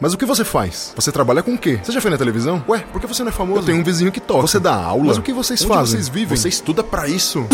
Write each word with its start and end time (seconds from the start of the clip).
Mas 0.00 0.12
o 0.12 0.18
que 0.18 0.24
você 0.26 0.44
faz? 0.44 0.92
Você 0.96 1.12
trabalha 1.12 1.42
com 1.42 1.54
o 1.54 1.58
quê? 1.58 1.78
Você 1.82 1.92
já 1.92 2.00
foi 2.00 2.10
na 2.10 2.18
televisão? 2.18 2.62
Ué, 2.68 2.80
por 2.92 3.00
que 3.00 3.06
você 3.06 3.22
não 3.22 3.30
é 3.30 3.32
famoso? 3.32 3.60
Eu 3.60 3.64
tenho 3.66 3.78
um 3.78 3.84
vizinho 3.84 4.10
que 4.10 4.20
toca. 4.20 4.42
Você 4.42 4.58
dá 4.58 4.74
aula? 4.74 5.04
Mas 5.04 5.18
o 5.18 5.22
que 5.22 5.32
vocês 5.32 5.62
Onde 5.62 5.68
fazem? 5.72 5.96
vocês 6.00 6.08
vivem? 6.08 6.36
Você 6.36 6.48
estuda 6.48 6.82
pra 6.82 7.08
isso? 7.08 7.46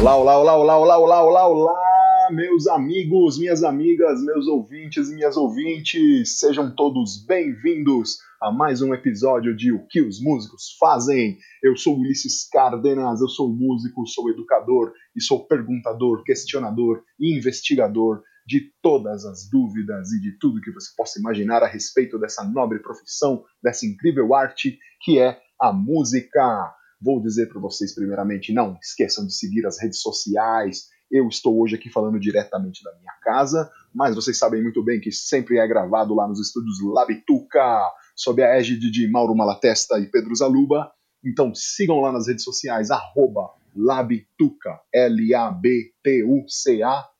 Olá, 0.00 0.16
olá, 0.16 0.38
olá, 0.38 0.56
olá, 0.56 0.78
olá, 0.78 0.98
olá, 0.98 1.22
olá, 1.22 1.46
olá, 1.46 2.28
meus 2.32 2.66
amigos, 2.68 3.38
minhas 3.38 3.62
amigas, 3.62 4.22
meus 4.24 4.46
ouvintes 4.46 5.10
e 5.10 5.14
minhas 5.14 5.36
ouvintes, 5.36 6.38
sejam 6.38 6.74
todos 6.74 7.22
bem-vindos 7.26 8.16
a 8.40 8.50
mais 8.50 8.80
um 8.80 8.94
episódio 8.94 9.54
de 9.54 9.70
O 9.72 9.86
que 9.90 10.00
os 10.00 10.22
músicos 10.22 10.74
fazem. 10.80 11.36
Eu 11.62 11.76
sou 11.76 11.98
Ulisses 11.98 12.48
Cárdenas, 12.50 13.20
eu 13.20 13.28
sou 13.28 13.50
músico, 13.54 14.06
sou 14.06 14.30
educador 14.30 14.92
e 15.14 15.20
sou 15.20 15.46
perguntador, 15.46 16.24
questionador 16.24 17.02
e 17.18 17.36
investigador 17.36 18.22
de 18.46 18.72
todas 18.82 19.24
as 19.24 19.48
dúvidas 19.48 20.12
e 20.12 20.20
de 20.20 20.38
tudo 20.38 20.60
que 20.60 20.72
você 20.72 20.90
possa 20.96 21.18
imaginar 21.18 21.62
a 21.62 21.66
respeito 21.66 22.18
dessa 22.18 22.44
nobre 22.44 22.78
profissão, 22.80 23.44
dessa 23.62 23.86
incrível 23.86 24.34
arte 24.34 24.78
que 25.02 25.18
é 25.18 25.40
a 25.60 25.72
música. 25.72 26.74
Vou 27.00 27.22
dizer 27.22 27.48
para 27.48 27.60
vocês, 27.60 27.94
primeiramente, 27.94 28.52
não 28.52 28.76
esqueçam 28.82 29.26
de 29.26 29.34
seguir 29.34 29.66
as 29.66 29.80
redes 29.80 30.00
sociais. 30.00 30.88
Eu 31.10 31.26
estou 31.28 31.60
hoje 31.60 31.74
aqui 31.74 31.90
falando 31.90 32.20
diretamente 32.20 32.84
da 32.84 32.92
minha 32.92 33.12
casa, 33.22 33.70
mas 33.92 34.14
vocês 34.14 34.38
sabem 34.38 34.62
muito 34.62 34.84
bem 34.84 35.00
que 35.00 35.10
sempre 35.10 35.58
é 35.58 35.66
gravado 35.66 36.14
lá 36.14 36.28
nos 36.28 36.38
estúdios 36.38 36.76
Labituca, 36.82 37.82
sob 38.14 38.42
a 38.42 38.56
égide 38.56 38.90
de 38.90 39.10
Mauro 39.10 39.34
Malatesta 39.34 39.98
e 39.98 40.06
Pedro 40.06 40.34
Zaluba. 40.36 40.92
Então 41.24 41.54
sigam 41.54 42.00
lá 42.00 42.12
nas 42.12 42.28
redes 42.28 42.44
sociais, 42.44 42.90
arroba 42.90 43.50
Labituca, 43.74 44.80
L-A-B-T-U-C-A, 44.92 45.48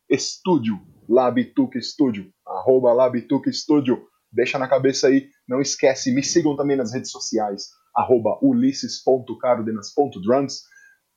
estúdio, 0.09 0.81
Labituca 1.11 1.77
Estúdio, 1.77 2.33
arroba 2.47 2.93
Labituca 2.93 3.51
Estúdio. 3.51 4.01
Deixa 4.33 4.57
na 4.59 4.69
cabeça 4.69 5.09
aí, 5.09 5.29
não 5.49 5.61
esquece, 5.61 6.15
me 6.15 6.23
sigam 6.23 6.55
também 6.55 6.77
nas 6.77 6.93
redes 6.93 7.11
sociais, 7.11 7.71
arroba 7.97 8.39
ulisses.cardenas.drums, 8.41 10.71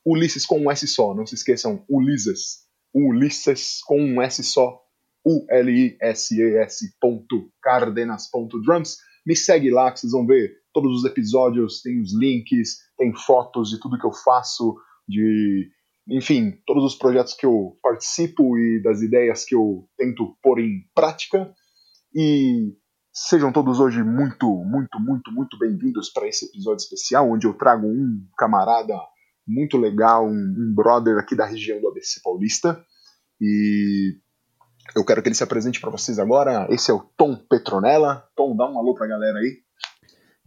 Ulisses 0.06 0.45
com 0.45 0.59
um 0.59 0.70
S 0.70 0.86
só, 0.88 1.16
não 1.16 1.26
se 1.26 1.36
esqueçam, 1.36 1.86
Ulisses, 1.88 2.64
Ulisses 2.94 3.80
com 3.86 4.02
um 4.02 4.22
S 4.22 4.44
só, 4.44 4.81
U-L-I-S-E-S. 5.26 6.94
Me 9.25 9.36
segue 9.36 9.72
lá 9.72 9.92
que 9.92 10.02
vocês 10.02 10.12
vão 10.12 10.25
ver 10.25 10.52
todos 10.73 10.98
os 10.98 11.06
episódios, 11.06 11.81
tem 11.81 12.02
os 12.02 12.14
links, 12.14 12.80
tem 12.98 13.16
fotos 13.16 13.70
de 13.70 13.80
tudo 13.80 13.98
que 13.98 14.06
eu 14.06 14.12
faço, 14.12 14.75
de 15.08 15.72
enfim, 16.08 16.59
todos 16.66 16.84
os 16.84 16.96
projetos 16.96 17.34
que 17.34 17.46
eu 17.46 17.78
participo 17.82 18.58
e 18.58 18.82
das 18.84 19.02
ideias 19.02 19.46
que 19.46 19.56
eu 19.56 19.88
tento 19.98 20.38
pôr 20.42 20.59
em 20.59 20.82
prática. 20.94 21.54
E 22.14 22.73
Sejam 23.16 23.52
todos 23.52 23.80
hoje 23.80 24.02
muito, 24.02 24.48
muito, 24.66 25.00
muito, 25.00 25.31
muito 25.31 25.56
bem-vindos 25.59 26.09
para 26.09 26.28
esse 26.28 26.46
episódio 26.46 26.81
especial, 26.81 27.30
onde 27.30 27.46
eu 27.46 27.54
trago 27.54 27.86
um 27.86 28.26
camarada 28.36 29.00
muito 29.48 29.78
legal, 29.78 30.26
um, 30.26 30.31
um, 30.31 30.74
brother 30.74 31.20
aqui 31.20 31.36
da 31.36 31.46
região 31.46 31.80
do 31.80 31.90
ABC 31.90 32.22
Paulista. 32.24 32.84
E 33.40 34.18
eu 34.96 35.06
quero 35.06 35.22
que 35.22 35.28
ele 35.28 35.36
se 35.36 35.44
apresente 35.44 35.80
para 35.80 35.92
vocês 35.92 36.18
agora. 36.18 36.66
Esse 36.72 36.90
é 36.90 36.94
o 36.96 37.02
Tom 37.16 37.36
Petronella. 37.36 38.28
Tom, 38.36 38.56
dá 38.56 38.68
um 38.68 38.80
alô 38.80 38.96
para 38.96 39.06
a 39.06 39.09
galera 39.09 39.38
aí. 39.38 39.59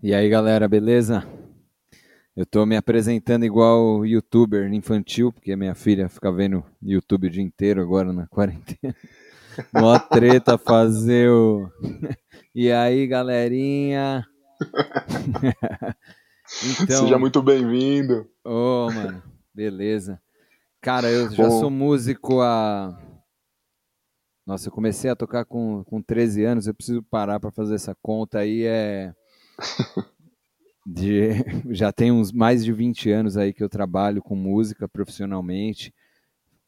E 0.03 0.13
aí, 0.13 0.29
galera, 0.29 0.67
beleza? 0.67 1.25
Eu 2.37 2.45
tô 2.45 2.67
me 2.67 2.77
apresentando 2.77 3.47
igual 3.47 4.05
youtuber 4.05 4.71
infantil, 4.71 5.33
porque 5.33 5.57
minha 5.57 5.75
filha 5.75 6.07
fica 6.07 6.31
vendo 6.31 6.63
YouTube 6.83 7.29
o 7.29 7.31
dia 7.31 7.43
inteiro 7.43 7.81
agora 7.81 8.13
na 8.13 8.27
quarentena. 8.29 8.95
Mó 9.73 9.99
treta 9.99 10.59
fazer 10.59 11.31
o. 11.31 11.71
E 12.55 12.73
aí, 12.73 13.07
galerinha? 13.07 14.27
então, 16.83 17.03
Seja 17.03 17.19
muito 17.19 17.43
bem-vindo. 17.43 18.27
Ô, 18.43 18.87
oh, 18.87 18.91
mano, 18.91 19.23
beleza. 19.55 20.19
Cara, 20.81 21.11
eu 21.11 21.31
já 21.31 21.45
Bom. 21.45 21.61
sou 21.61 21.71
músico 21.71 22.41
há. 22.41 22.99
Nossa, 24.47 24.69
eu 24.69 24.73
comecei 24.73 25.11
a 25.11 25.17
tocar 25.17 25.45
com, 25.45 25.85
com 25.85 26.01
13 26.01 26.45
anos, 26.45 26.67
eu 26.67 26.75
preciso 26.75 27.03
parar 27.03 27.39
para 27.39 27.51
fazer 27.51 27.75
essa 27.75 27.95
conta 28.03 28.39
aí. 28.39 28.65
É. 28.65 29.13
De... 30.87 31.31
Já 31.75 31.91
tem 31.91 32.13
uns 32.13 32.31
mais 32.31 32.65
de 32.65 32.73
20 32.73 33.11
anos 33.11 33.37
aí 33.37 33.53
que 33.53 33.63
eu 33.63 33.69
trabalho 33.69 34.23
com 34.23 34.37
música 34.37 34.89
profissionalmente. 34.89 35.93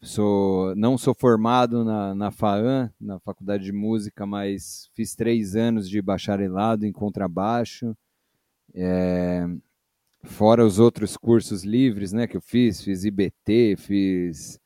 Sou, 0.00 0.74
não 0.76 0.98
sou 0.98 1.14
formado 1.14 1.84
na, 1.84 2.14
na 2.14 2.30
FAAN, 2.30 2.92
na 3.00 3.18
Faculdade 3.20 3.64
de 3.64 3.72
Música, 3.72 4.26
mas 4.26 4.90
fiz 4.94 5.14
três 5.14 5.54
anos 5.54 5.88
de 5.88 6.02
bacharelado 6.02 6.84
em 6.84 6.92
contrabaixo. 6.92 7.96
É, 8.74 9.46
fora 10.24 10.64
os 10.64 10.78
outros 10.78 11.16
cursos 11.16 11.64
livres 11.64 12.12
né, 12.12 12.26
que 12.26 12.36
eu 12.36 12.40
fiz, 12.40 12.82
fiz 12.82 13.04
IBT, 13.04 13.76
fiz 13.76 14.60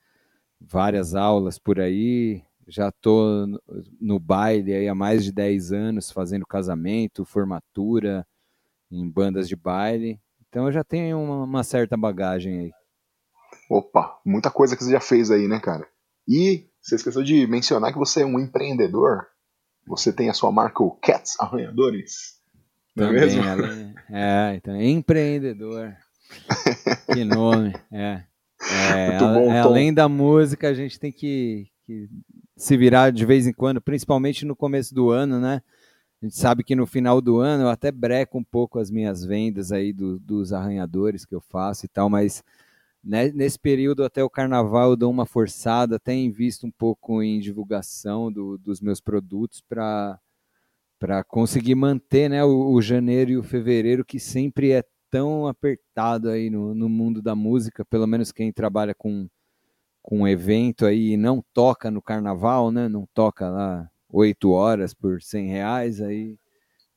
várias 0.61 1.15
aulas 1.15 1.59
por 1.59 1.81
aí. 1.81 2.43
Já 2.69 2.89
estou 2.89 3.47
no, 4.01 4.19
baile 4.19 4.73
aí 4.75 4.89
há 4.89 4.95
mais 4.95 5.25
de 5.25 5.33
10 5.33 5.73
anos, 5.73 6.11
fazendo 6.11 6.47
casamento, 6.47 7.25
formatura 7.25 8.27
em 8.93 9.09
bandas 9.09 9.49
de 9.49 9.57
baile. 9.57 10.21
Então 10.49 10.67
eu 10.67 10.73
já 10.73 10.85
tenho 10.85 11.19
uma, 11.19 11.45
uma 11.45 11.65
certa 11.65 11.97
bagagem 11.97 12.59
aí. 12.61 12.71
Opa, 13.71 14.21
muita 14.25 14.51
coisa 14.51 14.77
que 14.77 14.85
você 14.85 14.93
já 14.93 15.01
fez 15.01 15.31
aí, 15.31 15.49
né, 15.49 15.59
cara? 15.59 15.87
E 16.29 16.67
você 16.81 16.97
esqueceu 16.97 17.23
de 17.23 17.47
mencionar 17.47 17.93
que 17.93 17.99
você 17.99 18.23
é 18.23 18.27
um 18.27 18.39
empreendedor. 18.39 19.27
Você 19.87 20.13
tem 20.13 20.29
a 20.29 20.35
sua 20.35 20.53
marca 20.53 20.83
o 20.83 20.91
Cats 20.91 21.41
Arranhadores. 21.41 22.41
Não 22.95 23.07
Também, 23.07 23.23
é 23.23 23.27
mesmo? 23.27 23.95
É, 24.11 24.55
então, 24.57 24.81
empreendedor. 24.81 25.97
que 27.13 27.25
nome, 27.25 27.75
é. 27.91 28.25
é 28.95 29.19
bom, 29.19 29.51
a, 29.51 29.63
além 29.63 29.93
da 29.93 30.09
música, 30.09 30.69
a 30.69 30.75
gente 30.75 30.99
tem 30.99 31.11
que, 31.11 31.69
que 31.85 32.09
se 32.57 32.77
virar 32.77 33.11
de 33.11 33.25
vez 33.25 33.47
em 33.47 33.53
quando, 33.53 33.81
principalmente 33.81 34.45
no 34.45 34.57
começo 34.57 34.95
do 34.95 35.11
ano, 35.11 35.41
né? 35.41 35.63
A 36.23 36.25
gente 36.25 36.37
sabe 36.37 36.63
que 36.63 36.77
no 36.77 36.87
final 36.87 37.21
do 37.21 37.39
ano 37.39 37.65
eu 37.65 37.69
até 37.69 37.91
breco 37.91 38.39
um 38.39 38.45
pouco 38.45 38.79
as 38.79 38.93
minhas 38.93 39.25
vendas 39.25 39.73
aí 39.73 39.93
do, 39.93 40.21
dos 40.21 40.53
arranhadores 40.53 41.25
que 41.25 41.35
eu 41.35 41.41
faço 41.41 41.85
e 41.85 41.89
tal, 41.89 42.09
mas 42.09 42.45
né, 43.03 43.33
nesse 43.33 43.59
período 43.59 44.05
até 44.05 44.23
o 44.23 44.31
carnaval 44.31 44.91
eu 44.91 44.97
dou 44.97 45.11
uma 45.11 45.27
forçada, 45.27 45.97
até 45.97 46.15
invisto 46.15 46.65
um 46.65 46.71
pouco 46.71 47.21
em 47.25 47.41
divulgação 47.41 48.31
do, 48.31 48.57
dos 48.57 48.81
meus 48.81 49.01
produtos 49.01 49.61
para 49.61 50.19
para 50.97 51.25
conseguir 51.25 51.75
manter 51.75 52.31
né, 52.31 52.45
o, 52.45 52.73
o, 52.73 52.81
janeiro 52.81 53.33
e 53.33 53.37
o 53.37 53.43
fevereiro 53.43 54.05
que 54.05 54.21
sempre 54.21 54.71
é 54.71 54.85
tão 55.11 55.49
apertado 55.49 56.31
aí 56.31 56.49
no, 56.49 56.73
no 56.73 56.89
mundo 56.89 57.21
da 57.21 57.35
música, 57.35 57.85
pelo 57.85 58.07
menos 58.07 58.31
quem 58.31 58.53
trabalha 58.53 58.95
com 58.95 59.29
com 60.01 60.29
evento 60.29 60.87
aí 60.87 61.13
e 61.13 61.17
não 61.17 61.45
toca 61.53 61.91
no 61.91 62.03
carnaval, 62.03 62.71
né? 62.71 62.89
Não 62.89 63.07
toca 63.15 63.49
lá 63.49 63.91
oito 64.13 64.51
horas 64.51 64.93
por 64.95 65.23
cem 65.23 65.49
reais, 65.49 66.01
aí 66.01 66.37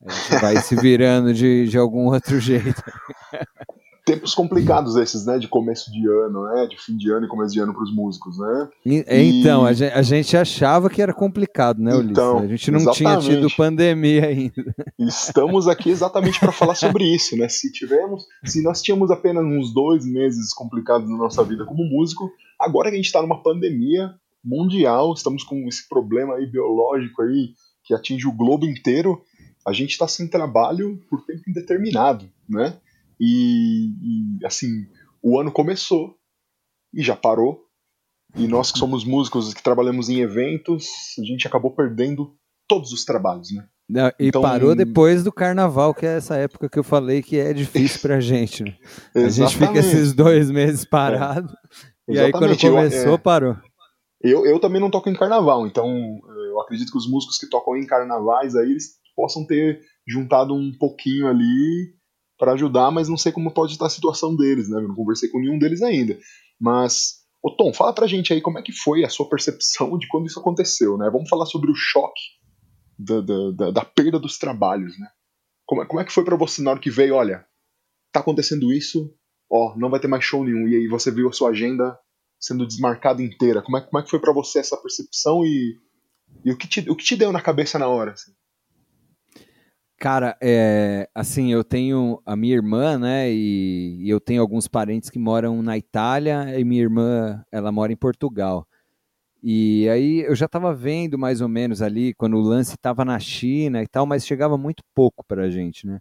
a 0.05 0.11
gente 0.11 0.41
vai 0.41 0.57
se 0.61 0.75
virando 0.75 1.33
de, 1.33 1.67
de 1.67 1.77
algum 1.77 2.11
outro 2.13 2.39
jeito 2.39 2.83
tempos 4.05 4.35
complicados 4.35 4.95
esses, 4.95 5.25
né? 5.25 5.39
De 5.39 5.47
começo 5.47 5.91
de 5.91 6.07
ano, 6.07 6.45
né? 6.45 6.67
De 6.67 6.77
fim 6.77 6.95
de 6.95 7.11
ano 7.11 7.25
e 7.25 7.29
começo 7.29 7.53
de 7.53 7.59
ano 7.59 7.73
para 7.73 7.83
os 7.83 7.93
músicos, 7.93 8.37
né? 8.37 8.69
E, 8.85 9.03
então, 9.09 9.65
a 9.65 9.73
gente, 9.73 9.91
a 9.91 10.01
gente, 10.03 10.37
achava 10.37 10.89
que 10.89 11.01
era 11.01 11.13
complicado, 11.13 11.81
né, 11.81 11.91
Ulisses? 11.91 12.11
Então, 12.11 12.37
a 12.37 12.47
gente 12.47 12.71
não 12.71 12.79
exatamente. 12.79 13.25
tinha 13.25 13.35
tido 13.35 13.55
pandemia 13.55 14.27
ainda. 14.27 14.75
Estamos 14.99 15.67
aqui 15.67 15.89
exatamente 15.89 16.39
para 16.39 16.51
falar 16.51 16.75
sobre 16.75 17.03
isso, 17.03 17.35
né? 17.35 17.49
Se 17.49 17.71
tivemos, 17.71 18.25
se 18.45 18.61
nós 18.61 18.81
tínhamos 18.81 19.09
apenas 19.09 19.43
uns 19.43 19.73
dois 19.73 20.05
meses 20.05 20.53
complicados 20.53 21.09
na 21.09 21.17
nossa 21.17 21.43
vida 21.43 21.65
como 21.65 21.83
músico, 21.83 22.29
agora 22.59 22.89
que 22.89 22.93
a 22.93 22.97
gente 22.97 23.07
está 23.07 23.21
numa 23.21 23.41
pandemia 23.41 24.13
mundial, 24.45 25.13
estamos 25.13 25.43
com 25.43 25.67
esse 25.67 25.87
problema 25.89 26.35
aí 26.35 26.45
biológico 26.45 27.21
aí 27.23 27.53
que 27.83 27.93
atinge 27.93 28.27
o 28.27 28.31
globo 28.31 28.65
inteiro, 28.65 29.21
a 29.65 29.73
gente 29.73 29.91
está 29.91 30.07
sem 30.07 30.27
trabalho 30.27 30.99
por 31.09 31.25
tempo 31.25 31.49
indeterminado, 31.49 32.29
né? 32.47 32.77
E, 33.19 33.87
e, 34.01 34.45
assim, 34.45 34.87
o 35.21 35.39
ano 35.39 35.51
começou 35.51 36.15
e 36.93 37.01
já 37.03 37.15
parou. 37.15 37.63
E 38.35 38.47
nós 38.47 38.71
que 38.71 38.79
somos 38.79 39.05
músicos, 39.05 39.53
que 39.53 39.63
trabalhamos 39.63 40.09
em 40.09 40.19
eventos, 40.19 40.87
a 41.17 41.23
gente 41.23 41.47
acabou 41.47 41.71
perdendo 41.71 42.35
todos 42.67 42.91
os 42.91 43.05
trabalhos, 43.05 43.51
né? 43.51 43.65
Não, 43.87 44.07
e 44.19 44.27
então, 44.27 44.41
parou 44.41 44.75
depois 44.75 45.23
do 45.23 45.31
carnaval, 45.31 45.93
que 45.93 46.05
é 46.05 46.17
essa 46.17 46.35
época 46.35 46.67
que 46.67 46.79
eu 46.79 46.83
falei 46.83 47.21
que 47.21 47.37
é 47.37 47.53
difícil 47.53 48.01
pra 48.01 48.19
gente. 48.19 48.63
Né? 48.63 48.75
A 49.15 49.29
gente 49.29 49.55
fica 49.55 49.77
esses 49.77 50.11
dois 50.11 50.49
meses 50.49 50.83
parado. 50.83 51.53
É. 52.09 52.13
E 52.13 52.19
aí 52.19 52.31
quando 52.31 52.57
começou, 52.57 53.09
eu, 53.09 53.13
é, 53.13 53.17
parou. 53.17 53.57
Eu, 54.27 54.45
eu 54.45 54.59
também 54.59 54.81
não 54.81 54.89
toco 54.89 55.09
em 55.09 55.15
carnaval, 55.15 55.67
então 55.67 55.87
eu 56.49 56.59
acredito 56.61 56.91
que 56.91 56.97
os 56.97 57.09
músicos 57.09 57.37
que 57.37 57.49
tocam 57.49 57.75
em 57.77 57.85
carnavais 57.85 58.55
aí 58.55 58.71
eles 58.71 58.95
possam 59.15 59.45
ter 59.45 59.81
juntado 60.07 60.53
um 60.53 60.71
pouquinho 60.77 61.27
ali 61.27 61.93
para 62.37 62.53
ajudar, 62.53 62.91
mas 62.91 63.07
não 63.07 63.17
sei 63.17 63.31
como 63.31 63.53
pode 63.53 63.73
estar 63.73 63.85
a 63.85 63.89
situação 63.89 64.35
deles, 64.35 64.69
né? 64.69 64.77
Eu 64.77 64.87
não 64.87 64.95
conversei 64.95 65.29
com 65.29 65.39
nenhum 65.39 65.57
deles 65.57 65.81
ainda. 65.81 66.17
Mas 66.59 67.25
Ô 67.45 67.51
Tom, 67.51 67.71
fala 67.71 67.93
pra 67.93 68.07
gente 68.07 68.33
aí 68.33 68.41
como 68.41 68.57
é 68.57 68.61
que 68.63 68.71
foi 68.71 69.05
a 69.05 69.09
sua 69.09 69.29
percepção 69.29 69.99
de 69.99 70.07
quando 70.07 70.25
isso 70.25 70.39
aconteceu, 70.39 70.97
né? 70.97 71.07
Vamos 71.11 71.29
falar 71.29 71.45
sobre 71.45 71.69
o 71.69 71.75
choque 71.75 72.23
da, 72.97 73.21
da, 73.21 73.69
da 73.69 73.85
perda 73.85 74.19
dos 74.19 74.39
trabalhos, 74.39 74.97
né? 74.97 75.07
Como, 75.63 75.83
é, 75.83 75.85
como 75.85 76.01
é 76.01 76.03
que 76.03 76.11
foi 76.11 76.25
para 76.25 76.35
você 76.35 76.63
na 76.63 76.71
hora 76.71 76.79
que 76.79 76.89
veio, 76.89 77.13
olha, 77.13 77.45
tá 78.11 78.21
acontecendo 78.21 78.73
isso, 78.73 79.13
ó, 79.47 79.75
não 79.77 79.91
vai 79.91 79.99
ter 79.99 80.07
mais 80.07 80.23
show 80.23 80.43
nenhum, 80.43 80.67
e 80.67 80.75
aí 80.75 80.87
você 80.87 81.11
viu 81.11 81.29
a 81.29 81.31
sua 81.31 81.51
agenda 81.51 81.95
sendo 82.45 82.67
desmarcada 82.67 83.23
inteira. 83.23 83.61
Como 83.61 83.77
é, 83.77 83.81
como 83.81 83.99
é 83.99 84.03
que 84.03 84.09
foi 84.09 84.19
para 84.19 84.31
você 84.31 84.59
essa 84.59 84.77
percepção 84.77 85.43
e, 85.43 85.79
e 86.43 86.51
o, 86.51 86.57
que 86.57 86.67
te, 86.67 86.79
o 86.89 86.95
que 86.95 87.03
te 87.03 87.15
deu 87.15 87.31
na 87.31 87.41
cabeça 87.41 87.79
na 87.79 87.87
hora? 87.87 88.11
Assim? 88.11 88.31
Cara, 89.97 90.37
é, 90.39 91.09
assim, 91.15 91.51
eu 91.51 91.63
tenho 91.63 92.21
a 92.23 92.35
minha 92.35 92.53
irmã, 92.53 92.99
né, 92.99 93.31
e, 93.31 93.97
e, 94.01 94.09
eu 94.09 94.19
tenho 94.19 94.41
alguns 94.41 94.67
parentes 94.67 95.09
que 95.09 95.17
moram 95.17 95.63
na 95.63 95.77
Itália 95.77 96.59
e 96.59 96.63
minha 96.63 96.81
irmã, 96.81 97.43
ela 97.51 97.71
mora 97.71 97.91
em 97.91 97.95
Portugal. 97.97 98.67
E 99.41 99.87
aí 99.89 100.21
eu 100.21 100.35
já 100.35 100.45
estava 100.45 100.73
vendo 100.73 101.17
mais 101.17 101.41
ou 101.41 101.47
menos 101.47 101.81
ali 101.81 102.13
quando 102.13 102.35
o 102.35 102.41
lance 102.41 102.75
estava 102.75 103.03
na 103.05 103.17
China 103.19 103.81
e 103.81 103.87
tal, 103.87 104.05
mas 104.05 104.25
chegava 104.25 104.57
muito 104.57 104.83
pouco 104.93 105.23
para 105.25 105.43
a 105.45 105.49
gente, 105.49 105.87
né? 105.87 105.99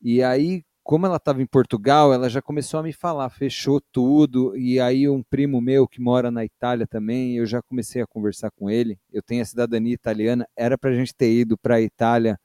E 0.00 0.22
aí 0.22 0.64
como 0.88 1.04
ela 1.04 1.18
estava 1.18 1.42
em 1.42 1.46
Portugal, 1.46 2.14
ela 2.14 2.30
já 2.30 2.40
começou 2.40 2.80
a 2.80 2.82
me 2.82 2.94
falar, 2.94 3.28
fechou 3.28 3.78
tudo. 3.92 4.56
E 4.56 4.80
aí 4.80 5.06
um 5.06 5.22
primo 5.22 5.60
meu 5.60 5.86
que 5.86 6.00
mora 6.00 6.30
na 6.30 6.46
Itália 6.46 6.86
também, 6.86 7.36
eu 7.36 7.44
já 7.44 7.60
comecei 7.60 8.00
a 8.00 8.06
conversar 8.06 8.50
com 8.52 8.70
ele. 8.70 8.98
Eu 9.12 9.22
tenho 9.22 9.42
a 9.42 9.44
cidadania 9.44 9.92
italiana, 9.92 10.48
era 10.56 10.78
para 10.78 10.88
a 10.88 10.94
gente 10.94 11.14
ter 11.14 11.30
ido 11.30 11.58
para 11.58 11.74
a 11.74 11.82
Itália, 11.82 12.40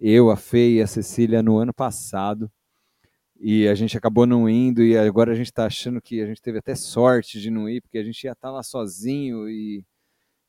eu, 0.00 0.30
a 0.32 0.36
Fê 0.36 0.72
e 0.72 0.82
a 0.82 0.86
Cecília 0.88 1.44
no 1.44 1.58
ano 1.58 1.72
passado. 1.72 2.50
E 3.38 3.68
a 3.68 3.74
gente 3.76 3.96
acabou 3.96 4.26
não 4.26 4.48
indo 4.48 4.82
e 4.82 4.98
agora 4.98 5.30
a 5.30 5.36
gente 5.36 5.46
está 5.46 5.66
achando 5.66 6.02
que 6.02 6.20
a 6.20 6.26
gente 6.26 6.42
teve 6.42 6.58
até 6.58 6.74
sorte 6.74 7.40
de 7.40 7.52
não 7.52 7.68
ir, 7.68 7.82
porque 7.82 7.98
a 7.98 8.02
gente 8.02 8.24
ia 8.24 8.32
estar 8.32 8.48
tá 8.48 8.52
lá 8.52 8.64
sozinho 8.64 9.48
e 9.48 9.84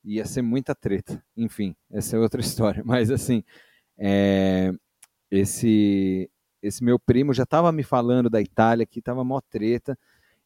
ia 0.02 0.24
ser 0.24 0.42
muita 0.42 0.74
treta. 0.74 1.24
Enfim, 1.36 1.76
essa 1.88 2.16
é 2.16 2.18
outra 2.18 2.40
história. 2.42 2.82
Mas 2.84 3.12
assim, 3.12 3.44
é, 3.96 4.72
esse 5.30 6.28
esse 6.62 6.82
meu 6.82 6.98
primo 6.98 7.32
já 7.32 7.44
estava 7.44 7.70
me 7.72 7.82
falando 7.82 8.30
da 8.30 8.40
Itália, 8.40 8.86
que 8.86 8.98
estava 8.98 9.24
mó 9.24 9.40
treta, 9.40 9.98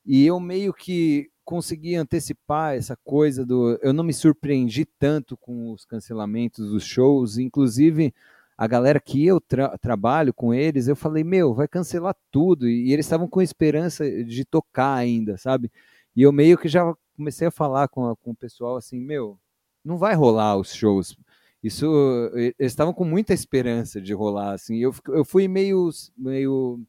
e 0.05 0.26
eu 0.26 0.38
meio 0.41 0.73
que 0.73 1.31
consegui 1.44 1.94
antecipar 1.97 2.75
essa 2.75 2.97
coisa 3.05 3.44
do. 3.44 3.79
Eu 3.82 3.93
não 3.93 4.05
me 4.05 4.12
surpreendi 4.12 4.85
tanto 4.85 5.37
com 5.37 5.73
os 5.73 5.85
cancelamentos 5.85 6.70
dos 6.70 6.85
shows, 6.85 7.38
inclusive 7.38 8.14
a 8.56 8.67
galera 8.67 9.00
que 9.00 9.26
eu 9.26 9.41
tra 9.41 9.76
trabalho 9.79 10.32
com 10.32 10.55
eles, 10.55 10.87
eu 10.87 10.94
falei, 10.94 11.25
meu, 11.25 11.55
vai 11.55 11.67
cancelar 11.67 12.17
tudo, 12.31 12.69
e, 12.69 12.93
eles 12.93 13.06
estavam 13.06 13.26
com 13.26 13.43
esperança 13.43 14.09
de 14.25 14.44
tocar 14.44 14.94
ainda, 14.94 15.37
sabe? 15.37 15.70
E 16.14 16.23
eu 16.23 16.31
meio 16.32 16.59
que 16.59 16.69
já 16.69 16.94
comecei 17.17 17.49
a 17.49 17.50
falar 17.50 17.88
com, 17.88 18.09
a, 18.09 18.17
com 18.17 18.31
o 18.32 18.37
pessoal 18.37 18.76
assim, 18.76 19.00
meu, 19.00 19.38
não 19.85 19.99
vai 19.99 20.14
rolar 20.14 20.56
os 20.56 20.73
shows 20.75 21.17
isso 21.62 21.87
eles 22.35 22.55
estavam 22.59 22.93
com 22.93 23.05
muita 23.05 23.32
esperança 23.32 24.00
de 24.00 24.12
rolar 24.12 24.53
assim 24.53 24.79
eu, 24.79 24.94
eu 25.09 25.25
fui 25.25 25.47
meio 25.47 25.91
meio 26.17 26.81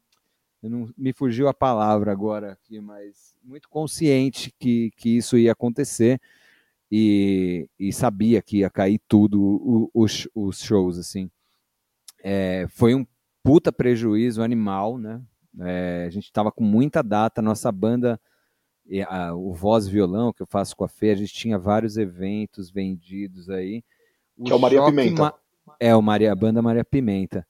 não, 0.62 0.88
me 0.96 1.12
fugiu 1.12 1.46
a 1.48 1.54
palavra 1.54 2.10
agora 2.10 2.52
aqui 2.52 2.80
mas 2.80 3.34
muito 3.44 3.68
consciente 3.68 4.52
que, 4.58 4.90
que 4.96 5.16
isso 5.16 5.36
ia 5.36 5.52
acontecer 5.52 6.20
e, 6.90 7.68
e 7.78 7.92
sabia 7.92 8.40
que 8.40 8.58
ia 8.58 8.70
cair 8.70 9.00
tudo 9.08 9.90
os, 9.92 10.28
os 10.34 10.60
shows 10.60 10.98
assim. 10.98 11.30
É, 12.22 12.66
foi 12.70 12.94
um 12.94 13.06
puta 13.42 13.72
prejuízo 13.72 14.42
animal 14.42 14.96
né? 14.98 15.20
É, 15.60 16.04
a 16.06 16.10
gente 16.10 16.24
estava 16.24 16.50
com 16.50 16.64
muita 16.64 17.02
data 17.02 17.42
nossa 17.42 17.70
banda 17.70 18.20
o 19.36 19.54
voz 19.54 19.86
violão 19.88 20.32
que 20.32 20.42
eu 20.42 20.46
faço 20.46 20.76
com 20.76 20.84
a 20.84 20.88
Fê 20.88 21.10
a 21.10 21.14
gente 21.14 21.32
tinha 21.32 21.58
vários 21.58 21.96
eventos 21.96 22.70
vendidos 22.70 23.48
aí 23.48 23.82
que 24.42 24.52
é 24.52 24.54
o 24.54 24.58
Maria 24.58 24.84
Pimenta. 24.84 25.22
Ma... 25.22 25.34
É, 25.80 25.94
o 25.94 26.02
Maria, 26.02 26.32
a 26.32 26.36
banda 26.36 26.62
Maria 26.62 26.84
Pimenta. 26.84 27.46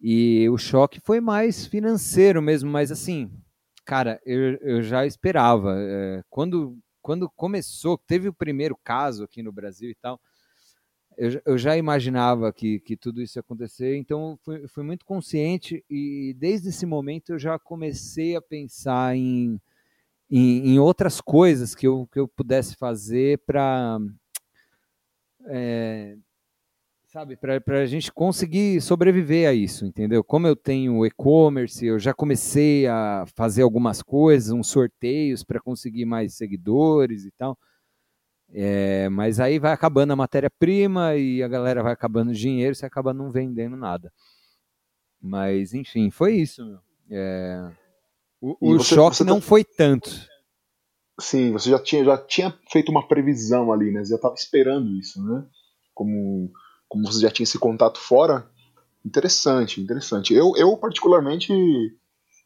E 0.00 0.48
o 0.50 0.58
choque 0.58 1.00
foi 1.00 1.20
mais 1.20 1.66
financeiro 1.66 2.42
mesmo, 2.42 2.70
mas 2.70 2.90
assim, 2.90 3.30
cara, 3.84 4.20
eu, 4.24 4.56
eu 4.60 4.82
já 4.82 5.06
esperava. 5.06 5.74
É, 5.78 6.22
quando, 6.28 6.76
quando 7.00 7.30
começou, 7.30 7.98
teve 7.98 8.28
o 8.28 8.34
primeiro 8.34 8.76
caso 8.82 9.24
aqui 9.24 9.42
no 9.42 9.52
Brasil 9.52 9.90
e 9.90 9.94
tal, 9.94 10.20
eu, 11.16 11.40
eu 11.46 11.58
já 11.58 11.76
imaginava 11.76 12.52
que, 12.52 12.80
que 12.80 12.96
tudo 12.96 13.22
isso 13.22 13.38
ia 13.38 13.40
acontecer, 13.40 13.96
então 13.96 14.38
fui, 14.42 14.66
fui 14.68 14.82
muito 14.82 15.04
consciente 15.04 15.84
e 15.88 16.34
desde 16.36 16.68
esse 16.68 16.84
momento 16.84 17.32
eu 17.32 17.38
já 17.38 17.58
comecei 17.58 18.34
a 18.36 18.42
pensar 18.42 19.16
em, 19.16 19.60
em, 20.30 20.70
em 20.70 20.78
outras 20.78 21.20
coisas 21.20 21.74
que 21.74 21.86
eu, 21.86 22.08
que 22.12 22.18
eu 22.18 22.26
pudesse 22.26 22.74
fazer 22.76 23.38
para 23.46 23.98
é, 25.46 26.16
sabe, 27.06 27.36
para 27.36 27.80
a 27.80 27.86
gente 27.86 28.12
conseguir 28.12 28.80
sobreviver 28.80 29.48
a 29.48 29.52
isso, 29.52 29.86
entendeu? 29.86 30.24
Como 30.24 30.46
eu 30.46 30.56
tenho 30.56 31.06
e-commerce, 31.06 31.86
eu 31.86 31.98
já 31.98 32.12
comecei 32.12 32.86
a 32.88 33.24
fazer 33.36 33.62
algumas 33.62 34.02
coisas, 34.02 34.50
uns 34.50 34.66
sorteios 34.66 35.44
para 35.44 35.60
conseguir 35.60 36.04
mais 36.04 36.34
seguidores 36.34 37.24
e 37.24 37.30
tal. 37.30 37.56
É, 38.52 39.08
mas 39.08 39.40
aí 39.40 39.58
vai 39.58 39.72
acabando 39.72 40.12
a 40.12 40.16
matéria-prima 40.16 41.16
e 41.16 41.42
a 41.42 41.48
galera 41.48 41.82
vai 41.82 41.92
acabando 41.92 42.30
o 42.30 42.34
dinheiro, 42.34 42.74
você 42.74 42.84
acaba 42.84 43.14
não 43.14 43.30
vendendo 43.30 43.76
nada. 43.76 44.12
Mas, 45.20 45.72
enfim, 45.72 46.10
foi 46.10 46.34
isso. 46.34 46.78
É, 47.08 47.70
o, 48.40 48.56
o 48.60 48.78
você, 48.78 48.94
choque 48.94 49.16
você 49.16 49.24
não 49.24 49.40
tá... 49.40 49.46
foi 49.46 49.64
tanto. 49.64 50.10
Sim, 51.20 51.52
você 51.52 51.70
já 51.70 51.78
tinha, 51.78 52.04
já 52.04 52.18
tinha 52.18 52.58
feito 52.70 52.90
uma 52.90 53.06
previsão 53.06 53.72
ali, 53.72 53.92
né? 53.92 54.02
Você 54.04 54.10
já 54.10 54.16
estava 54.16 54.34
esperando 54.34 54.90
isso, 54.98 55.22
né? 55.24 55.46
Como, 55.94 56.50
como 56.88 57.06
você 57.06 57.20
já 57.20 57.30
tinha 57.30 57.44
esse 57.44 57.58
contato 57.58 57.98
fora, 58.00 58.48
interessante, 59.04 59.80
interessante. 59.80 60.34
Eu, 60.34 60.52
eu 60.56 60.76
particularmente, 60.76 61.52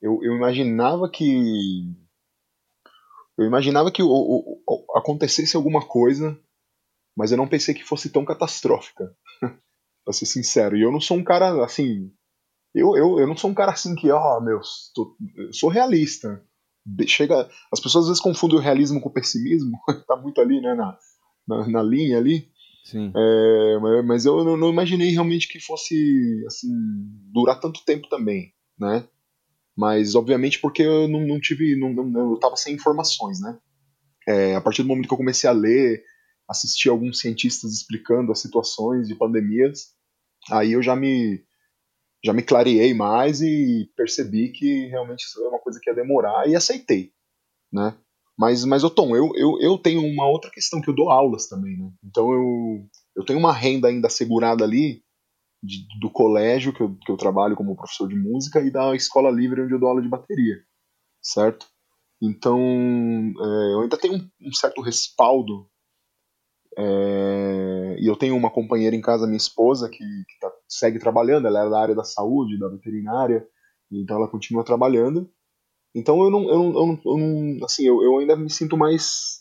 eu, 0.02 0.18
eu 0.22 0.36
imaginava 0.36 1.08
que 1.08 1.94
eu 3.38 3.46
imaginava 3.46 3.90
que 3.90 4.02
o, 4.02 4.08
o, 4.08 4.62
o, 4.66 4.98
acontecesse 4.98 5.56
alguma 5.56 5.86
coisa, 5.86 6.38
mas 7.16 7.30
eu 7.30 7.38
não 7.38 7.48
pensei 7.48 7.72
que 7.72 7.84
fosse 7.84 8.10
tão 8.10 8.24
catastrófica, 8.24 9.16
pra 10.04 10.12
ser 10.12 10.26
sincero. 10.26 10.76
E 10.76 10.82
eu 10.82 10.92
não 10.92 11.00
sou 11.00 11.16
um 11.16 11.24
cara 11.24 11.64
assim. 11.64 12.12
Eu, 12.74 12.96
eu, 12.96 13.20
eu 13.20 13.26
não 13.26 13.36
sou 13.36 13.50
um 13.50 13.54
cara 13.54 13.72
assim 13.72 13.94
que, 13.94 14.10
ó, 14.10 14.36
oh, 14.36 14.40
meu, 14.42 14.60
tô, 14.94 15.16
eu 15.36 15.52
sou 15.54 15.70
realista 15.70 16.44
chega. 17.06 17.48
As 17.72 17.80
pessoas 17.80 18.04
às 18.04 18.08
vezes 18.08 18.22
confundem 18.22 18.58
o 18.58 18.62
realismo 18.62 19.00
com 19.00 19.08
o 19.08 19.12
pessimismo, 19.12 19.78
tá 20.06 20.16
muito 20.16 20.40
ali, 20.40 20.60
né, 20.60 20.74
na, 20.74 20.98
na, 21.46 21.68
na 21.68 21.82
linha 21.82 22.18
ali. 22.18 22.48
Sim. 22.84 23.12
É, 23.14 24.02
mas 24.02 24.24
eu 24.24 24.42
não, 24.44 24.56
não, 24.56 24.70
imaginei 24.70 25.10
realmente 25.10 25.46
que 25.46 25.60
fosse 25.60 26.42
assim 26.46 26.70
durar 27.32 27.60
tanto 27.60 27.84
tempo 27.84 28.08
também, 28.08 28.54
né? 28.78 29.06
Mas 29.76 30.14
obviamente 30.14 30.58
porque 30.58 30.82
eu 30.82 31.06
não, 31.06 31.26
não 31.26 31.38
tive, 31.38 31.76
não, 31.76 31.92
não, 31.92 32.32
eu 32.32 32.38
tava 32.38 32.56
sem 32.56 32.74
informações, 32.74 33.40
né? 33.40 33.58
É, 34.26 34.56
a 34.56 34.60
partir 34.60 34.82
do 34.82 34.88
momento 34.88 35.06
que 35.06 35.12
eu 35.12 35.18
comecei 35.18 35.48
a 35.48 35.52
ler, 35.52 36.02
assistir 36.48 36.88
alguns 36.88 37.20
cientistas 37.20 37.72
explicando 37.72 38.32
as 38.32 38.40
situações 38.40 39.06
de 39.06 39.14
pandemias, 39.14 39.92
aí 40.50 40.72
eu 40.72 40.82
já 40.82 40.96
me 40.96 41.44
já 42.24 42.32
me 42.32 42.42
clareei 42.42 42.92
mais 42.94 43.40
e 43.40 43.90
percebi 43.96 44.50
que 44.50 44.86
realmente 44.86 45.22
isso 45.22 45.42
é 45.44 45.48
uma 45.48 45.60
coisa 45.60 45.78
que 45.80 45.88
ia 45.88 45.94
demorar 45.94 46.48
e 46.48 46.56
aceitei, 46.56 47.12
né? 47.72 47.96
Mas, 48.36 48.64
mas 48.64 48.84
ô 48.84 48.90
Tom, 48.90 49.16
eu, 49.16 49.32
eu, 49.34 49.58
eu 49.60 49.78
tenho 49.78 50.00
uma 50.00 50.26
outra 50.26 50.50
questão 50.50 50.80
que 50.80 50.88
eu 50.88 50.94
dou 50.94 51.10
aulas 51.10 51.48
também, 51.48 51.76
né? 51.76 51.90
Então 52.04 52.32
eu, 52.32 52.86
eu 53.16 53.24
tenho 53.24 53.38
uma 53.38 53.52
renda 53.52 53.88
ainda 53.88 54.06
assegurada 54.06 54.64
ali 54.64 55.02
de, 55.62 55.86
do 56.00 56.10
colégio 56.10 56.72
que 56.72 56.80
eu, 56.80 56.96
que 57.04 57.10
eu 57.10 57.16
trabalho 57.16 57.56
como 57.56 57.76
professor 57.76 58.08
de 58.08 58.14
música 58.14 58.60
e 58.60 58.70
da 58.70 58.94
escola 58.94 59.30
livre 59.30 59.62
onde 59.62 59.74
eu 59.74 59.80
dou 59.80 59.88
aula 59.88 60.02
de 60.02 60.08
bateria, 60.08 60.56
certo? 61.20 61.66
Então 62.22 62.60
é, 62.60 63.74
eu 63.74 63.80
ainda 63.80 63.96
tenho 63.96 64.14
um, 64.14 64.48
um 64.48 64.52
certo 64.52 64.80
respaldo 64.80 65.68
é, 66.76 67.96
e 67.98 68.06
eu 68.06 68.14
tenho 68.14 68.36
uma 68.36 68.50
companheira 68.50 68.94
em 68.94 69.00
casa, 69.00 69.26
minha 69.26 69.36
esposa, 69.36 69.88
que, 69.88 69.98
que 69.98 70.38
tá, 70.40 70.48
segue 70.68 70.98
trabalhando, 70.98 71.46
ela 71.46 71.66
é 71.66 71.70
da 71.70 71.80
área 71.80 71.94
da 71.94 72.04
saúde, 72.04 72.58
da 72.58 72.68
veterinária, 72.68 73.48
então 73.90 74.16
ela 74.16 74.28
continua 74.28 74.64
trabalhando. 74.64 75.30
Então 75.94 76.22
eu 76.22 76.30
não, 76.30 76.48
eu 76.48 76.58
não, 76.58 76.66
eu 76.66 76.86
não, 76.86 77.00
eu 77.04 77.16
não 77.16 77.64
assim, 77.64 77.84
eu, 77.84 78.02
eu, 78.02 78.18
ainda 78.18 78.36
me 78.36 78.50
sinto 78.50 78.76
mais, 78.76 79.40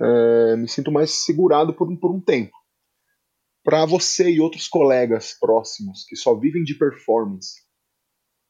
é, 0.00 0.56
me 0.56 0.66
sinto 0.66 0.90
mais 0.90 1.10
segurado 1.10 1.74
por, 1.74 1.94
por 1.98 2.10
um 2.10 2.20
tempo. 2.20 2.56
Para 3.62 3.84
você 3.84 4.30
e 4.30 4.40
outros 4.40 4.66
colegas 4.66 5.36
próximos 5.38 6.06
que 6.08 6.16
só 6.16 6.34
vivem 6.34 6.64
de 6.64 6.74
performance, 6.74 7.60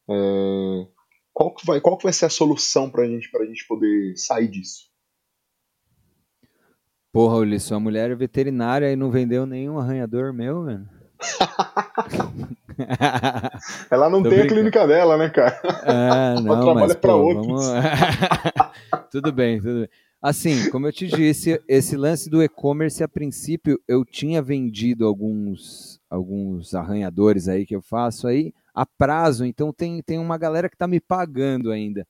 é, 0.08 0.86
qual, 1.32 1.52
que 1.52 1.66
vai, 1.66 1.80
qual 1.80 1.98
que 1.98 2.04
vai 2.04 2.12
ser 2.12 2.26
a 2.26 2.30
solução 2.30 2.88
para 2.88 3.06
gente, 3.06 3.28
a 3.36 3.44
gente 3.44 3.66
poder 3.66 4.16
sair 4.16 4.48
disso? 4.48 4.88
Porra, 7.12 7.38
Ulisses, 7.38 7.66
sua 7.66 7.80
mulher 7.80 8.10
é 8.10 8.14
veterinária 8.14 8.92
e 8.92 8.96
não 8.96 9.10
vendeu 9.10 9.44
nenhum 9.44 9.78
arranhador 9.78 10.32
meu, 10.32 10.64
velho. 10.64 10.97
Ela 13.90 14.08
não 14.08 14.22
Tô 14.22 14.28
tem 14.28 14.38
brincando. 14.38 14.44
a 14.44 14.56
clínica 14.56 14.86
dela, 14.86 15.16
né, 15.16 15.28
cara? 15.30 15.60
É, 15.84 16.34
não, 16.40 16.54
Ela 16.54 16.62
trabalha 16.62 16.94
para 16.94 17.14
outros. 17.14 17.46
Vamos... 17.46 17.66
tudo 19.10 19.32
bem, 19.32 19.60
tudo 19.60 19.80
bem. 19.80 19.88
Assim, 20.20 20.68
como 20.70 20.86
eu 20.86 20.92
te 20.92 21.06
disse, 21.06 21.60
esse 21.68 21.96
lance 21.96 22.28
do 22.28 22.42
e-commerce, 22.42 23.04
a 23.04 23.08
princípio, 23.08 23.80
eu 23.86 24.04
tinha 24.04 24.42
vendido 24.42 25.06
alguns, 25.06 26.00
alguns 26.10 26.74
arranhadores 26.74 27.46
aí 27.46 27.64
que 27.64 27.76
eu 27.76 27.80
faço 27.80 28.26
aí 28.26 28.52
a 28.74 28.84
prazo, 28.84 29.44
então 29.44 29.72
tem, 29.72 30.02
tem 30.02 30.18
uma 30.18 30.36
galera 30.36 30.68
que 30.68 30.74
está 30.74 30.88
me 30.88 31.00
pagando 31.00 31.70
ainda. 31.70 32.06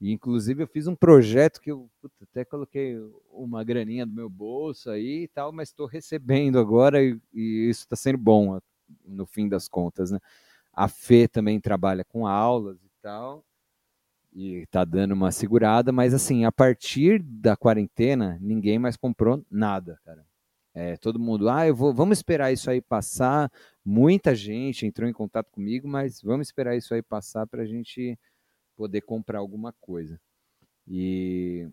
E, 0.00 0.12
inclusive, 0.12 0.62
eu 0.62 0.66
fiz 0.66 0.86
um 0.86 0.94
projeto 0.94 1.60
que 1.60 1.70
eu 1.70 1.90
puta, 2.00 2.24
até 2.24 2.44
coloquei 2.44 2.98
uma 3.30 3.64
graninha 3.64 4.04
do 4.04 4.12
meu 4.12 4.28
bolso 4.28 4.90
aí 4.90 5.24
e 5.24 5.28
tal, 5.28 5.52
mas 5.52 5.70
estou 5.70 5.86
recebendo 5.86 6.58
agora 6.58 7.02
e, 7.02 7.18
e 7.32 7.68
isso 7.70 7.80
está 7.80 7.96
sendo 7.96 8.18
bom 8.18 8.60
no 9.04 9.26
fim 9.26 9.48
das 9.48 9.68
contas, 9.68 10.10
né? 10.10 10.18
A 10.72 10.88
Fê 10.88 11.26
também 11.26 11.58
trabalha 11.60 12.04
com 12.04 12.26
aulas 12.26 12.76
e 12.84 12.90
tal 13.00 13.44
e 14.36 14.66
tá 14.66 14.84
dando 14.84 15.12
uma 15.12 15.32
segurada, 15.32 15.90
mas 15.90 16.12
assim, 16.12 16.44
a 16.44 16.52
partir 16.52 17.22
da 17.22 17.56
quarentena, 17.56 18.36
ninguém 18.38 18.78
mais 18.78 18.94
comprou 18.94 19.42
nada, 19.50 19.98
cara. 20.04 20.26
É, 20.74 20.94
todo 20.98 21.18
mundo, 21.18 21.48
ah, 21.48 21.66
eu 21.66 21.74
vou, 21.74 21.94
vamos 21.94 22.18
esperar 22.18 22.52
isso 22.52 22.70
aí 22.70 22.82
passar. 22.82 23.50
Muita 23.82 24.34
gente 24.34 24.84
entrou 24.84 25.08
em 25.08 25.12
contato 25.12 25.50
comigo, 25.50 25.88
mas 25.88 26.20
vamos 26.20 26.48
esperar 26.48 26.76
isso 26.76 26.92
aí 26.92 27.00
passar 27.00 27.46
para 27.46 27.62
a 27.62 27.66
gente 27.66 28.18
poder 28.76 29.02
comprar 29.02 29.38
alguma 29.38 29.72
coisa. 29.80 30.20
E 30.86 31.68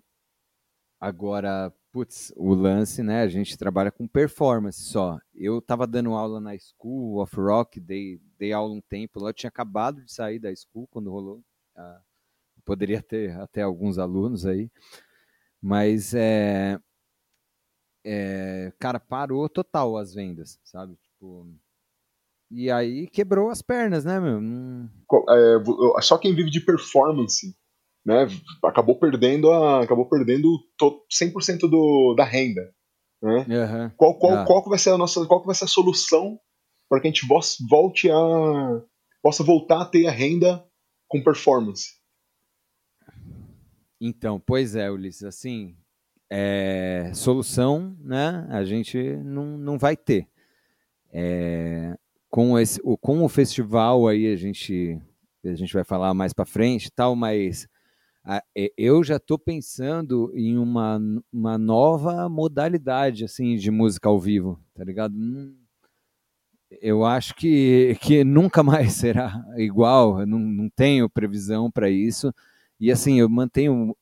agora, 0.99 1.73
putz, 1.91 2.33
o 2.35 2.53
lance, 2.53 3.03
né? 3.03 3.21
A 3.21 3.27
gente 3.27 3.57
trabalha 3.57 3.91
com 3.91 4.07
performance 4.07 4.81
só. 4.81 5.19
Eu 5.35 5.59
estava 5.59 5.85
dando 5.85 6.13
aula 6.13 6.39
na 6.39 6.57
School 6.57 7.21
of 7.21 7.35
Rock, 7.35 7.79
dei, 7.79 8.19
dei 8.37 8.53
aula 8.53 8.73
um 8.73 8.81
tempo 8.81 9.19
lá, 9.19 9.29
eu 9.29 9.33
tinha 9.33 9.49
acabado 9.49 10.03
de 10.03 10.11
sair 10.11 10.39
da 10.39 10.53
school 10.55 10.87
quando 10.87 11.11
rolou 11.11 11.43
a 11.75 12.01
poderia 12.65 13.01
ter 13.01 13.31
até 13.39 13.61
alguns 13.61 13.97
alunos 13.97 14.45
aí, 14.45 14.71
mas 15.61 16.13
é, 16.13 16.79
é, 18.03 18.73
cara, 18.79 18.99
parou 18.99 19.47
total 19.49 19.97
as 19.97 20.13
vendas, 20.13 20.59
sabe? 20.63 20.95
Tipo, 20.97 21.47
e 22.53 22.69
aí 22.69 23.07
quebrou 23.07 23.49
as 23.49 23.61
pernas, 23.61 24.05
né, 24.05 24.19
meu? 24.19 24.39
É, 25.29 26.01
só 26.01 26.17
quem 26.17 26.35
vive 26.35 26.51
de 26.51 26.59
performance, 26.59 27.55
né, 28.05 28.27
acabou 28.63 28.99
perdendo 28.99 29.51
a, 29.51 29.81
acabou 29.83 30.07
perdendo 30.07 30.59
100% 31.11 31.69
do, 31.69 32.13
da 32.15 32.23
renda, 32.23 32.73
né? 33.21 33.45
Uhum. 33.47 33.89
Qual, 33.97 34.19
qual, 34.19 34.33
ah. 34.33 34.45
qual 34.45 34.63
vai 34.69 34.77
ser 34.77 34.91
a 34.91 34.97
nossa, 34.97 35.25
qual 35.25 35.43
vai 35.43 35.55
ser 35.55 35.65
a 35.65 35.67
solução 35.67 36.39
para 36.89 36.99
que 36.99 37.07
a 37.07 37.09
gente 37.09 37.25
volte 37.69 38.11
a 38.11 38.81
possa 39.21 39.43
voltar 39.43 39.81
a 39.81 39.85
ter 39.85 40.05
a 40.05 40.11
renda 40.11 40.63
com 41.07 41.23
performance? 41.23 41.93
Então, 43.99 44.37
pois 44.37 44.75
é, 44.75 44.91
Ulisses, 44.91 45.23
assim, 45.23 45.77
é, 46.29 47.09
solução, 47.15 47.95
né, 48.01 48.45
a 48.49 48.65
gente 48.65 48.97
não, 49.23 49.57
não 49.57 49.77
vai 49.77 49.95
ter. 49.95 50.27
É, 51.09 51.97
com, 52.33 52.57
esse, 52.57 52.81
com 52.99 53.23
o 53.23 53.29
festival 53.29 54.07
aí 54.07 54.25
a 54.25 54.35
gente, 54.35 54.99
a 55.45 55.53
gente 55.53 55.71
vai 55.71 55.83
falar 55.83 56.15
mais 56.15 56.33
para 56.33 56.47
frente 56.47 56.89
tal, 56.91 57.15
mas 57.15 57.67
a, 58.25 58.41
eu 58.75 59.03
já 59.03 59.17
estou 59.17 59.37
pensando 59.37 60.31
em 60.33 60.57
uma, 60.57 60.99
uma 61.31 61.59
nova 61.59 62.27
modalidade 62.27 63.23
assim 63.23 63.55
de 63.55 63.69
música 63.69 64.09
ao 64.09 64.19
vivo, 64.19 64.59
tá 64.73 64.83
ligado? 64.83 65.13
eu 66.81 67.05
acho 67.05 67.35
que, 67.35 67.95
que 68.01 68.23
nunca 68.23 68.63
mais 68.63 68.93
será 68.97 69.45
igual, 69.55 70.25
não, 70.25 70.39
não 70.39 70.69
tenho 70.71 71.07
previsão 71.07 71.69
para 71.69 71.87
isso. 71.87 72.33
E 72.79 72.91
assim, 72.91 73.19
eu 73.19 73.29
mantenho 73.29 73.95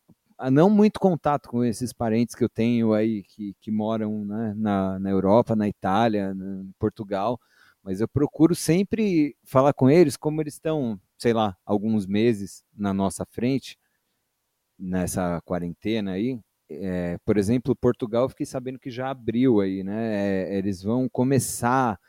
não 0.50 0.70
muito 0.70 1.02
contato 1.02 1.50
com 1.50 1.66
esses 1.66 1.92
parentes 1.92 2.34
que 2.34 2.46
eu 2.46 2.50
tenho 2.50 2.94
aí 2.94 3.24
que, 3.24 3.54
que 3.60 3.70
moram 3.70 4.24
né, 4.24 4.54
na, 4.56 4.98
na 5.00 5.10
Europa, 5.10 5.54
na 5.54 5.68
Itália, 5.68 6.34
em 6.34 6.72
Portugal, 6.80 7.38
mas 7.84 8.02
eu 8.02 8.08
procuro 8.08 8.56
sempre 8.56 9.36
falar 9.44 9.74
com 9.74 9.90
eles 9.90 10.16
como 10.18 10.42
eles 10.42 10.56
estão, 10.56 11.00
sei 11.18 11.34
lá, 11.34 11.58
alguns 11.66 12.06
meses 12.06 12.64
na 12.76 12.94
nossa 12.94 13.26
frente, 13.26 13.78
nessa 14.78 15.42
quarentena 15.46 16.14
aí. 16.14 16.40
É, 16.70 17.18
por 17.26 17.38
exemplo, 17.38 17.76
Portugal, 17.76 18.30
fiquei 18.30 18.46
sabendo 18.46 18.80
que 18.80 18.90
já 18.90 19.10
abriu 19.10 19.60
aí, 19.60 19.84
né? 19.84 20.48
É, 20.54 20.58
eles 20.58 20.82
vão 20.82 21.10
começar 21.10 22.00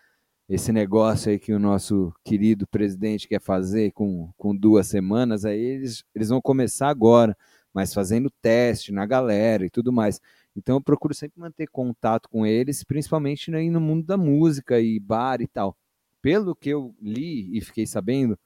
esse 0.49 0.73
negócio 0.73 1.31
aí 1.31 1.38
que 1.38 1.52
o 1.52 1.59
nosso 1.59 2.12
querido 2.25 2.67
presidente 2.67 3.26
quer 3.29 3.41
fazer 3.41 3.93
com, 3.93 4.31
com 4.37 4.55
duas 4.55 4.87
semanas, 4.87 5.45
aí 5.45 5.59
eles, 5.59 6.05
eles 6.14 6.29
vão 6.29 6.41
começar 6.43 6.88
agora, 6.88 7.37
mas 7.73 7.95
fazendo 7.95 8.31
teste 8.43 8.93
na 8.93 9.07
galera 9.07 9.64
e 9.67 9.71
tudo 9.71 9.93
mais. 9.93 10.21
Então 10.56 10.76
eu 10.76 10.80
procuro 10.80 11.14
sempre 11.14 11.40
manter 11.40 11.66
contato 11.68 12.28
com 12.28 12.47
eles, 12.47 12.85
principalmente 12.85 13.50
né, 13.50 13.62
no 13.71 13.80
mundo 13.80 14.04
da 14.04 14.16
música 14.16 14.80
e 14.80 14.99
bar 15.00 15.40
e 15.40 15.47
tal. 15.47 15.76
Pelo 16.21 16.54
que 16.54 16.71
eu 16.71 16.94
li 17.00 17.56
e 17.56 17.61
fiquei 17.61 17.87
sabendo, 17.87 18.38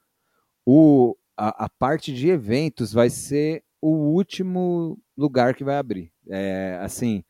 o, 0.65 1.15
a, 1.35 1.65
a 1.65 1.69
parte 1.69 2.13
de 2.13 2.29
eventos 2.29 2.91
vai 2.91 3.09
ser 3.09 3.63
o 3.81 3.91
último 3.91 4.97
lugar 5.15 5.53
que 5.53 5.63
vai 5.63 5.77
abrir. 5.77 6.11
É, 6.27 6.79
assim, 6.81 7.23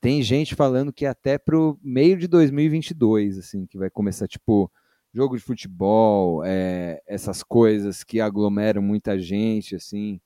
tem 0.00 0.22
gente 0.22 0.54
falando 0.54 0.92
que 0.92 1.06
até 1.06 1.38
pro 1.38 1.78
meio 1.82 2.16
de 2.18 2.28
2022, 2.28 3.38
assim, 3.38 3.66
que 3.66 3.78
vai 3.78 3.88
começar, 3.88 4.28
tipo, 4.28 4.70
jogo 5.14 5.36
de 5.36 5.42
futebol, 5.42 6.44
é, 6.44 7.00
essas 7.06 7.42
coisas 7.42 8.04
que 8.04 8.20
aglomeram 8.20 8.82
muita 8.82 9.18
gente, 9.18 9.76
assim. 9.76 10.20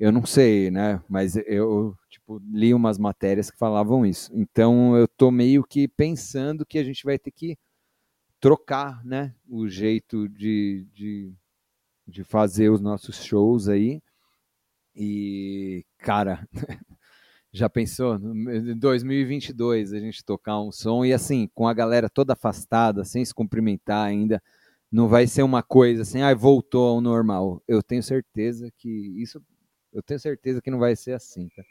Eu 0.00 0.10
não 0.10 0.26
sei, 0.26 0.70
né? 0.70 1.02
Mas 1.08 1.36
eu, 1.36 1.96
tipo, 2.08 2.40
li 2.52 2.74
umas 2.74 2.98
matérias 2.98 3.50
que 3.50 3.58
falavam 3.58 4.04
isso. 4.06 4.30
Então, 4.34 4.96
eu 4.96 5.06
tô 5.06 5.30
meio 5.30 5.62
que 5.62 5.86
pensando 5.86 6.66
que 6.66 6.78
a 6.78 6.84
gente 6.84 7.04
vai 7.04 7.18
ter 7.18 7.30
que 7.30 7.56
trocar, 8.40 9.04
né? 9.04 9.34
O 9.48 9.68
jeito 9.68 10.28
de, 10.28 10.86
de, 10.94 11.34
de 12.08 12.24
fazer 12.24 12.70
os 12.70 12.80
nossos 12.80 13.22
shows 13.24 13.68
aí. 13.68 14.02
E, 14.96 15.84
cara, 15.98 16.48
Já 17.52 17.68
pensou? 17.68 18.16
Em 18.16 18.78
2022 18.78 19.92
a 19.92 19.98
gente 19.98 20.24
tocar 20.24 20.60
um 20.60 20.70
som 20.70 21.04
e 21.04 21.12
assim, 21.12 21.48
com 21.52 21.66
a 21.66 21.74
galera 21.74 22.08
toda 22.08 22.32
afastada, 22.34 23.04
sem 23.04 23.24
se 23.24 23.34
cumprimentar 23.34 24.06
ainda, 24.06 24.40
não 24.90 25.08
vai 25.08 25.26
ser 25.26 25.42
uma 25.42 25.62
coisa 25.62 26.02
assim, 26.02 26.22
ah, 26.22 26.32
voltou 26.32 26.88
ao 26.88 27.00
normal. 27.00 27.60
Eu 27.66 27.82
tenho 27.82 28.02
certeza 28.04 28.70
que 28.78 28.88
isso, 29.20 29.42
eu 29.92 30.02
tenho 30.02 30.20
certeza 30.20 30.60
que 30.62 30.70
não 30.70 30.78
vai 30.78 30.94
ser 30.96 31.12
assim, 31.12 31.48
tá? 31.48 31.62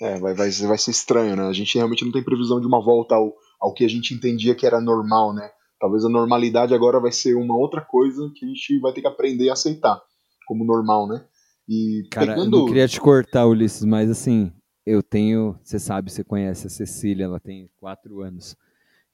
É, 0.00 0.18
vai, 0.18 0.34
vai, 0.34 0.50
vai 0.50 0.78
ser 0.78 0.90
estranho, 0.90 1.36
né? 1.36 1.46
A 1.46 1.52
gente 1.52 1.76
realmente 1.76 2.04
não 2.04 2.12
tem 2.12 2.22
previsão 2.22 2.60
de 2.60 2.66
uma 2.66 2.82
volta 2.82 3.14
ao, 3.14 3.32
ao 3.60 3.72
que 3.72 3.84
a 3.84 3.88
gente 3.88 4.12
entendia 4.12 4.54
que 4.54 4.66
era 4.66 4.80
normal, 4.80 5.32
né? 5.32 5.48
Talvez 5.78 6.04
a 6.04 6.08
normalidade 6.08 6.74
agora 6.74 7.00
vai 7.00 7.12
ser 7.12 7.34
uma 7.34 7.56
outra 7.56 7.80
coisa 7.80 8.30
que 8.34 8.44
a 8.44 8.48
gente 8.48 8.80
vai 8.80 8.92
ter 8.92 9.02
que 9.02 9.06
aprender 9.06 9.50
a 9.50 9.52
aceitar 9.52 10.00
como 10.46 10.64
normal, 10.64 11.06
né? 11.06 11.24
E 11.68 12.06
Cara, 12.10 12.34
pegando... 12.34 12.56
eu 12.56 12.60
não 12.60 12.66
queria 12.66 12.88
te 12.88 13.00
cortar, 13.00 13.46
Ulisses, 13.46 13.84
mas 13.84 14.10
assim, 14.10 14.52
eu 14.84 15.02
tenho, 15.02 15.58
você 15.62 15.78
sabe, 15.78 16.10
você 16.10 16.24
conhece 16.24 16.66
a 16.66 16.70
Cecília, 16.70 17.24
ela 17.24 17.40
tem 17.40 17.70
quatro 17.76 18.20
anos. 18.20 18.56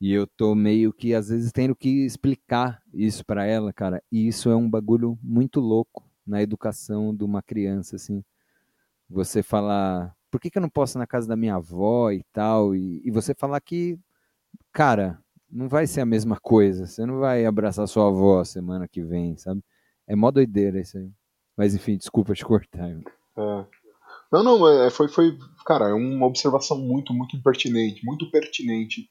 E 0.01 0.13
eu 0.13 0.27
tô 0.27 0.55
meio 0.55 0.93
que, 0.95 1.15
às 1.15 1.29
vezes, 1.29 1.53
tendo 1.53 1.77
que 1.77 2.07
explicar 2.07 2.81
isso 2.93 3.25
para 3.25 3.45
ela, 3.45 3.71
cara. 3.71 4.03
E 4.11 4.27
isso 4.27 4.49
é 4.49 4.57
um 4.57 4.69
bagulho 4.69 5.19
muito 5.23 5.61
louco 5.61 6.10
na 6.27 6.43
educação 6.43 7.15
de 7.15 7.25
uma 7.25 7.43
criança, 7.43 7.97
assim. 7.97 8.25
Você 9.09 9.43
falar, 9.43 10.15
por 10.31 10.41
que, 10.41 10.51
que 10.51 10.59
eu 10.59 10.63
não 10.63 10.71
posso 10.71 10.97
ir 10.97 11.01
na 11.01 11.07
casa 11.07 11.27
da 11.27 11.37
minha 11.37 11.57
avó 11.57 12.11
e 12.11 12.23
tal? 12.33 12.75
E, 12.75 13.03
e 13.05 13.11
você 13.11 13.35
falar 13.35 13.61
que, 13.61 13.99
cara, 14.73 15.19
não 15.51 15.69
vai 15.69 15.87
ser 15.87 16.01
a 16.01 16.07
mesma 16.07 16.39
coisa. 16.39 16.87
Você 16.87 17.05
não 17.05 17.19
vai 17.19 17.45
abraçar 17.45 17.87
sua 17.89 18.09
avó 18.09 18.45
semana 18.45 18.87
que 18.87 19.03
vem, 19.03 19.37
sabe? 19.37 19.63
É 20.07 20.15
mó 20.15 20.31
doideira 20.31 20.81
isso 20.81 20.99
aí. 20.99 21.11
Mas 21.57 21.75
enfim, 21.75 21.97
desculpa 21.97 22.35
te 22.35 22.45
cortar. 22.45 22.89
É. 22.89 23.67
Não, 24.33 24.45
não, 24.45 24.69
é, 24.69 24.91
foi, 24.91 25.09
foi, 25.09 25.37
cara, 25.67 25.89
é 25.89 25.93
uma 25.93 26.27
observação 26.27 26.79
muito, 26.79 27.13
muito 27.13 27.37
impertinente, 27.37 28.05
muito 28.05 28.31
pertinente 28.31 29.11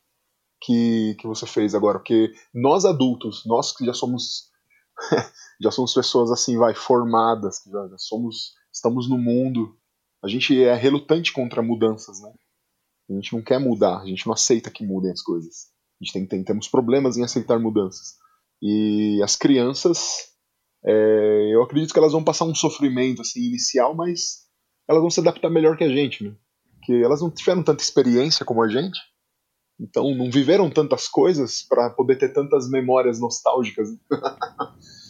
que, 0.61 1.15
que 1.19 1.27
você 1.27 1.45
fez 1.45 1.75
agora, 1.75 1.99
porque 1.99 2.31
nós 2.53 2.85
adultos, 2.85 3.43
nós 3.45 3.75
que 3.75 3.85
já 3.85 3.93
somos 3.93 4.48
já 5.61 5.71
somos 5.71 5.93
pessoas 5.93 6.31
assim, 6.31 6.57
vai, 6.57 6.73
formadas, 6.73 7.59
que 7.59 7.69
já, 7.69 7.87
somos, 7.97 8.53
estamos 8.71 9.09
no 9.09 9.17
mundo, 9.17 9.77
a 10.23 10.27
gente 10.27 10.61
é 10.61 10.73
relutante 10.73 11.31
contra 11.31 11.61
mudanças, 11.61 12.21
né? 12.21 12.31
A 13.09 13.13
gente 13.13 13.33
não 13.33 13.41
quer 13.41 13.59
mudar, 13.59 13.99
a 13.99 14.05
gente 14.05 14.25
não 14.27 14.33
aceita 14.33 14.69
que 14.69 14.85
mudem 14.85 15.11
as 15.11 15.21
coisas. 15.21 15.67
A 15.99 16.03
gente 16.03 16.13
tem, 16.13 16.25
tem 16.25 16.43
temos 16.43 16.67
problemas 16.67 17.17
em 17.17 17.23
aceitar 17.23 17.59
mudanças. 17.59 18.17
E 18.61 19.21
as 19.23 19.35
crianças, 19.35 20.29
é, 20.85 21.53
eu 21.53 21.63
acredito 21.63 21.91
que 21.91 21.99
elas 21.99 22.11
vão 22.11 22.23
passar 22.23 22.45
um 22.45 22.53
sofrimento 22.53 23.21
assim 23.21 23.41
inicial, 23.41 23.95
mas 23.95 24.45
elas 24.87 25.01
vão 25.01 25.09
se 25.09 25.19
adaptar 25.19 25.49
melhor 25.49 25.77
que 25.77 25.83
a 25.83 25.89
gente, 25.89 26.23
né? 26.23 26.35
Que 26.83 27.03
elas 27.03 27.21
não 27.21 27.31
tiveram 27.31 27.63
tanta 27.63 27.83
experiência 27.83 28.45
como 28.45 28.63
a 28.63 28.67
gente, 28.67 28.99
então 29.79 30.13
não 30.15 30.29
viveram 30.29 30.69
tantas 30.69 31.07
coisas 31.07 31.63
para 31.63 31.89
poder 31.89 32.17
ter 32.17 32.33
tantas 32.33 32.69
memórias 32.69 33.19
nostálgicas. 33.19 33.89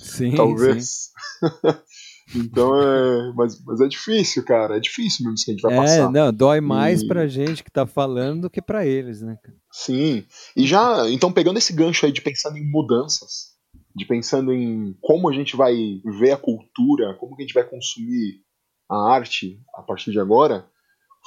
Sim, 0.02 0.36
talvez. 0.36 1.10
Sim. 1.40 1.80
Então 2.36 2.80
é. 2.80 3.34
Mas, 3.34 3.64
mas 3.64 3.82
é 3.82 3.88
difícil, 3.88 4.44
cara. 4.46 4.78
É 4.78 4.80
difícil 4.80 5.24
mesmo 5.24 5.36
isso 5.36 5.46
que 5.46 5.52
a 5.52 5.54
gente 5.54 5.62
vai 5.62 5.74
é, 5.74 5.78
passar. 5.78 6.12
Não, 6.12 6.32
dói 6.32 6.62
mais 6.62 7.02
e... 7.02 7.08
pra 7.08 7.28
gente 7.28 7.64
que 7.64 7.72
tá 7.72 7.86
falando 7.88 8.44
do 8.44 8.50
que 8.50 8.62
pra 8.62 8.86
eles, 8.86 9.22
né? 9.22 9.38
Sim. 9.72 10.26
E 10.56 10.66
já, 10.66 11.10
então, 11.10 11.32
pegando 11.32 11.58
esse 11.58 11.74
gancho 11.74 12.06
aí 12.06 12.12
de 12.12 12.22
pensando 12.22 12.58
em 12.58 12.70
mudanças, 12.70 13.56
de 13.96 14.06
pensando 14.06 14.54
em 14.54 14.96
como 15.02 15.30
a 15.30 15.34
gente 15.34 15.56
vai 15.56 15.76
ver 16.20 16.32
a 16.32 16.38
cultura, 16.38 17.16
como 17.16 17.36
que 17.36 17.42
a 17.42 17.46
gente 17.46 17.54
vai 17.54 17.64
consumir 17.64 18.44
a 18.90 19.12
arte 19.12 19.60
a 19.76 19.82
partir 19.82 20.12
de 20.12 20.20
agora, 20.20 20.68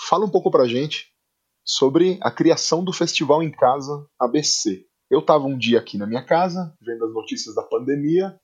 fala 0.08 0.24
um 0.24 0.30
pouco 0.30 0.50
pra 0.50 0.66
gente 0.66 1.11
sobre 1.64 2.18
a 2.22 2.30
criação 2.30 2.84
do 2.84 2.92
Festival 2.92 3.42
em 3.42 3.50
Casa 3.50 4.06
ABC. 4.18 4.84
Eu 5.10 5.20
estava 5.20 5.44
um 5.44 5.56
dia 5.56 5.78
aqui 5.78 5.98
na 5.98 6.06
minha 6.06 6.24
casa, 6.24 6.74
vendo 6.80 7.04
as 7.04 7.12
notícias 7.12 7.54
da 7.54 7.62
pandemia, 7.62 8.34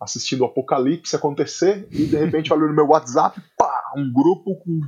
assistindo 0.00 0.42
o 0.42 0.44
apocalipse 0.44 1.16
acontecer, 1.16 1.88
e 1.90 2.06
de 2.06 2.16
repente 2.16 2.52
olho 2.52 2.68
no 2.68 2.74
meu 2.74 2.88
WhatsApp, 2.88 3.40
pá, 3.56 3.92
um 3.96 4.12
grupo 4.12 4.56
com. 4.56 4.80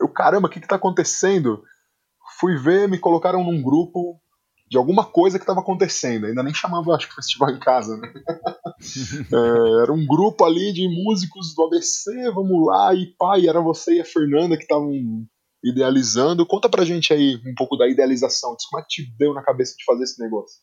Eu, 0.00 0.08
caramba, 0.08 0.46
o 0.46 0.50
que 0.50 0.58
está 0.58 0.76
acontecendo? 0.76 1.62
Fui 2.38 2.56
ver, 2.56 2.88
me 2.88 2.98
colocaram 2.98 3.42
num 3.42 3.62
grupo 3.62 4.20
de 4.70 4.76
alguma 4.76 5.04
coisa 5.04 5.38
que 5.38 5.42
estava 5.42 5.60
acontecendo. 5.60 6.26
Ainda 6.26 6.42
nem 6.42 6.52
chamava, 6.52 6.94
acho 6.94 7.08
que 7.08 7.14
Festival 7.14 7.50
em 7.50 7.58
Casa, 7.58 7.96
né? 7.96 8.12
é, 9.32 9.82
era 9.82 9.92
um 9.92 10.06
grupo 10.06 10.44
ali 10.44 10.72
de 10.72 10.86
músicos 10.86 11.54
do 11.54 11.64
ABC, 11.64 12.30
vamos 12.30 12.66
lá, 12.66 12.94
e 12.94 13.06
pai, 13.18 13.48
era 13.48 13.60
você 13.60 13.94
e 13.94 14.00
a 14.00 14.04
Fernanda 14.04 14.56
que 14.56 14.64
estavam 14.64 14.92
idealizando. 15.62 16.46
Conta 16.46 16.68
pra 16.68 16.84
gente 16.84 17.12
aí 17.12 17.36
um 17.46 17.54
pouco 17.54 17.76
da 17.76 17.88
idealização, 17.88 18.56
como 18.70 18.80
é 18.80 18.86
que 18.88 19.02
te 19.02 19.16
deu 19.18 19.34
na 19.34 19.42
cabeça 19.42 19.74
de 19.76 19.84
fazer 19.84 20.04
esse 20.04 20.20
negócio? 20.22 20.60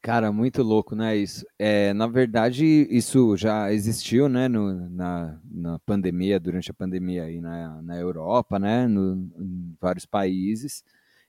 Cara, 0.00 0.32
muito 0.32 0.62
louco, 0.62 0.94
né? 0.94 1.16
Isso. 1.16 1.44
É, 1.58 1.92
na 1.92 2.06
verdade, 2.06 2.64
isso 2.64 3.36
já 3.36 3.72
existiu, 3.72 4.28
né? 4.28 4.48
No, 4.48 4.88
na, 4.88 5.38
na 5.44 5.78
pandemia, 5.80 6.38
durante 6.38 6.70
a 6.70 6.74
pandemia 6.74 7.24
aí 7.24 7.40
na, 7.40 7.82
na 7.82 7.98
Europa, 7.98 8.58
né? 8.58 8.86
No, 8.86 9.14
em 9.38 9.76
vários 9.80 10.06
países. 10.06 10.84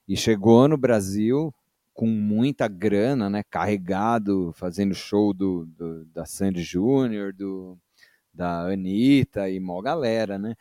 E 0.06 0.16
chegou 0.16 0.68
no 0.68 0.78
Brasil 0.78 1.52
com 1.92 2.06
muita 2.06 2.68
grana, 2.68 3.28
né? 3.28 3.42
Carregado, 3.42 4.52
fazendo 4.56 4.94
show 4.94 5.34
do, 5.34 5.66
do 5.66 6.04
da 6.06 6.24
Sandy 6.24 6.62
Júnior, 6.62 7.32
do 7.32 7.76
da 8.32 8.62
Anitta 8.68 9.50
e 9.50 9.58
mó 9.58 9.82
galera, 9.82 10.38
né? 10.38 10.54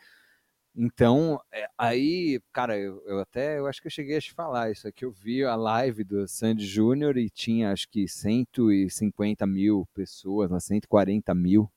Então, 0.76 1.40
é, 1.52 1.68
aí, 1.78 2.40
cara, 2.54 2.78
eu, 2.78 3.02
eu, 3.06 3.20
até, 3.20 3.58
eu 3.58 3.68
acho 3.68 3.82
que 3.82 3.88
eu 3.88 3.92
cheguei 3.92 4.18
a 4.18 4.22
te 4.22 4.32
falar 4.34 4.72
isso 4.72 4.88
aqui, 4.88 5.04
eu 5.04 5.12
vi 5.12 5.44
a 5.44 5.56
live 5.56 6.04
do 6.04 6.28
Sandy 6.28 6.66
Júnior 6.66 7.18
e 7.18 7.30
tinha, 7.30 7.72
acho 7.72 7.90
que 7.90 8.08
150 8.08 9.46
mil 9.48 9.88
pessoas, 9.94 10.50
140 10.64 11.34
mil. 11.36 11.70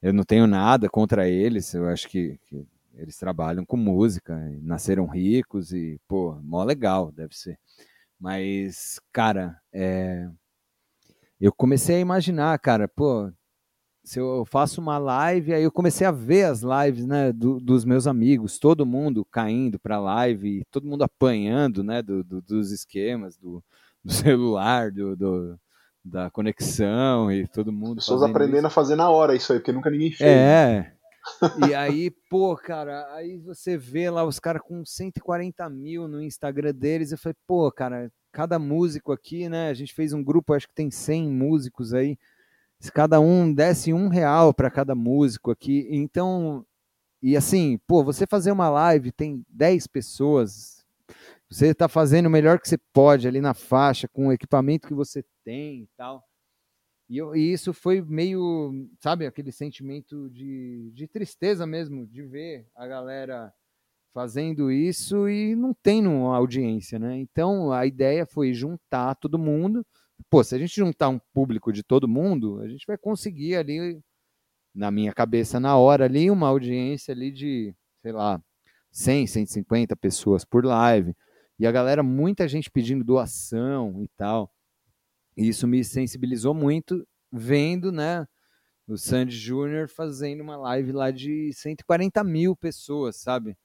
Eu 0.00 0.12
não 0.12 0.22
tenho 0.22 0.46
nada 0.46 0.88
contra 0.88 1.28
eles, 1.28 1.74
eu 1.74 1.88
acho 1.88 2.08
que, 2.08 2.38
que 2.44 2.64
eles 2.94 3.16
trabalham 3.16 3.64
com 3.64 3.76
música, 3.76 4.36
nasceram 4.62 5.06
ricos 5.06 5.72
e, 5.72 6.00
pô, 6.06 6.34
mó 6.42 6.62
legal, 6.64 7.10
deve 7.10 7.36
ser. 7.36 7.58
Mas, 8.18 9.00
cara, 9.12 9.60
é... 9.72 10.28
eu 11.40 11.52
comecei 11.52 11.96
a 11.96 12.00
imaginar, 12.00 12.58
cara, 12.58 12.88
pô, 12.88 13.32
se 14.08 14.18
eu 14.18 14.42
faço 14.46 14.80
uma 14.80 14.96
live, 14.96 15.52
aí 15.52 15.62
eu 15.62 15.70
comecei 15.70 16.06
a 16.06 16.10
ver 16.10 16.44
as 16.44 16.62
lives, 16.62 17.06
né, 17.06 17.30
do, 17.30 17.60
dos 17.60 17.84
meus 17.84 18.06
amigos, 18.06 18.58
todo 18.58 18.86
mundo 18.86 19.22
caindo 19.22 19.78
para 19.78 20.00
live, 20.00 20.64
todo 20.70 20.86
mundo 20.86 21.02
apanhando, 21.02 21.84
né, 21.84 22.00
do, 22.00 22.24
do, 22.24 22.40
dos 22.40 22.72
esquemas, 22.72 23.36
do, 23.36 23.62
celular, 24.08 24.90
do, 24.90 25.60
da 26.02 26.30
conexão 26.30 27.30
e 27.30 27.46
todo 27.46 27.70
mundo. 27.70 27.96
Pessoas 27.96 28.22
aprendendo 28.22 28.60
isso. 28.60 28.66
a 28.68 28.70
fazer 28.70 28.96
na 28.96 29.10
hora 29.10 29.34
isso 29.34 29.52
aí, 29.52 29.58
porque 29.58 29.72
nunca 29.72 29.90
ninguém 29.90 30.10
fez. 30.10 30.30
É. 30.30 30.90
e 31.68 31.74
aí, 31.74 32.10
pô, 32.30 32.56
cara, 32.56 33.06
aí 33.12 33.36
você 33.36 33.76
vê 33.76 34.08
lá 34.08 34.24
os 34.24 34.40
caras 34.40 34.62
com 34.62 34.86
140 34.86 35.68
mil 35.68 36.08
no 36.08 36.22
Instagram 36.22 36.72
deles. 36.72 37.12
Eu 37.12 37.18
falei, 37.18 37.36
pô, 37.46 37.70
cara, 37.70 38.10
cada 38.32 38.58
músico 38.58 39.12
aqui, 39.12 39.50
né? 39.50 39.68
A 39.68 39.74
gente 39.74 39.92
fez 39.92 40.14
um 40.14 40.24
grupo, 40.24 40.54
acho 40.54 40.66
que 40.66 40.74
tem 40.74 40.90
100 40.90 41.28
músicos 41.28 41.92
aí 41.92 42.16
se 42.80 42.92
cada 42.92 43.20
um 43.20 43.52
desse 43.52 43.92
um 43.92 44.08
real 44.08 44.54
para 44.54 44.70
cada 44.70 44.94
músico 44.94 45.50
aqui, 45.50 45.88
então, 45.90 46.64
e 47.22 47.36
assim, 47.36 47.78
pô, 47.86 48.04
você 48.04 48.26
fazer 48.26 48.52
uma 48.52 48.68
live, 48.68 49.10
tem 49.10 49.44
10 49.48 49.86
pessoas, 49.88 50.84
você 51.50 51.68
está 51.68 51.88
fazendo 51.88 52.26
o 52.26 52.30
melhor 52.30 52.60
que 52.60 52.68
você 52.68 52.78
pode 52.92 53.26
ali 53.26 53.40
na 53.40 53.54
faixa, 53.54 54.06
com 54.06 54.28
o 54.28 54.32
equipamento 54.32 54.86
que 54.86 54.94
você 54.94 55.24
tem 55.44 55.82
e 55.82 55.88
tal. 55.96 56.22
E, 57.08 57.16
eu, 57.16 57.34
e 57.34 57.52
isso 57.52 57.72
foi 57.72 58.02
meio, 58.02 58.86
sabe, 59.00 59.26
aquele 59.26 59.50
sentimento 59.50 60.28
de, 60.30 60.90
de 60.92 61.08
tristeza 61.08 61.66
mesmo, 61.66 62.06
de 62.06 62.22
ver 62.22 62.68
a 62.74 62.86
galera 62.86 63.52
fazendo 64.12 64.70
isso 64.70 65.28
e 65.28 65.54
não 65.54 65.72
tendo 65.72 66.10
audiência, 66.26 66.98
né? 66.98 67.18
Então 67.18 67.72
a 67.72 67.86
ideia 67.86 68.26
foi 68.26 68.52
juntar 68.52 69.14
todo 69.14 69.38
mundo 69.38 69.86
pô, 70.30 70.42
se 70.44 70.54
a 70.54 70.58
gente 70.58 70.74
juntar 70.76 71.08
um 71.08 71.18
público 71.32 71.72
de 71.72 71.82
todo 71.82 72.08
mundo, 72.08 72.60
a 72.60 72.68
gente 72.68 72.86
vai 72.86 72.98
conseguir 72.98 73.56
ali, 73.56 74.00
na 74.74 74.90
minha 74.90 75.12
cabeça, 75.12 75.58
na 75.60 75.76
hora 75.76 76.04
ali, 76.04 76.30
uma 76.30 76.48
audiência 76.48 77.12
ali 77.12 77.30
de, 77.30 77.74
sei 78.02 78.12
lá, 78.12 78.42
100, 78.90 79.26
150 79.26 79.96
pessoas 79.96 80.44
por 80.44 80.64
live. 80.64 81.14
E 81.58 81.66
a 81.66 81.72
galera, 81.72 82.02
muita 82.02 82.46
gente 82.46 82.70
pedindo 82.70 83.04
doação 83.04 84.02
e 84.02 84.08
tal. 84.16 84.52
E 85.36 85.48
isso 85.48 85.66
me 85.66 85.84
sensibilizou 85.84 86.54
muito, 86.54 87.06
vendo, 87.32 87.92
né, 87.92 88.26
o 88.86 88.96
Sandy 88.96 89.36
Júnior 89.36 89.88
fazendo 89.88 90.40
uma 90.42 90.56
live 90.56 90.92
lá 90.92 91.10
de 91.10 91.52
140 91.52 92.24
mil 92.24 92.56
pessoas, 92.56 93.16
sabe? 93.16 93.56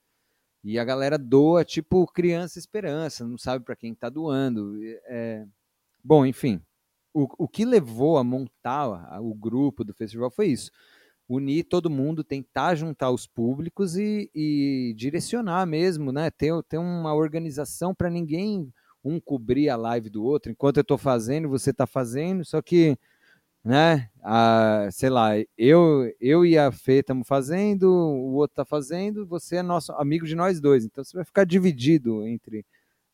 E 0.63 0.77
a 0.79 0.83
galera 0.85 1.17
doa, 1.17 1.63
tipo, 1.65 2.05
criança 2.07 2.59
esperança, 2.59 3.27
não 3.27 3.37
sabe 3.37 3.65
para 3.65 3.75
quem 3.75 3.93
está 3.93 4.09
doando. 4.09 4.77
É, 5.07 5.45
Bom, 6.03 6.25
enfim, 6.25 6.61
o, 7.13 7.27
o 7.45 7.47
que 7.47 7.65
levou 7.65 8.17
a 8.17 8.23
montar 8.23 9.21
o 9.21 9.33
grupo 9.33 9.83
do 9.83 9.93
festival 9.93 10.29
foi 10.31 10.47
isso. 10.47 10.71
Unir 11.29 11.63
todo 11.65 11.89
mundo, 11.89 12.23
tentar 12.23 12.75
juntar 12.75 13.11
os 13.11 13.25
públicos 13.27 13.95
e, 13.97 14.29
e 14.35 14.93
direcionar 14.97 15.65
mesmo, 15.65 16.11
né? 16.11 16.29
Ter, 16.31 16.51
ter 16.63 16.77
uma 16.77 17.13
organização 17.15 17.95
para 17.95 18.09
ninguém 18.09 18.71
um 19.03 19.19
cobrir 19.19 19.69
a 19.69 19.75
live 19.77 20.09
do 20.09 20.23
outro. 20.23 20.51
Enquanto 20.51 20.77
eu 20.77 20.81
estou 20.81 20.97
fazendo, 20.97 21.49
você 21.49 21.71
está 21.71 21.87
fazendo, 21.87 22.43
só 22.45 22.61
que, 22.61 22.97
né? 23.63 24.09
A, 24.23 24.89
sei 24.91 25.09
lá, 25.09 25.31
eu, 25.57 26.13
eu 26.19 26.45
e 26.45 26.57
a 26.57 26.71
Fê 26.71 26.99
estamos 26.99 27.27
fazendo, 27.27 27.85
o 27.91 28.33
outro 28.35 28.53
está 28.53 28.65
fazendo, 28.65 29.25
você 29.27 29.57
é 29.57 29.63
nosso 29.63 29.93
amigo 29.93 30.25
de 30.27 30.35
nós 30.35 30.59
dois. 30.61 30.85
Então 30.85 31.03
você 31.03 31.15
vai 31.17 31.25
ficar 31.25 31.45
dividido 31.45 32.27
entre 32.27 32.65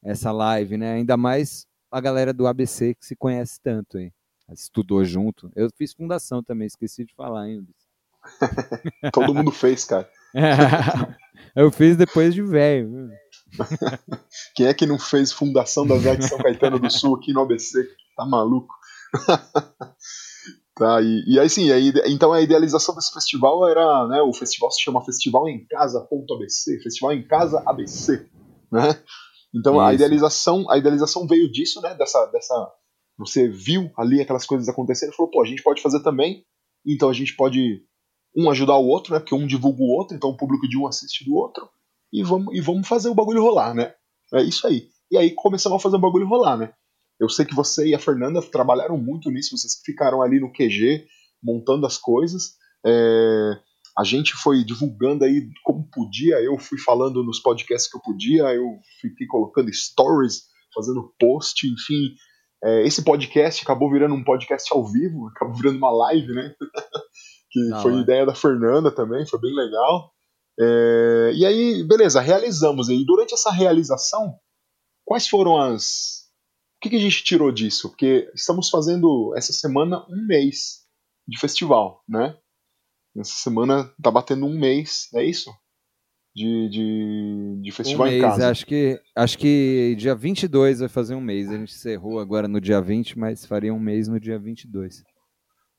essa 0.04 0.32
live, 0.32 0.78
né? 0.78 0.94
Ainda 0.94 1.18
mais 1.18 1.68
a 1.92 2.02
galera 2.02 2.34
do 2.34 2.48
ABC 2.48 2.96
que 2.96 3.06
se 3.06 3.16
conhece 3.16 3.60
tanto, 3.62 3.98
hein? 3.98 4.14
Estudou 4.52 5.04
junto. 5.04 5.52
Eu 5.56 5.70
fiz 5.78 5.94
fundação 5.94 6.44
também, 6.44 6.68
esqueci 6.68 7.06
de 7.06 7.14
falar 7.14 7.44
ainda. 7.44 7.68
Todo 9.14 9.34
mundo 9.34 9.52
fez, 9.52 9.86
cara. 9.86 10.10
eu 11.56 11.72
fiz 11.72 11.96
depois 11.96 12.34
de 12.34 12.42
velho. 12.42 13.10
Quem 14.56 14.68
é 14.68 14.74
que 14.74 14.86
não 14.86 15.00
fez 15.00 15.32
fundação 15.32 15.86
da 15.86 15.96
VEC 15.96 16.24
São 16.24 16.38
Caetano 16.38 16.80
do 16.80 16.90
Sul 16.92 17.16
aqui 17.16 17.34
no 17.34 17.42
ABC? 17.42 17.88
Tá 18.16 18.26
maluco? 18.26 18.74
tá, 20.76 21.02
e, 21.02 21.24
e 21.28 21.40
aí 21.40 21.50
sim, 21.50 21.72
aí, 21.72 21.92
então 22.06 22.32
a 22.32 22.42
idealização 22.42 22.94
desse 22.94 23.12
festival 23.12 23.68
era, 23.68 24.08
né, 24.08 24.22
o 24.22 24.34
festival 24.34 24.70
se 24.70 24.82
chama 24.82 25.04
Festival 25.04 25.48
em 25.48 25.66
Casa.abc, 25.66 26.84
Festival 26.84 27.14
em 27.14 27.28
Casa 27.28 27.64
ABC, 27.66 28.30
né? 28.72 29.02
Então 29.54 29.74
Isso. 29.74 29.82
a 29.82 29.94
idealização, 29.94 30.70
a 30.70 30.78
idealização 30.78 31.28
veio 31.28 31.52
disso, 31.52 31.82
né? 31.82 31.96
Dessa, 31.96 32.26
dessa, 32.28 32.72
você 33.18 33.48
viu 33.48 33.92
ali 33.98 34.22
aquelas 34.22 34.46
coisas 34.46 34.70
acontecendo 34.70 35.12
e 35.12 35.16
falou, 35.16 35.32
pô, 35.32 35.42
a 35.42 35.46
gente 35.46 35.64
pode 35.64 35.82
fazer 35.82 36.02
também. 36.02 36.46
Então 36.86 37.10
a 37.10 37.14
gente 37.14 37.36
pode 37.36 37.84
um 38.36 38.50
ajudar 38.50 38.78
o 38.78 38.88
outro, 38.88 39.14
né? 39.14 39.20
Porque 39.20 39.36
um 39.36 39.48
divulga 39.48 39.82
o 39.82 39.90
outro, 39.90 40.16
então 40.16 40.30
o 40.30 40.38
público 40.38 40.68
de 40.68 40.78
um 40.78 40.88
assiste 40.88 41.26
do 41.26 41.36
outro 41.36 41.68
e 42.12 42.24
vamos 42.24 42.56
e 42.56 42.62
vamos 42.62 42.88
fazer 42.88 43.10
o 43.10 43.16
bagulho 43.16 43.42
rolar, 43.42 43.74
né? 43.74 43.94
É 44.34 44.42
isso 44.42 44.66
aí. 44.68 44.88
E 45.12 45.18
aí 45.18 45.32
começamos 45.32 45.78
a 45.78 45.82
fazer 45.82 45.96
o 45.96 46.02
bagulho 46.02 46.28
rolar, 46.28 46.58
né? 46.58 46.74
Eu 47.20 47.28
sei 47.28 47.46
que 47.46 47.56
você 47.56 47.88
e 47.88 47.96
a 47.96 48.00
Fernanda 48.00 48.42
trabalharam 48.42 48.98
muito 48.98 49.30
nisso, 49.30 49.58
vocês 49.58 49.82
ficaram 49.84 50.22
ali 50.22 50.40
no 50.40 50.52
QG 50.52 51.06
montando 51.44 51.86
as 51.86 51.98
coisas. 51.98 52.56
É, 52.86 53.60
a 54.00 54.04
gente 54.06 54.34
foi 54.34 54.64
divulgando 54.64 55.26
aí 55.26 55.50
como 55.62 55.86
podia, 55.92 56.42
eu 56.42 56.58
fui 56.58 56.80
falando 56.80 57.22
nos 57.22 57.42
podcasts 57.42 57.92
que 57.92 57.98
eu 57.98 58.02
podia, 58.02 58.44
eu 58.54 58.80
fiquei 59.02 59.28
colocando 59.28 59.74
stories, 59.74 60.44
fazendo 60.74 61.14
post, 61.20 61.68
enfim. 61.68 62.16
É, 62.64 62.88
esse 62.88 63.04
podcast 63.04 63.62
acabou 63.62 63.92
virando 63.92 64.16
um 64.16 64.24
podcast 64.24 64.74
ao 64.74 64.90
vivo, 64.90 65.28
acabou 65.28 65.54
virando 65.54 65.80
uma 65.80 65.92
live, 65.92 66.34
né? 66.34 66.56
que 67.52 67.60
Não, 67.60 67.82
foi 67.82 67.94
é. 67.94 67.98
ideia 67.98 68.26
da 68.26 68.34
Fernanda 68.34 68.90
também, 68.90 69.26
foi 69.26 69.38
bem 69.42 69.54
legal. 69.54 70.14
É, 70.58 71.32
e 71.36 71.46
aí, 71.46 71.84
beleza, 71.84 72.22
realizamos. 72.22 72.88
E 72.88 73.06
durante 73.06 73.34
essa 73.34 73.52
realização, 73.52 74.34
quais 75.04 75.28
foram 75.28 75.58
as. 75.58 76.30
O 76.78 76.80
que, 76.84 76.92
que 76.92 76.96
a 76.96 77.02
gente 77.02 77.22
tirou 77.22 77.52
disso? 77.52 77.90
Porque 77.90 78.32
estamos 78.34 78.70
fazendo 78.70 79.34
essa 79.36 79.52
semana 79.52 80.06
um 80.08 80.26
mês 80.26 80.86
de 81.28 81.38
festival, 81.38 82.02
né? 82.08 82.38
Nessa 83.20 83.34
semana 83.34 83.94
tá 84.02 84.10
batendo 84.10 84.46
um 84.46 84.58
mês, 84.58 85.10
é 85.14 85.22
isso? 85.22 85.52
De, 86.34 86.70
de, 86.70 87.62
de 87.62 87.72
festival 87.74 88.08
um 88.08 88.10
mês, 88.10 88.24
em 88.24 88.26
casa. 88.26 88.50
Acho 88.50 88.66
que, 88.66 88.98
acho 89.14 89.38
que 89.38 89.94
dia 89.98 90.16
22 90.16 90.80
vai 90.80 90.88
fazer 90.88 91.16
um 91.16 91.20
mês. 91.20 91.50
A 91.50 91.58
gente 91.58 91.74
encerrou 91.74 92.18
agora 92.18 92.48
no 92.48 92.62
dia 92.62 92.80
20, 92.80 93.20
mas 93.20 93.46
faria 93.46 93.74
um 93.74 93.80
mês 93.80 94.08
no 94.08 94.22
dia 94.22 94.40
22. 94.40 95.04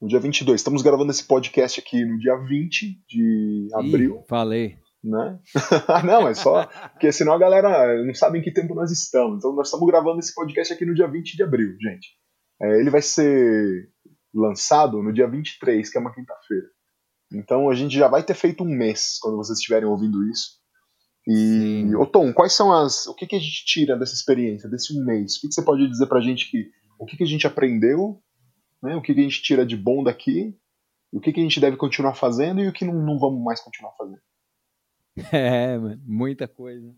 No 0.02 0.06
dia 0.06 0.20
22. 0.20 0.60
Estamos 0.60 0.82
gravando 0.82 1.10
esse 1.10 1.24
podcast 1.24 1.80
aqui 1.80 2.04
no 2.04 2.18
dia 2.18 2.36
20 2.36 3.00
de 3.08 3.68
abril. 3.72 4.16
Ih, 4.16 4.28
falei. 4.28 4.76
Né? 5.02 5.38
não, 6.04 6.28
é 6.28 6.34
só. 6.34 6.66
Porque 6.92 7.10
senão 7.10 7.32
a 7.32 7.38
galera 7.38 8.04
não 8.04 8.12
sabe 8.12 8.38
em 8.38 8.42
que 8.42 8.52
tempo 8.52 8.74
nós 8.74 8.92
estamos. 8.92 9.38
Então 9.38 9.54
nós 9.54 9.68
estamos 9.68 9.86
gravando 9.86 10.18
esse 10.18 10.34
podcast 10.34 10.74
aqui 10.74 10.84
no 10.84 10.94
dia 10.94 11.08
20 11.08 11.36
de 11.38 11.42
abril, 11.42 11.74
gente. 11.80 12.10
É, 12.60 12.80
ele 12.80 12.90
vai 12.90 13.00
ser 13.00 13.88
lançado 14.34 15.02
no 15.02 15.10
dia 15.10 15.26
23, 15.26 15.88
que 15.88 15.96
é 15.96 16.00
uma 16.02 16.14
quinta-feira. 16.14 16.66
Então 17.32 17.70
a 17.70 17.74
gente 17.74 17.94
já 17.94 18.08
vai 18.08 18.22
ter 18.22 18.34
feito 18.34 18.64
um 18.64 18.68
mês 18.68 19.18
quando 19.20 19.36
vocês 19.36 19.58
estiverem 19.58 19.88
ouvindo 19.88 20.28
isso. 20.28 20.60
E, 21.26 21.94
ô 21.96 22.06
Tom, 22.06 22.32
quais 22.32 22.52
são 22.52 22.72
as. 22.72 23.06
O 23.06 23.14
que, 23.14 23.26
que 23.26 23.36
a 23.36 23.38
gente 23.38 23.64
tira 23.64 23.96
dessa 23.96 24.14
experiência, 24.14 24.68
desse 24.68 24.96
um 24.98 25.04
mês? 25.04 25.36
O 25.36 25.40
que, 25.40 25.48
que 25.48 25.54
você 25.54 25.62
pode 25.62 25.88
dizer 25.88 26.06
pra 26.06 26.20
gente 26.20 26.50
que. 26.50 26.70
O 26.98 27.06
que, 27.06 27.16
que 27.16 27.22
a 27.22 27.26
gente 27.26 27.46
aprendeu, 27.46 28.22
né? 28.82 28.96
o 28.96 29.02
que, 29.02 29.14
que 29.14 29.20
a 29.20 29.22
gente 29.22 29.42
tira 29.42 29.64
de 29.64 29.76
bom 29.76 30.02
daqui, 30.02 30.54
o 31.12 31.20
que, 31.20 31.32
que 31.32 31.40
a 31.40 31.42
gente 31.42 31.60
deve 31.60 31.76
continuar 31.76 32.14
fazendo 32.14 32.60
e 32.60 32.68
o 32.68 32.72
que 32.72 32.84
não, 32.84 32.94
não 32.94 33.18
vamos 33.18 33.42
mais 33.42 33.60
continuar 33.60 33.92
fazendo? 33.92 34.20
É, 35.32 35.76
muita 36.06 36.46
coisa. 36.48 36.94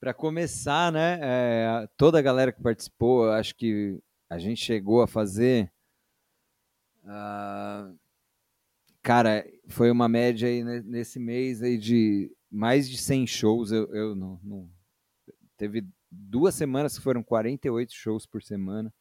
Para 0.00 0.12
começar, 0.12 0.92
né, 0.92 1.18
é, 1.22 1.88
toda 1.96 2.18
a 2.18 2.22
galera 2.22 2.52
que 2.52 2.60
participou, 2.60 3.30
acho 3.30 3.54
que 3.54 4.02
a 4.28 4.38
gente 4.38 4.62
chegou 4.62 5.00
a 5.00 5.06
fazer. 5.06 5.72
Uh, 7.04 7.96
cara, 9.02 9.46
foi 9.68 9.90
uma 9.90 10.08
média 10.08 10.48
aí 10.48 10.62
nesse 10.82 11.18
mês 11.18 11.62
aí 11.62 11.78
de 11.78 12.30
mais 12.50 12.88
de 12.88 12.96
100 12.96 13.26
shows. 13.26 13.72
Eu, 13.72 13.92
eu 13.94 14.14
não, 14.14 14.38
não, 14.42 14.70
teve 15.56 15.86
duas 16.10 16.54
semanas 16.54 16.96
que 16.96 17.04
foram 17.04 17.22
48 17.22 17.92
shows 17.92 18.26
por 18.26 18.42
semana. 18.42 18.92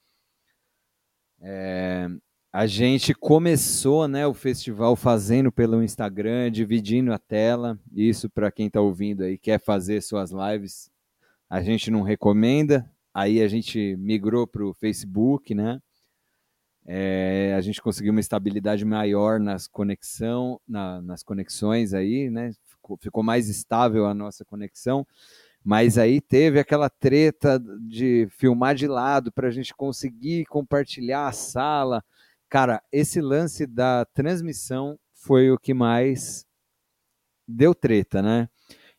É, 1.42 2.08
a 2.52 2.66
gente 2.68 3.14
começou 3.14 4.08
né, 4.08 4.26
o 4.26 4.34
festival 4.34 4.96
fazendo 4.96 5.52
pelo 5.52 5.84
Instagram, 5.84 6.52
dividindo 6.52 7.12
a 7.12 7.20
tela. 7.20 7.80
Isso 7.92 8.30
para 8.30 8.52
quem 8.52 8.68
está 8.68 8.80
ouvindo 8.80 9.24
aí, 9.24 9.38
quer 9.38 9.60
fazer 9.60 10.02
suas 10.02 10.32
lives, 10.32 10.90
a 11.50 11.62
gente 11.62 11.92
não 11.92 12.02
recomenda. 12.02 12.90
Aí 13.14 13.42
a 13.42 13.48
gente 13.48 13.96
migrou 13.98 14.48
para 14.48 14.66
o 14.66 14.74
Facebook, 14.74 15.54
né? 15.54 15.80
É, 16.86 17.54
a 17.58 17.62
gente 17.62 17.82
conseguiu 17.82 18.12
uma 18.12 18.20
estabilidade 18.20 18.84
maior 18.84 19.40
nas 19.40 19.68
conexão, 19.68 20.60
na, 20.68 21.02
nas 21.02 21.24
conexões 21.24 21.94
aí, 21.94 22.30
né? 22.30 22.52
Ficou, 22.68 22.98
ficou, 22.98 23.24
mais 23.24 23.48
estável 23.48 24.06
a 24.06 24.14
nossa 24.14 24.44
conexão. 24.44 25.08
Mas 25.64 25.98
aí 25.98 26.20
teve 26.20 26.60
aquela 26.60 26.90
treta 26.90 27.58
de 27.88 28.28
filmar 28.32 28.76
de 28.76 28.86
lado 28.86 29.32
para 29.32 29.48
a 29.48 29.52
gente 29.52 29.74
conseguir 29.74 30.46
compartilhar 30.46 31.28
a 31.28 31.32
sala. 31.32 32.04
Cara, 32.50 32.84
esse 32.92 33.22
lance 33.22 33.66
da 33.66 34.06
transmissão 34.14 35.00
foi 35.14 35.52
o 35.52 35.58
que 35.58 35.74
mais 35.74 36.46
deu 37.48 37.74
treta, 37.74 38.22
né? 38.22 38.50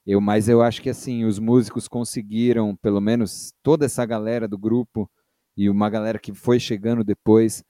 Eu, 0.07 0.21
mas 0.21 0.49
eu 0.49 0.63
acho 0.63 0.83
que 0.83 0.91
assim, 0.91 1.25
os 1.25 1.39
músicos 1.39 1.87
conseguiram, 1.89 2.77
pelo 2.77 3.01
menos 3.01 3.55
toda 3.63 3.87
essa 3.87 4.05
galera 4.07 4.49
do 4.49 4.59
grupo 4.59 5.11
e 5.57 5.69
uma 5.71 5.89
galera 5.89 6.19
que 6.19 6.35
foi 6.35 6.59
chegando 6.59 7.05
depois 7.05 7.65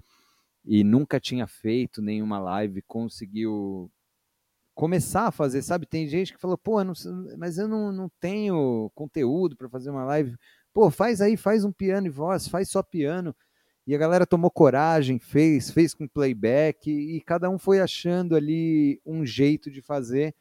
e 0.65 0.83
nunca 0.83 1.21
tinha 1.21 1.47
feito 1.47 2.01
nenhuma 2.01 2.39
live, 2.39 2.83
conseguiu 2.83 3.91
começar 4.75 5.29
a 5.29 5.31
fazer, 5.31 5.63
sabe? 5.63 5.87
Tem 5.87 6.09
gente 6.09 6.33
que 6.33 6.41
falou, 6.41 6.59
pô, 6.59 6.83
não, 6.83 6.95
mas 7.39 7.59
eu 7.59 7.69
não, 7.69 7.93
não 7.93 8.11
tenho 8.21 8.91
conteúdo 8.95 9.57
para 9.57 9.69
fazer 9.69 9.91
uma 9.91 10.05
live. 10.05 10.35
Pô, 10.73 10.91
faz 10.91 11.21
aí, 11.21 11.37
faz 11.37 11.65
um 11.65 11.73
piano 11.73 12.07
e 12.07 12.11
voz, 12.11 12.49
faz 12.49 12.69
só 12.71 12.83
piano. 12.83 13.35
E 13.87 13.95
a 13.95 13.99
galera 13.99 14.27
tomou 14.27 14.51
coragem, 14.51 15.19
fez, 15.19 15.71
fez 15.71 15.95
com 15.95 16.09
playback, 16.09 16.91
e, 16.91 17.17
e 17.17 17.21
cada 17.21 17.51
um 17.51 17.59
foi 17.59 17.81
achando 17.81 18.35
ali 18.35 19.01
um 19.05 19.25
jeito 19.27 19.71
de 19.71 19.83
fazer. 19.83 20.35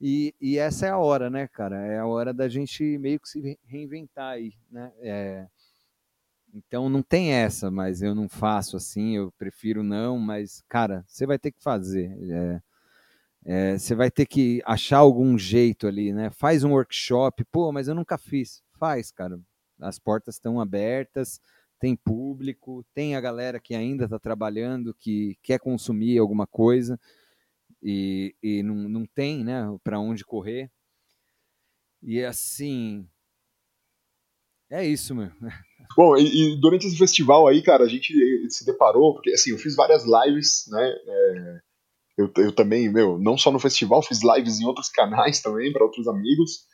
E, 0.00 0.34
e, 0.40 0.58
essa 0.58 0.86
é 0.86 0.90
a 0.90 0.98
hora, 0.98 1.28
né, 1.28 1.48
cara? 1.48 1.76
É 1.86 1.98
a 1.98 2.06
hora 2.06 2.32
da 2.32 2.48
gente 2.48 2.96
meio 2.98 3.20
que 3.20 3.28
se 3.28 3.58
reinventar 3.64 4.32
aí, 4.34 4.54
né? 4.70 4.92
É, 5.00 5.46
então 6.58 6.88
não 6.88 7.02
tem 7.02 7.32
essa, 7.32 7.70
mas 7.70 8.02
eu 8.02 8.14
não 8.14 8.28
faço 8.28 8.76
assim, 8.76 9.16
eu 9.16 9.32
prefiro 9.38 9.82
não, 9.82 10.18
mas, 10.18 10.62
cara, 10.68 11.04
você 11.06 11.26
vai 11.26 11.38
ter 11.38 11.52
que 11.52 11.62
fazer. 11.62 12.10
É, 12.30 12.62
é, 13.44 13.78
você 13.78 13.94
vai 13.94 14.10
ter 14.10 14.26
que 14.26 14.62
achar 14.66 14.98
algum 14.98 15.38
jeito 15.38 15.86
ali, 15.86 16.12
né? 16.12 16.30
Faz 16.30 16.64
um 16.64 16.72
workshop, 16.72 17.44
pô, 17.46 17.72
mas 17.72 17.88
eu 17.88 17.94
nunca 17.94 18.18
fiz. 18.18 18.62
Faz, 18.78 19.10
cara. 19.10 19.40
As 19.80 19.98
portas 19.98 20.36
estão 20.36 20.60
abertas, 20.60 21.40
tem 21.80 21.96
público, 21.96 22.84
tem 22.94 23.16
a 23.16 23.20
galera 23.20 23.60
que 23.60 23.74
ainda 23.74 24.04
está 24.04 24.18
trabalhando, 24.18 24.94
que 24.94 25.36
quer 25.42 25.60
consumir 25.60 26.18
alguma 26.18 26.46
coisa 26.46 26.98
e, 27.82 28.34
e 28.42 28.62
não, 28.62 28.74
não 28.74 29.06
tem, 29.06 29.44
né, 29.44 29.62
para 29.84 30.00
onde 30.00 30.24
correr. 30.24 30.70
E 32.02 32.24
assim, 32.24 33.08
é 34.70 34.84
isso, 34.84 35.14
meu. 35.14 35.30
Bom, 35.96 36.16
e, 36.16 36.54
e, 36.54 36.60
durante 36.60 36.86
esse 36.86 36.96
festival 36.96 37.46
aí, 37.46 37.62
cara, 37.62 37.84
a 37.84 37.88
gente 37.88 38.12
se 38.50 38.64
deparou, 38.64 39.14
porque 39.14 39.30
assim, 39.30 39.50
eu 39.50 39.58
fiz 39.58 39.74
várias 39.74 40.04
lives, 40.04 40.66
né? 40.68 40.94
É, 41.06 41.60
eu, 42.18 42.30
eu 42.36 42.52
também, 42.52 42.88
meu, 42.88 43.18
não 43.18 43.38
só 43.38 43.50
no 43.50 43.58
festival, 43.58 44.02
fiz 44.02 44.20
lives 44.22 44.60
em 44.60 44.66
outros 44.66 44.88
canais 44.88 45.40
também, 45.40 45.72
para 45.72 45.84
outros 45.84 46.08
amigos. 46.08 46.66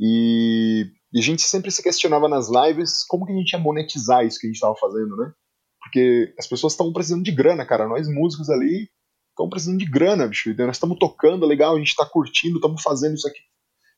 E, 0.00 0.86
e, 1.12 1.18
a 1.18 1.22
gente 1.22 1.42
sempre 1.42 1.70
se 1.70 1.82
questionava 1.82 2.28
nas 2.28 2.48
lives 2.48 3.04
como 3.04 3.26
que 3.26 3.32
a 3.32 3.36
gente 3.36 3.52
ia 3.52 3.58
monetizar 3.58 4.24
isso 4.24 4.38
que 4.38 4.46
a 4.46 4.48
gente 4.48 4.56
estava 4.56 4.76
fazendo, 4.76 5.16
né? 5.16 5.32
Porque 5.80 6.32
as 6.38 6.46
pessoas 6.46 6.72
estão 6.72 6.92
precisando 6.92 7.24
de 7.24 7.32
grana, 7.32 7.66
cara. 7.66 7.88
Nós 7.88 8.08
músicos 8.08 8.48
ali 8.48 8.88
estamos 9.30 9.50
precisando 9.50 9.78
de 9.78 9.84
grana, 9.84 10.28
bicho. 10.28 10.54
Nós 10.56 10.76
estamos 10.76 10.98
tocando 10.98 11.46
legal, 11.46 11.74
a 11.74 11.78
gente 11.78 11.88
está 11.88 12.06
curtindo, 12.06 12.56
estamos 12.56 12.82
fazendo 12.82 13.14
isso 13.14 13.26
aqui. 13.26 13.40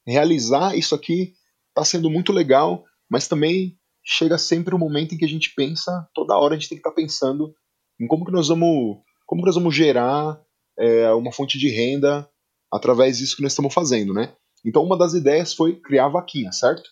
Realizar 0.07 0.77
isso 0.77 0.95
aqui 0.95 1.35
está 1.69 1.85
sendo 1.85 2.11
muito 2.11 2.33
legal, 2.33 2.85
mas 3.09 3.29
também 3.29 3.79
chega 4.05 4.37
sempre 4.37 4.75
o 4.75 4.77
um 4.77 4.81
momento 4.81 5.15
em 5.15 5.19
que 5.19 5.25
a 5.25 5.29
gente 5.29 5.55
pensa, 5.55 6.07
toda 6.15 6.37
hora 6.37 6.55
a 6.55 6.59
gente 6.59 6.69
tem 6.69 6.77
que 6.77 6.81
estar 6.81 6.91
tá 6.91 6.97
pensando 6.97 7.55
em 7.99 8.07
como 8.07 8.25
que 8.25 8.33
nós 8.33 8.49
vamos, 8.49 8.99
como 9.27 9.41
que 9.43 9.47
nós 9.47 9.55
vamos 9.55 9.75
gerar 9.75 10.41
é, 10.79 11.11
uma 11.13 11.33
fonte 11.33 11.59
de 11.59 11.69
renda 11.71 12.29
através 12.71 13.19
disso 13.19 13.37
que 13.37 13.43
nós 13.43 13.53
estamos 13.53 13.73
fazendo, 13.73 14.13
né? 14.13 14.35
Então 14.65 14.83
uma 14.83 14.99
das 14.99 15.15
ideias 15.15 15.55
foi 15.55 15.77
criar 15.81 16.07
a 16.07 16.11
vaquinha, 16.11 16.53
certo? 16.53 16.91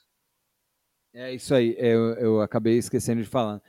É 1.14 1.34
isso 1.34 1.54
aí, 1.54 1.74
eu, 1.78 2.14
eu 2.14 2.40
acabei 2.40 2.78
esquecendo 2.78 3.22
de 3.22 3.28
falar. 3.28 3.60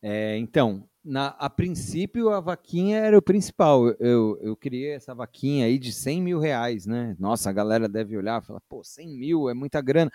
É, 0.00 0.36
então, 0.36 0.88
na, 1.04 1.28
a 1.38 1.50
princípio 1.50 2.30
a 2.30 2.40
vaquinha 2.40 2.98
era 2.98 3.18
o 3.18 3.22
principal. 3.22 3.88
Eu, 3.98 4.38
eu 4.40 4.56
criei 4.56 4.92
essa 4.92 5.14
vaquinha 5.14 5.66
aí 5.66 5.78
de 5.78 5.92
100 5.92 6.22
mil 6.22 6.38
reais, 6.38 6.86
né? 6.86 7.16
Nossa, 7.18 7.50
a 7.50 7.52
galera 7.52 7.88
deve 7.88 8.16
olhar 8.16 8.40
e 8.40 8.46
falar, 8.46 8.60
pô, 8.68 8.84
100 8.84 9.18
mil 9.18 9.48
é 9.48 9.54
muita 9.54 9.80
grana. 9.80 10.10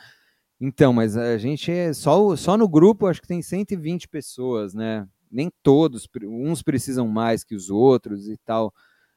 Então, 0.60 0.91
mas 0.91 1.15
a 1.15 1.38
gente 1.38 1.72
é 1.72 1.93
só, 1.93 2.36
só 2.36 2.58
no 2.58 2.67
grupo 2.67 3.06
acho 3.06 3.22
que 3.22 3.28
tem 3.28 3.41
120 3.41 4.08
pessoas, 4.08 4.74
né? 4.74 5.08
Nem 5.32 5.52
todos, 5.62 6.08
uns 6.24 6.63
precisam 6.63 7.08
mais 7.08 7.43
que 7.43 7.56
os 7.56 7.70
outros 7.70 8.28
e 8.28 8.38
tal. 8.38 8.74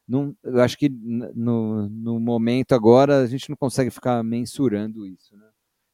Não, 0.07 0.37
eu 0.42 0.61
acho 0.61 0.76
que 0.76 0.88
no, 0.88 1.88
no 1.88 2.20
momento 2.20 2.74
agora 2.74 3.22
a 3.22 3.26
gente 3.26 3.48
não 3.48 3.57
consegue 3.57 3.90
ficar 3.90 4.22
mensurando 4.22 5.07
isso, 5.07 5.37
né? 5.37 5.48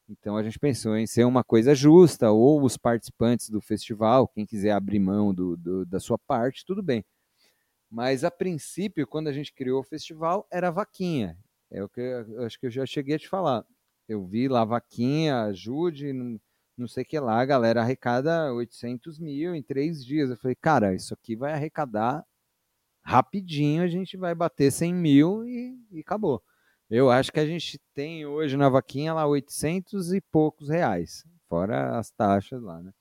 Então 0.09 0.37
a 0.37 0.43
gente 0.43 0.59
pensou 0.59 0.97
em 0.97 1.07
ser 1.07 1.25
uma 1.25 1.45
coisa 1.45 1.75
justa, 1.75 2.31
ou 2.31 2.63
os 2.63 2.77
participantes 2.77 3.51
do 3.51 3.61
festival, 3.61 4.29
quem 4.29 4.47
quiser 4.47 4.73
abrir 4.73 5.01
mão 5.01 5.35
do, 5.35 5.57
do, 5.57 5.85
da 5.87 6.01
sua 6.01 6.19
parte, 6.19 6.65
tudo 6.65 6.83
bem. 6.83 7.05
Mas 7.91 8.25
a 8.25 8.31
princípio, 8.31 9.07
quando 9.07 9.29
a 9.29 9.33
gente 9.33 9.53
criou 9.53 9.81
o 9.81 9.85
festival, 9.85 10.47
era 10.51 10.71
vaquinha. 10.71 11.39
É 11.71 11.83
o 11.83 11.89
que 11.89 12.01
eu 12.01 12.45
acho 12.45 12.59
que 12.59 12.67
eu 12.67 12.71
já 12.71 12.87
cheguei 12.87 13.17
a 13.17 13.19
te 13.19 13.29
falar. 13.29 13.65
Eu 14.09 14.25
vi 14.25 14.49
lá 14.49 14.65
vaquinha, 14.65 15.43
ajude, 15.43 16.13
não, 16.13 16.41
não 16.77 16.89
sei 16.89 17.03
o 17.03 17.07
que 17.07 17.19
lá, 17.19 17.41
a 17.41 17.45
galera 17.45 17.81
arrecada 17.83 18.53
800 18.53 19.19
mil 19.19 19.55
em 19.55 19.63
três 19.63 20.05
dias. 20.05 20.31
Eu 20.31 20.37
falei, 20.37 20.55
cara, 20.55 20.95
isso 20.95 21.15
aqui 21.15 21.35
vai 21.35 21.53
arrecadar 21.53 22.25
rapidinho, 23.03 23.83
a 23.83 23.89
gente 23.89 24.17
vai 24.17 24.35
bater 24.35 24.71
100 24.73 24.95
mil 24.95 25.47
e, 25.47 25.79
e 25.93 26.01
acabou. 26.01 26.43
Eu 26.91 27.11
acho 27.11 27.33
que 27.33 27.41
a 27.41 27.47
gente 27.47 27.81
tem 27.95 28.27
hoje 28.27 28.57
na 28.57 28.69
vaquinha 28.69 29.13
lá 29.15 29.27
800 29.27 30.13
e 30.13 30.21
poucos 30.21 30.69
reais, 30.69 31.25
fora 31.49 31.99
as 31.99 32.11
taxas 32.11 32.63
lá, 32.63 32.81
né? 32.83 32.93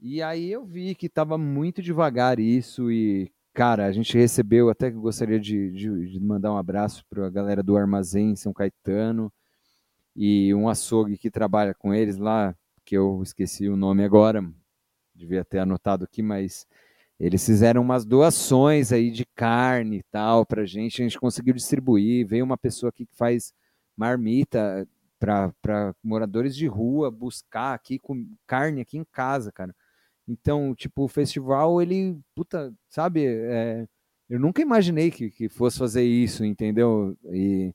E 0.00 0.22
aí 0.22 0.52
eu 0.52 0.64
vi 0.64 0.94
que 0.94 1.06
estava 1.06 1.36
muito 1.36 1.82
devagar 1.82 2.38
isso 2.38 2.90
e, 2.90 3.32
cara, 3.52 3.86
a 3.86 3.92
gente 3.92 4.16
recebeu, 4.16 4.68
até 4.70 4.90
que 4.90 4.96
gostaria 4.96 5.40
de, 5.40 5.72
de, 5.72 6.12
de 6.12 6.20
mandar 6.20 6.52
um 6.52 6.56
abraço 6.56 7.04
para 7.10 7.26
a 7.26 7.30
galera 7.30 7.64
do 7.64 7.76
Armazém 7.76 8.36
São 8.36 8.52
Caetano, 8.52 9.32
e 10.20 10.52
um 10.52 10.68
açougue 10.68 11.16
que 11.16 11.30
trabalha 11.30 11.72
com 11.72 11.94
eles 11.94 12.16
lá, 12.16 12.52
que 12.84 12.96
eu 12.96 13.22
esqueci 13.22 13.68
o 13.68 13.76
nome 13.76 14.02
agora, 14.02 14.44
devia 15.14 15.44
ter 15.44 15.60
anotado 15.60 16.04
aqui, 16.04 16.22
mas 16.22 16.66
eles 17.20 17.46
fizeram 17.46 17.82
umas 17.82 18.04
doações 18.04 18.90
aí 18.92 19.12
de 19.12 19.24
carne 19.24 19.98
e 19.98 20.02
tal 20.10 20.44
pra 20.44 20.66
gente, 20.66 21.00
a 21.00 21.04
gente 21.04 21.20
conseguiu 21.20 21.54
distribuir. 21.54 22.26
Veio 22.26 22.44
uma 22.44 22.58
pessoa 22.58 22.90
aqui 22.90 23.06
que 23.06 23.14
faz 23.14 23.54
marmita 23.96 24.88
para 25.20 25.94
moradores 26.02 26.56
de 26.56 26.66
rua 26.66 27.12
buscar 27.12 27.74
aqui 27.74 27.96
com 27.96 28.26
carne 28.44 28.80
aqui 28.80 28.98
em 28.98 29.04
casa, 29.04 29.52
cara. 29.52 29.72
Então, 30.26 30.74
tipo, 30.74 31.04
o 31.04 31.08
festival, 31.08 31.80
ele, 31.80 32.18
puta, 32.34 32.74
sabe, 32.88 33.24
é, 33.24 33.86
eu 34.28 34.40
nunca 34.40 34.62
imaginei 34.62 35.12
que, 35.12 35.30
que 35.30 35.48
fosse 35.48 35.78
fazer 35.78 36.02
isso, 36.02 36.44
entendeu? 36.44 37.16
E, 37.32 37.72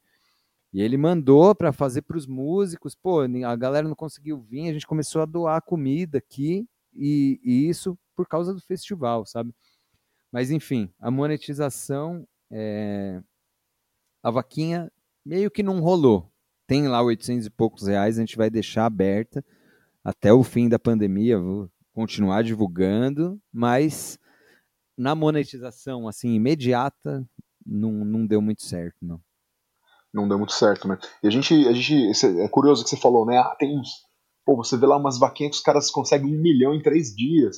e 0.73 0.81
ele 0.81 0.97
mandou 0.97 1.53
para 1.53 1.71
fazer 1.71 2.01
para 2.01 2.17
os 2.17 2.25
músicos, 2.25 2.95
pô, 2.95 3.21
a 3.21 3.55
galera 3.55 3.87
não 3.87 3.95
conseguiu 3.95 4.41
vir, 4.41 4.69
a 4.69 4.73
gente 4.73 4.87
começou 4.87 5.21
a 5.21 5.25
doar 5.25 5.61
comida 5.61 6.17
aqui, 6.17 6.67
e, 6.95 7.39
e 7.43 7.69
isso 7.69 7.97
por 8.15 8.27
causa 8.27 8.53
do 8.53 8.59
festival, 8.59 9.25
sabe? 9.25 9.53
Mas 10.31 10.49
enfim, 10.49 10.91
a 10.99 11.11
monetização, 11.11 12.27
é... 12.51 13.21
a 14.23 14.31
vaquinha 14.31 14.91
meio 15.23 15.51
que 15.51 15.61
não 15.61 15.79
rolou. 15.79 16.31
Tem 16.65 16.87
lá 16.87 17.03
800 17.03 17.45
e 17.45 17.49
poucos 17.51 17.87
reais, 17.87 18.17
a 18.17 18.21
gente 18.21 18.35
vai 18.37 18.49
deixar 18.49 18.85
aberta 18.85 19.45
até 20.03 20.33
o 20.33 20.43
fim 20.43 20.67
da 20.67 20.79
pandemia, 20.79 21.39
vou 21.39 21.69
continuar 21.93 22.43
divulgando, 22.43 23.39
mas 23.51 24.17
na 24.97 25.13
monetização 25.13 26.07
assim 26.07 26.33
imediata 26.33 27.23
não, 27.65 28.03
não 28.03 28.25
deu 28.25 28.41
muito 28.41 28.63
certo, 28.63 28.97
não. 29.01 29.21
Não 30.13 30.27
deu 30.27 30.37
muito 30.37 30.53
certo, 30.53 30.87
né? 30.87 30.97
E 31.23 31.27
a 31.27 31.31
gente, 31.31 31.53
a 31.67 31.73
gente 31.73 32.11
é 32.39 32.47
curioso 32.47 32.83
que 32.83 32.89
você 32.89 32.97
falou, 32.97 33.25
né? 33.25 33.37
Ah, 33.37 33.55
tem 33.57 33.77
uns, 33.77 33.89
pô, 34.45 34.55
você 34.55 34.77
vê 34.77 34.85
lá 34.85 34.97
umas 34.97 35.17
vaquinhas 35.17 35.51
que 35.51 35.57
os 35.57 35.63
caras 35.63 35.89
conseguem 35.89 36.27
um 36.27 36.41
milhão 36.41 36.73
em 36.73 36.81
três 36.81 37.15
dias. 37.15 37.57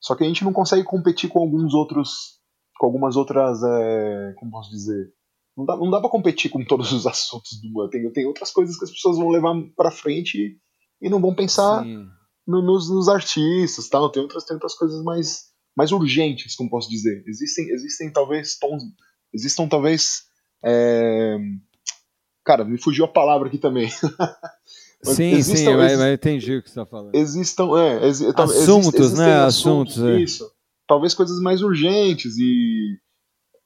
Só 0.00 0.14
que 0.14 0.22
a 0.22 0.26
gente 0.26 0.44
não 0.44 0.52
consegue 0.52 0.84
competir 0.84 1.28
com 1.28 1.40
alguns 1.40 1.74
outros, 1.74 2.40
com 2.78 2.86
algumas 2.86 3.16
outras, 3.16 3.62
é, 3.62 4.34
como 4.38 4.52
posso 4.52 4.70
dizer, 4.70 5.12
não 5.56 5.64
dá, 5.64 5.76
não 5.76 5.90
dá 5.90 6.00
para 6.00 6.10
competir 6.10 6.50
com 6.50 6.62
todos 6.64 6.92
os 6.92 7.06
assuntos 7.08 7.60
do 7.60 7.68
mundo. 7.68 7.88
Tem, 7.88 8.12
tem 8.12 8.26
outras 8.26 8.50
coisas 8.50 8.78
que 8.78 8.84
as 8.84 8.90
pessoas 8.90 9.16
vão 9.16 9.30
levar 9.30 9.54
para 9.74 9.90
frente 9.90 10.38
e, 10.38 11.06
e, 11.06 11.08
não 11.08 11.20
vão 11.20 11.34
pensar 11.34 11.84
no, 12.46 12.62
nos, 12.62 12.90
nos, 12.90 13.08
artistas, 13.08 13.88
tal. 13.88 14.10
Tem 14.10 14.22
outras, 14.22 14.44
tem 14.44 14.54
outras 14.54 14.74
coisas 14.74 15.02
mais, 15.02 15.46
mais 15.76 15.90
urgentes, 15.90 16.54
como 16.54 16.70
posso 16.70 16.88
dizer. 16.90 17.24
Existem, 17.26 17.70
existem 17.70 18.12
talvez 18.12 18.58
tons, 18.58 18.82
existam 19.32 19.66
talvez, 19.66 20.24
é... 20.62 21.38
cara, 22.46 22.64
me 22.64 22.80
fugiu 22.80 23.04
a 23.04 23.08
palavra 23.08 23.48
aqui 23.48 23.58
também. 23.58 23.90
sim, 25.02 25.32
existam, 25.32 25.72
sim, 25.72 25.76
mas, 25.76 25.98
mas 25.98 26.14
entendi 26.14 26.56
o 26.56 26.62
que 26.62 26.70
você 26.70 26.80
está 26.80 26.86
falando. 26.86 27.14
Existam, 27.14 27.78
é, 27.78 28.06
exi, 28.06 28.26
assuntos, 28.34 28.94
exist, 28.94 29.18
né? 29.18 29.34
Assuntos, 29.40 29.94
assuntos 29.94 30.14
é. 30.14 30.20
isso. 30.20 30.50
Talvez 30.86 31.12
coisas 31.12 31.40
mais 31.40 31.60
urgentes 31.60 32.38
e 32.38 32.96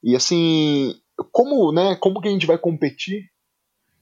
e 0.03 0.16
assim, 0.16 0.95
como, 1.31 1.71
né, 1.73 1.95
como 1.97 2.21
que 2.21 2.29
a 2.29 2.31
gente 2.31 2.47
vai 2.47 2.57
competir? 2.57 3.27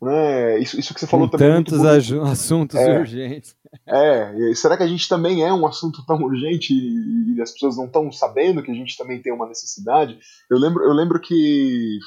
Né? 0.01 0.61
Isso, 0.61 0.79
isso 0.79 0.95
que 0.95 1.01
você 1.01 1.09
falou 1.09 1.29
Com 1.29 1.37
também. 1.37 1.65
Tantos 1.65 1.85
é 1.85 2.21
assuntos 2.21 2.77
é, 2.77 3.01
urgentes. 3.01 3.57
É, 3.85 4.55
será 4.55 4.77
que 4.77 4.85
a 4.85 4.87
gente 4.87 5.09
também 5.09 5.43
é 5.43 5.53
um 5.53 5.67
assunto 5.67 6.07
tão 6.07 6.23
urgente 6.23 6.73
e, 6.73 7.35
e 7.35 7.43
as 7.43 7.51
pessoas 7.51 7.77
não 7.77 7.87
estão 7.87 8.11
sabendo 8.13 8.63
que 8.63 8.71
a 8.71 8.75
gente 8.75 8.97
também 8.97 9.21
tem 9.21 9.33
uma 9.33 9.49
necessidade? 9.49 10.17
Eu 10.49 10.57
lembro, 10.57 10.85
eu 10.85 10.93
lembro 10.93 11.21
que 11.21 11.99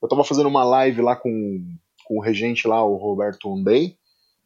eu 0.00 0.06
estava 0.06 0.22
fazendo 0.22 0.48
uma 0.48 0.62
live 0.62 1.02
lá 1.02 1.16
com, 1.16 1.60
com 2.10 2.18
o 2.18 2.20
regente 2.20 2.66
lá, 2.66 2.84
o 2.84 2.96
Roberto 2.96 3.48
Ondei, 3.48 3.94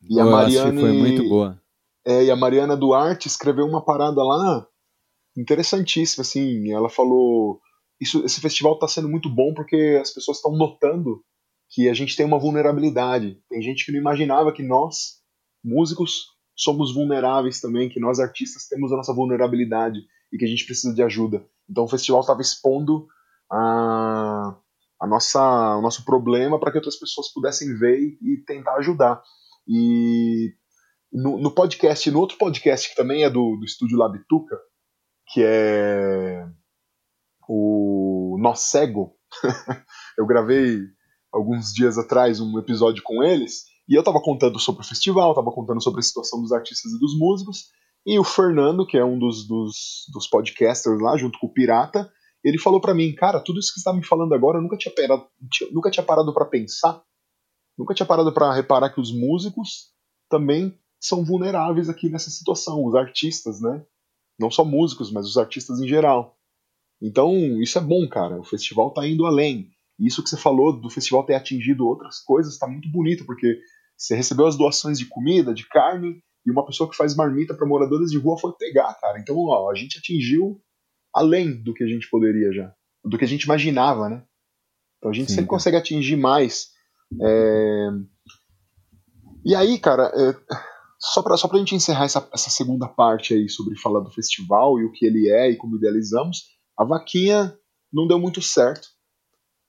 e 0.02 0.20
a 0.20 0.24
Mariana. 0.26 0.78
Foi 0.78 0.92
muito 0.92 1.26
boa. 1.26 1.58
É, 2.06 2.24
e 2.24 2.30
a 2.30 2.36
Mariana 2.36 2.76
Duarte 2.76 3.26
escreveu 3.26 3.64
uma 3.64 3.82
parada 3.82 4.22
lá 4.22 4.68
interessantíssima, 5.34 6.20
assim. 6.20 6.70
Ela 6.70 6.90
falou 6.90 7.58
isso, 7.98 8.22
esse 8.22 8.38
festival 8.38 8.74
está 8.74 8.86
sendo 8.86 9.08
muito 9.08 9.30
bom 9.30 9.54
porque 9.54 9.98
as 9.98 10.10
pessoas 10.10 10.36
estão 10.36 10.52
notando 10.54 11.24
que 11.70 11.88
a 11.88 11.94
gente 11.94 12.14
tem 12.14 12.26
uma 12.26 12.38
vulnerabilidade. 12.38 13.40
Tem 13.48 13.62
gente 13.62 13.86
que 13.86 13.92
não 13.92 13.98
imaginava 13.98 14.52
que 14.52 14.62
nós, 14.62 15.22
músicos, 15.64 16.26
somos 16.54 16.92
vulneráveis 16.92 17.62
também, 17.62 17.88
que 17.88 17.98
nós 17.98 18.20
artistas 18.20 18.68
temos 18.68 18.92
a 18.92 18.96
nossa 18.96 19.14
vulnerabilidade 19.14 20.00
e 20.30 20.36
que 20.36 20.44
a 20.44 20.48
gente 20.48 20.66
precisa 20.66 20.94
de 20.94 21.02
ajuda. 21.02 21.46
Então 21.66 21.84
o 21.84 21.88
festival 21.88 22.20
estava 22.20 22.42
expondo 22.42 23.06
a, 23.50 24.54
a 25.00 25.06
nossa, 25.06 25.76
o 25.76 25.82
nosso 25.82 26.04
problema 26.04 26.58
para 26.58 26.70
que 26.70 26.78
outras 26.78 26.96
pessoas 26.96 27.32
pudessem 27.32 27.76
ver 27.76 27.98
e, 27.98 28.18
e 28.22 28.44
tentar 28.44 28.76
ajudar. 28.76 29.22
E 29.66 30.52
no, 31.12 31.38
no, 31.38 31.50
podcast, 31.50 32.10
no 32.10 32.20
outro 32.20 32.36
podcast 32.38 32.88
que 32.88 32.96
também 32.96 33.24
é 33.24 33.30
do, 33.30 33.56
do 33.56 33.64
estúdio 33.64 33.98
Labituca, 33.98 34.58
que 35.28 35.42
é 35.44 36.46
o 37.48 38.36
Nó 38.40 38.54
Cego. 38.54 39.16
eu 40.18 40.26
gravei 40.26 40.80
alguns 41.32 41.72
dias 41.72 41.98
atrás 41.98 42.40
um 42.40 42.58
episódio 42.58 43.02
com 43.02 43.22
eles 43.22 43.64
e 43.88 43.94
eu 43.94 44.00
estava 44.00 44.20
contando 44.20 44.58
sobre 44.58 44.82
o 44.82 44.86
festival, 44.86 45.30
estava 45.30 45.50
contando 45.50 45.82
sobre 45.82 46.00
a 46.00 46.02
situação 46.02 46.40
dos 46.40 46.52
artistas 46.52 46.92
e 46.92 46.98
dos 46.98 47.18
músicos. 47.18 47.66
E 48.06 48.18
o 48.18 48.24
Fernando, 48.24 48.86
que 48.86 48.98
é 48.98 49.04
um 49.04 49.18
dos, 49.18 49.46
dos, 49.46 50.06
dos 50.12 50.26
podcasters 50.26 51.00
lá, 51.00 51.16
junto 51.16 51.38
com 51.38 51.46
o 51.46 51.52
Pirata, 51.52 52.10
ele 52.44 52.58
falou 52.58 52.80
para 52.80 52.94
mim, 52.94 53.14
cara, 53.14 53.40
tudo 53.40 53.58
isso 53.58 53.68
que 53.68 53.80
você 53.80 53.88
está 53.88 53.92
me 53.92 54.04
falando 54.04 54.34
agora, 54.34 54.58
eu 54.58 54.62
nunca 54.62 54.76
tinha 54.76 54.94
parado, 54.94 55.26
nunca 55.72 55.90
tinha 55.90 56.04
parado 56.04 56.32
para 56.34 56.44
pensar, 56.44 57.02
nunca 57.76 57.94
tinha 57.94 58.06
parado 58.06 58.32
para 58.32 58.52
reparar 58.52 58.90
que 58.90 59.00
os 59.00 59.10
músicos 59.10 59.92
também 60.28 60.78
são 61.00 61.24
vulneráveis 61.24 61.88
aqui 61.88 62.08
nessa 62.08 62.30
situação, 62.30 62.84
os 62.84 62.94
artistas, 62.94 63.60
né? 63.60 63.84
Não 64.38 64.50
só 64.50 64.64
músicos, 64.64 65.10
mas 65.10 65.26
os 65.26 65.38
artistas 65.38 65.80
em 65.80 65.88
geral. 65.88 66.36
Então, 67.00 67.32
isso 67.62 67.78
é 67.78 67.80
bom, 67.80 68.08
cara. 68.08 68.40
O 68.40 68.44
festival 68.44 68.88
está 68.88 69.06
indo 69.06 69.26
além. 69.26 69.70
E 69.98 70.06
isso 70.06 70.22
que 70.22 70.28
você 70.28 70.36
falou 70.36 70.72
do 70.78 70.90
festival 70.90 71.24
ter 71.24 71.34
atingido 71.34 71.86
outras 71.86 72.20
coisas 72.20 72.54
está 72.54 72.66
muito 72.66 72.90
bonito, 72.90 73.24
porque 73.24 73.58
você 73.96 74.16
recebeu 74.16 74.46
as 74.46 74.56
doações 74.56 74.98
de 74.98 75.06
comida, 75.06 75.54
de 75.54 75.68
carne, 75.68 76.22
e 76.44 76.50
uma 76.50 76.64
pessoa 76.64 76.90
que 76.90 76.96
faz 76.96 77.14
marmita 77.14 77.54
para 77.54 77.66
moradores 77.66 78.10
de 78.10 78.18
rua 78.18 78.38
foi 78.38 78.52
pegar, 78.58 78.92
cara. 78.94 79.18
Então, 79.18 79.36
ó, 79.36 79.70
a 79.70 79.74
gente 79.74 79.98
atingiu 79.98 80.60
além 81.14 81.62
do 81.62 81.72
que 81.72 81.84
a 81.84 81.86
gente 81.86 82.08
poderia 82.10 82.52
já, 82.52 82.74
do 83.04 83.16
que 83.16 83.24
a 83.24 83.28
gente 83.28 83.44
imaginava, 83.44 84.08
né? 84.08 84.24
Então 84.98 85.10
a 85.10 85.14
gente 85.14 85.28
Sim, 85.28 85.36
sempre 85.36 85.48
cara. 85.48 85.56
consegue 85.58 85.76
atingir 85.76 86.16
mais. 86.16 86.70
É... 87.20 87.88
E 89.44 89.54
aí, 89.54 89.78
cara, 89.78 90.10
é... 90.14 90.34
só 90.98 91.22
para 91.22 91.36
só 91.36 91.48
a 91.52 91.56
gente 91.58 91.74
encerrar 91.74 92.04
essa, 92.04 92.26
essa 92.32 92.50
segunda 92.50 92.88
parte 92.88 93.34
aí 93.34 93.48
sobre 93.48 93.78
falar 93.78 94.00
do 94.00 94.10
festival 94.10 94.78
e 94.78 94.84
o 94.84 94.90
que 94.90 95.04
ele 95.06 95.30
é 95.30 95.50
e 95.50 95.56
como 95.56 95.76
idealizamos, 95.76 96.54
a 96.76 96.84
vaquinha 96.84 97.56
não 97.92 98.08
deu 98.08 98.18
muito 98.18 98.42
certo. 98.42 98.88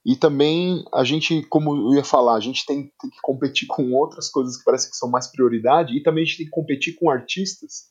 E 0.05 0.15
também 0.15 0.86
a 0.93 1.03
gente, 1.03 1.41
como 1.43 1.75
eu 1.75 1.95
ia 1.95 2.03
falar, 2.03 2.36
a 2.36 2.39
gente 2.39 2.63
tem, 2.65 2.91
tem, 3.01 3.10
que 3.10 3.19
competir 3.23 3.67
com 3.67 3.91
outras 3.93 4.29
coisas 4.29 4.55
que 4.55 4.63
parecem 4.63 4.91
que 4.91 4.97
são 4.97 5.10
mais 5.10 5.27
prioridade. 5.27 5.97
E 5.97 6.03
também 6.03 6.23
a 6.23 6.25
gente 6.25 6.38
tem 6.38 6.45
que 6.45 6.51
competir 6.51 6.93
com 6.93 7.10
artistas 7.10 7.86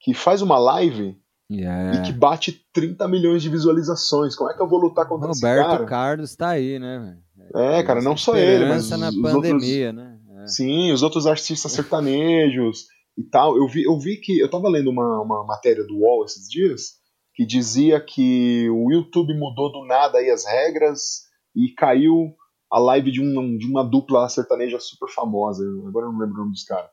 que 0.00 0.14
faz 0.14 0.40
uma 0.40 0.58
live 0.58 1.14
yeah. 1.60 1.98
e 1.98 2.02
que 2.02 2.12
bate 2.12 2.64
30 2.72 3.06
milhões 3.08 3.42
de 3.42 3.48
visualizações. 3.48 4.34
Como 4.34 4.50
é 4.50 4.54
que 4.54 4.62
eu 4.62 4.68
vou 4.68 4.80
lutar 4.80 5.06
contra 5.06 5.28
Roberto 5.28 5.36
esse 5.36 5.42
cara? 5.42 5.62
Roberto 5.62 5.88
Carlos 5.88 6.36
tá 6.36 6.48
aí, 6.48 6.78
né? 6.78 7.18
É, 7.54 7.82
cara, 7.82 8.00
não 8.00 8.16
só 8.16 8.36
ele, 8.36 8.66
mas 8.66 8.88
na 8.90 9.08
os 9.08 9.16
pandemia, 9.16 9.88
outros, 9.88 10.04
né? 10.04 10.18
É. 10.42 10.46
Sim, 10.46 10.92
os 10.92 11.02
outros 11.02 11.26
artistas 11.26 11.72
sertanejos 11.72 12.86
e 13.16 13.22
tal. 13.22 13.56
Eu 13.56 13.66
vi, 13.68 13.84
eu 13.84 13.98
vi 13.98 14.16
que 14.16 14.38
eu 14.38 14.50
tava 14.50 14.68
lendo 14.68 14.90
uma, 14.90 15.20
uma 15.20 15.44
matéria 15.44 15.84
do 15.84 15.98
UOL 15.98 16.24
esses 16.24 16.48
dias 16.48 17.02
que 17.34 17.46
dizia 17.46 18.00
que 18.00 18.68
o 18.70 18.90
YouTube 18.90 19.34
mudou 19.34 19.72
do 19.72 19.86
nada 19.86 20.18
aí 20.18 20.30
as 20.30 20.44
regras 20.44 21.22
e 21.54 21.72
caiu 21.74 22.34
a 22.70 22.78
live 22.78 23.10
de, 23.10 23.20
um, 23.20 23.56
de 23.56 23.66
uma 23.66 23.84
dupla 23.84 24.28
sertaneja 24.28 24.78
super 24.80 25.08
famosa. 25.10 25.62
Agora 25.86 26.06
eu 26.06 26.12
não 26.12 26.18
lembro 26.18 26.36
o 26.36 26.38
nome 26.38 26.52
dos 26.52 26.64
caras. 26.64 26.90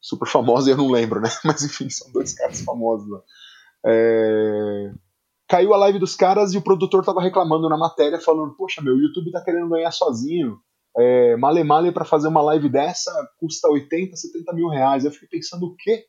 Super 0.00 0.28
famosa 0.28 0.70
eu 0.70 0.76
não 0.76 0.90
lembro, 0.90 1.20
né? 1.20 1.28
Mas 1.44 1.62
enfim, 1.62 1.88
são 1.88 2.10
dois 2.12 2.34
caras 2.34 2.60
famosos 2.62 3.08
lá. 3.08 3.20
É... 3.84 4.92
Caiu 5.48 5.74
a 5.74 5.76
live 5.76 5.98
dos 5.98 6.16
caras 6.16 6.54
e 6.54 6.58
o 6.58 6.62
produtor 6.62 7.04
tava 7.04 7.20
reclamando 7.20 7.68
na 7.68 7.76
matéria, 7.76 8.20
falando: 8.20 8.54
Poxa, 8.56 8.80
meu, 8.80 8.94
o 8.94 9.00
YouTube 9.00 9.30
tá 9.30 9.42
querendo 9.42 9.68
ganhar 9.68 9.90
sozinho. 9.90 10.58
É, 10.96 11.36
male 11.36 11.64
male 11.64 11.90
para 11.90 12.04
fazer 12.04 12.28
uma 12.28 12.42
live 12.42 12.68
dessa 12.68 13.10
custa 13.38 13.68
80, 13.68 14.14
70 14.14 14.52
mil 14.52 14.68
reais. 14.68 15.04
Eu 15.04 15.10
fiquei 15.10 15.28
pensando: 15.28 15.66
o 15.66 15.76
quê? 15.76 16.06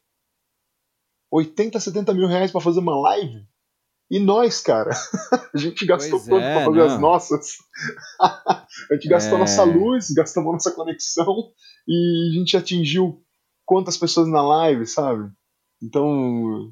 80, 1.31 1.79
70 1.79 2.13
mil 2.13 2.27
reais 2.27 2.51
para 2.51 2.61
fazer 2.61 2.79
uma 2.79 2.99
live? 3.01 3.45
E 4.09 4.19
nós, 4.19 4.61
cara, 4.61 4.91
a 5.53 5.57
gente 5.57 5.85
gastou 5.85 6.19
pois 6.19 6.25
tanto 6.25 6.43
é, 6.43 6.53
pra 6.53 6.65
fazer 6.65 6.77
não. 6.77 6.85
as 6.85 7.01
nossas. 7.01 7.57
a 8.21 8.93
gente 8.93 9.07
gastou 9.07 9.37
É. 9.37 9.39
nossa 9.39 9.63
luz, 9.63 10.11
gastamos 10.11 10.53
nossa 10.53 10.71
conexão 10.71 11.51
e 11.87 12.29
a 12.31 12.37
gente 12.37 12.55
atingiu 12.55 13.23
quantas 13.65 13.97
pessoas 13.97 14.27
na 14.27 14.41
live, 14.41 14.85
sabe? 14.85 15.31
Então, 15.81 16.71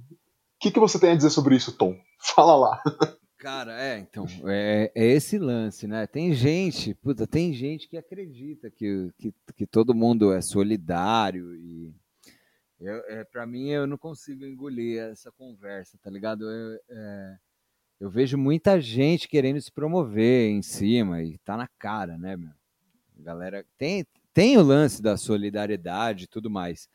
que, 0.62 0.71
que 0.71 0.80
você 0.80 1.00
tem 1.00 1.12
a 1.12 1.15
dizer 1.15 1.32
sobre 1.32 1.56
isso, 1.56 1.76
Tom? 1.76 2.00
Fala 2.36 2.56
lá. 2.56 2.84
Cara, 3.38 3.82
é, 3.82 3.97
então, 3.97 4.28
é, 4.45 4.91
é 4.93 5.06
esse 5.08 5.39
lance, 5.39 5.88
né? 5.88 6.06
Tem 6.06 6.32
gente, 6.32 6.93
puta, 6.93 7.26
tem 7.26 7.52
gente 7.52 7.89
que 7.89 7.97
acredita 7.97 8.69
que, 8.69 9.12
que, 9.17 9.34
que 9.56 9.65
todo 9.65 9.95
mundo 9.95 10.32
é 10.32 10.41
solidário 10.41 11.56
e 11.56 11.91
eu, 12.80 12.97
é, 13.08 13.24
para 13.24 13.47
mim 13.47 13.69
eu 13.69 13.88
não 13.88 13.97
consigo 13.97 14.45
engolir 14.45 15.02
essa 15.02 15.32
conversa, 15.32 15.97
tá 15.97 16.10
ligado? 16.12 16.47
Eu, 16.47 16.80
é, 16.89 17.38
eu 18.00 18.10
vejo 18.12 18.38
muita 18.38 18.80
gente 18.80 19.28
querendo 19.28 19.60
se 19.60 19.71
promover 19.71 20.52
em 20.52 20.62
cima 20.62 21.24
e 21.24 21.39
tá 21.39 21.58
na 21.58 21.67
cara, 21.80 22.19
né, 22.19 22.38
meu? 22.38 22.54
Galera 23.17 23.65
tem, 23.76 24.06
tem 24.32 24.56
o 24.56 24.63
lance 24.63 25.02
da 25.02 25.17
solidariedade 25.17 26.26
e 26.26 26.28
tudo 26.28 26.50
mais. 26.50 26.88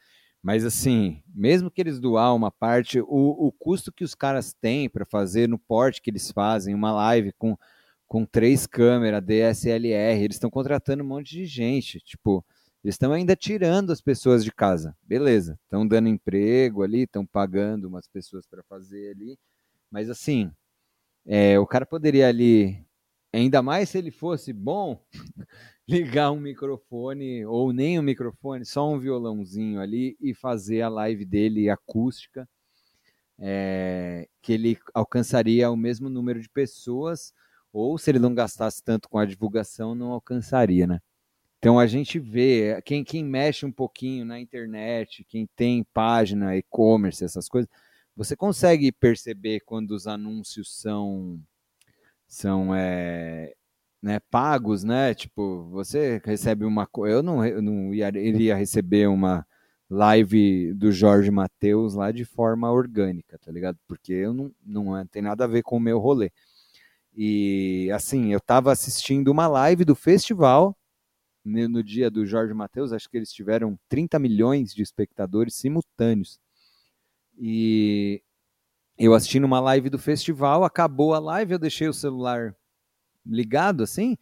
Mas 0.47 0.65
assim, 0.65 1.21
mesmo 1.35 1.69
que 1.69 1.81
eles 1.81 1.99
doar 1.99 2.33
uma 2.33 2.53
parte, 2.53 3.01
o, 3.01 3.07
o 3.09 3.51
custo 3.51 3.93
que 3.93 4.05
os 4.05 4.15
caras 4.15 4.55
têm 4.55 4.89
para 4.89 5.05
fazer 5.05 5.49
no 5.49 5.59
porte 5.59 6.01
que 6.01 6.09
eles 6.09 6.31
fazem, 6.31 6.73
uma 6.73 6.93
live 6.93 7.33
com, 7.33 7.59
com 8.07 8.25
três 8.25 8.65
câmeras, 8.65 9.25
DSLR, 9.25 10.23
eles 10.23 10.37
estão 10.37 10.49
contratando 10.49 11.03
um 11.03 11.07
monte 11.09 11.31
de 11.31 11.47
gente. 11.47 11.99
Tipo, 11.99 12.47
eles 12.85 12.95
estão 12.95 13.13
ainda 13.13 13.35
tirando 13.35 13.91
as 13.91 14.01
pessoas 14.01 14.45
de 14.45 14.53
casa. 14.53 14.97
Beleza, 15.03 15.59
estão 15.65 15.85
dando 15.85 16.09
emprego 16.09 16.85
ali, 16.85 17.03
estão 17.03 17.27
pagando 17.27 17.89
umas 17.89 18.07
pessoas 18.07 18.47
para 18.47 18.63
fazer 18.69 19.17
ali. 19.17 19.37
Mas 19.91 20.09
assim, 20.09 20.53
é, 21.27 21.59
o 21.59 21.67
cara 21.67 21.85
poderia 21.85 22.29
ali, 22.29 22.87
ainda 23.33 23.63
mais 23.63 23.89
se 23.89 23.99
ele 23.99 24.13
fosse 24.13 24.53
bom, 24.53 25.05
ligar 25.89 26.33
um 26.33 26.41
microfone 26.41 27.45
ou 27.47 27.73
nem 27.73 27.99
um 27.99 28.03
microfone, 28.03 28.65
só 28.65 28.91
um 28.91 28.99
violãozinho 28.99 29.81
ali 29.81 30.17
e 30.21 30.35
fazer 30.35 30.83
a 30.83 30.89
live 30.89 31.25
dele 31.25 31.71
acústica, 31.71 32.49
é, 33.39 34.29
que 34.43 34.53
ele 34.53 34.79
alcançaria 34.95 35.71
o 35.71 35.77
mesmo 35.77 36.09
número 36.09 36.41
de 36.41 36.49
pessoas, 36.49 37.33
ou 37.73 37.99
se 37.99 38.11
ele 38.11 38.19
não 38.19 38.35
gastasse 38.35 38.83
tanto 38.83 39.09
com 39.09 39.19
a 39.19 39.27
divulgação, 39.27 39.95
não 39.95 40.13
alcançaria, 40.13 40.87
né? 40.87 41.01
Então 41.59 41.79
a 41.79 41.87
gente 41.87 42.19
vê, 42.19 42.81
quem, 42.85 43.03
quem 43.03 43.25
mexe 43.25 43.67
um 43.67 43.73
pouquinho 43.73 44.25
na 44.25 44.39
internet, 44.39 45.25
quem 45.25 45.49
tem 45.57 45.85
página, 45.93 46.57
e-commerce, 46.57 47.25
essas 47.25 47.49
coisas, 47.49 47.71
você 48.15 48.37
consegue 48.37 48.93
perceber 48.93 49.61
quando 49.61 49.91
os 49.91 50.07
anúncios 50.07 50.79
são 50.81 51.41
são 52.29 52.75
é, 52.75 53.55
né, 54.07 54.21
pagos, 54.31 54.85
né? 54.85 55.15
Tipo, 55.15 55.65
você 55.71 56.21
recebe 56.25 56.65
uma 56.65 56.89
eu 57.09 57.23
não 57.25 57.45
eu 57.45 57.61
não 57.61 57.93
ia, 57.93 58.09
iria 58.17 58.55
receber 58.55 59.09
uma 59.09 59.45
live 59.91 60.73
do 60.75 60.93
Jorge 60.93 61.31
Mateus 61.31 61.95
lá 61.95 62.13
de 62.13 62.25
forma 62.25 62.71
orgânica, 62.71 63.37
tá 63.39 63.51
ligado? 63.51 63.79
Porque 63.89 64.13
eu 64.13 64.33
não 64.33 64.53
não 64.65 64.97
é, 64.97 65.05
tem 65.07 65.21
nada 65.23 65.45
a 65.45 65.49
ver 65.49 65.63
com 65.65 65.77
o 65.77 65.81
meu 65.81 65.99
rolê. 65.99 66.31
E 67.17 67.91
assim, 67.93 68.33
eu 68.33 68.39
estava 68.39 68.71
assistindo 68.73 69.29
uma 69.29 69.49
live 69.49 69.85
do 69.85 69.97
festival 69.97 70.77
no 71.45 71.83
dia 71.83 72.11
do 72.11 72.27
Jorge 72.27 72.55
Mateus, 72.55 72.93
acho 72.93 73.09
que 73.09 73.17
eles 73.17 73.33
tiveram 73.33 73.79
30 73.89 74.19
milhões 74.19 74.75
de 74.75 74.83
espectadores 74.83 75.55
simultâneos. 75.57 76.41
E 77.39 78.23
eu 78.99 79.15
assistindo 79.15 79.45
uma 79.45 79.61
live 79.61 79.91
do 79.91 79.99
festival, 79.99 80.65
acabou 80.65 81.15
a 81.15 81.19
live, 81.19 81.53
eu 81.55 81.59
deixei 81.59 81.89
o 81.89 81.93
celular 81.93 82.55
ligado 83.29 83.83
assim 83.83 84.17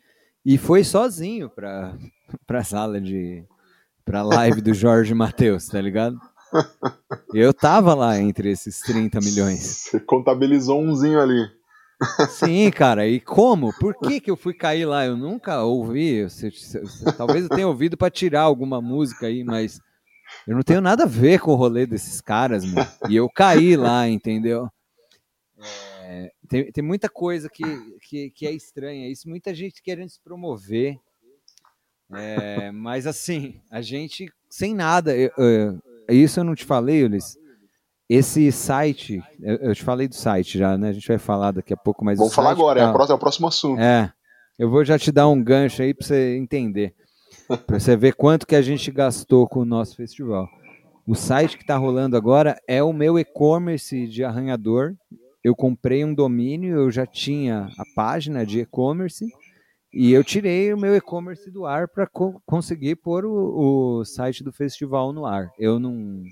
e 0.44 0.58
foi 0.58 0.84
sozinho 0.84 1.48
para 1.48 1.94
para 2.46 2.64
sala 2.64 3.00
de 3.00 3.44
para 4.04 4.22
live 4.22 4.60
do 4.60 4.74
Jorge 4.74 5.14
Matheus, 5.14 5.66
tá 5.66 5.80
ligado? 5.80 6.18
Eu 7.32 7.52
tava 7.54 7.94
lá 7.94 8.18
entre 8.20 8.50
esses 8.50 8.80
30 8.80 9.18
milhões. 9.20 9.60
Você 9.60 9.98
contabilizou 9.98 10.78
umzinho 10.80 11.20
ali. 11.20 11.48
Sim, 12.28 12.70
cara. 12.70 13.06
E 13.06 13.18
como? 13.18 13.72
Por 13.78 13.94
que, 13.94 14.20
que 14.20 14.30
eu 14.30 14.36
fui 14.36 14.52
cair 14.52 14.84
lá? 14.84 15.06
Eu 15.06 15.16
nunca 15.16 15.62
ouvi. 15.62 16.16
Eu, 16.16 16.28
talvez 17.16 17.44
eu 17.44 17.48
tenha 17.48 17.66
ouvido 17.66 17.96
para 17.96 18.10
tirar 18.10 18.42
alguma 18.42 18.80
música 18.80 19.26
aí, 19.26 19.42
mas 19.42 19.80
eu 20.46 20.54
não 20.54 20.62
tenho 20.62 20.80
nada 20.80 21.04
a 21.04 21.08
ver 21.08 21.40
com 21.40 21.52
o 21.52 21.56
rolê 21.56 21.86
desses 21.86 22.20
caras, 22.20 22.64
meu. 22.64 22.84
E 23.08 23.16
eu 23.16 23.28
caí 23.28 23.76
lá, 23.76 24.08
entendeu? 24.08 24.68
É, 26.44 26.48
tem, 26.48 26.72
tem 26.72 26.85
muita 26.85 27.09
coisa 27.09 27.48
que, 27.48 27.62
que, 28.00 28.30
que, 28.30 28.46
é 28.46 28.52
estranha. 28.52 29.11
Isso, 29.11 29.28
muita 29.28 29.54
gente 29.54 29.83
querendo 29.83 30.11
se 30.11 30.20
promover. 30.20 30.98
É, 32.12 32.70
mas 32.70 33.07
assim, 33.07 33.61
a 33.70 33.80
gente 33.80 34.30
sem 34.48 34.74
nada. 34.74 35.16
Eu, 35.16 35.30
eu, 35.37 35.80
isso 36.09 36.38
eu 36.38 36.44
não 36.44 36.54
te 36.54 36.64
falei, 36.64 37.02
Ulisses. 37.02 37.37
Esse 38.09 38.52
site, 38.52 39.22
eu, 39.40 39.57
eu, 39.57 39.74
te 39.74 39.83
falei 39.83 40.07
do 40.07 40.14
site 40.14 40.59
já, 40.59 40.76
né? 40.76 40.90
A 40.90 40.92
gente 40.92 41.09
vai 41.09 41.18
falar 41.18 41.52
daqui 41.52 41.72
a 41.72 41.76
pouco, 41.76 42.04
mas. 42.04 42.18
Vamos 42.18 42.35
falar 42.35 42.50
agora, 42.50 42.80
tá... 42.80 42.87
é, 42.87 42.90
o 42.90 42.92
próximo, 42.92 43.12
é 43.12 43.16
o 43.16 43.18
próximo 43.18 43.48
assunto. 43.48 43.80
É. 43.80 44.12
Eu 44.59 44.70
vou 44.70 44.85
já 44.85 44.98
te 44.98 45.11
dar 45.11 45.26
um 45.28 45.42
gancho 45.42 45.83
aí 45.83 45.92
para 45.92 46.07
você 46.07 46.37
entender. 46.37 46.94
para 47.66 47.80
você 47.80 47.96
ver 47.96 48.14
quanto 48.14 48.46
que 48.46 48.54
a 48.54 48.62
gente 48.62 48.90
gastou 48.90 49.48
com 49.48 49.61
o 49.61 49.64
nosso 49.64 49.96
festival. 49.96 50.48
O 51.07 51.14
site 51.14 51.57
que 51.57 51.64
está 51.64 51.76
rolando 51.76 52.16
agora 52.16 52.57
é 52.68 52.83
o 52.83 52.92
meu 52.92 53.18
e-commerce 53.18 54.07
de 54.07 54.22
arranhador. 54.22 54.94
Eu 55.44 55.54
comprei 55.54 56.02
um 56.02 56.14
domínio, 56.14 56.74
eu 56.74 56.90
já 56.90 57.07
tinha 57.07 57.68
a 57.78 57.85
página 57.94 58.46
de 58.46 58.61
e-commerce 58.61 59.30
e 59.92 60.11
eu 60.11 60.24
tirei 60.24 60.72
o 60.72 60.78
meu 60.78 60.96
e-commerce 60.96 61.50
do 61.50 61.66
ar 61.66 61.87
para 61.87 62.07
co 62.07 62.40
conseguir 62.46 62.96
pôr 62.96 63.26
o, 63.26 63.98
o, 63.98 64.04
site 64.07 64.42
do 64.42 64.50
festival 64.50 65.12
no 65.12 65.26
ar. 65.26 65.52
Eu 65.59 65.78
não, 65.78 66.24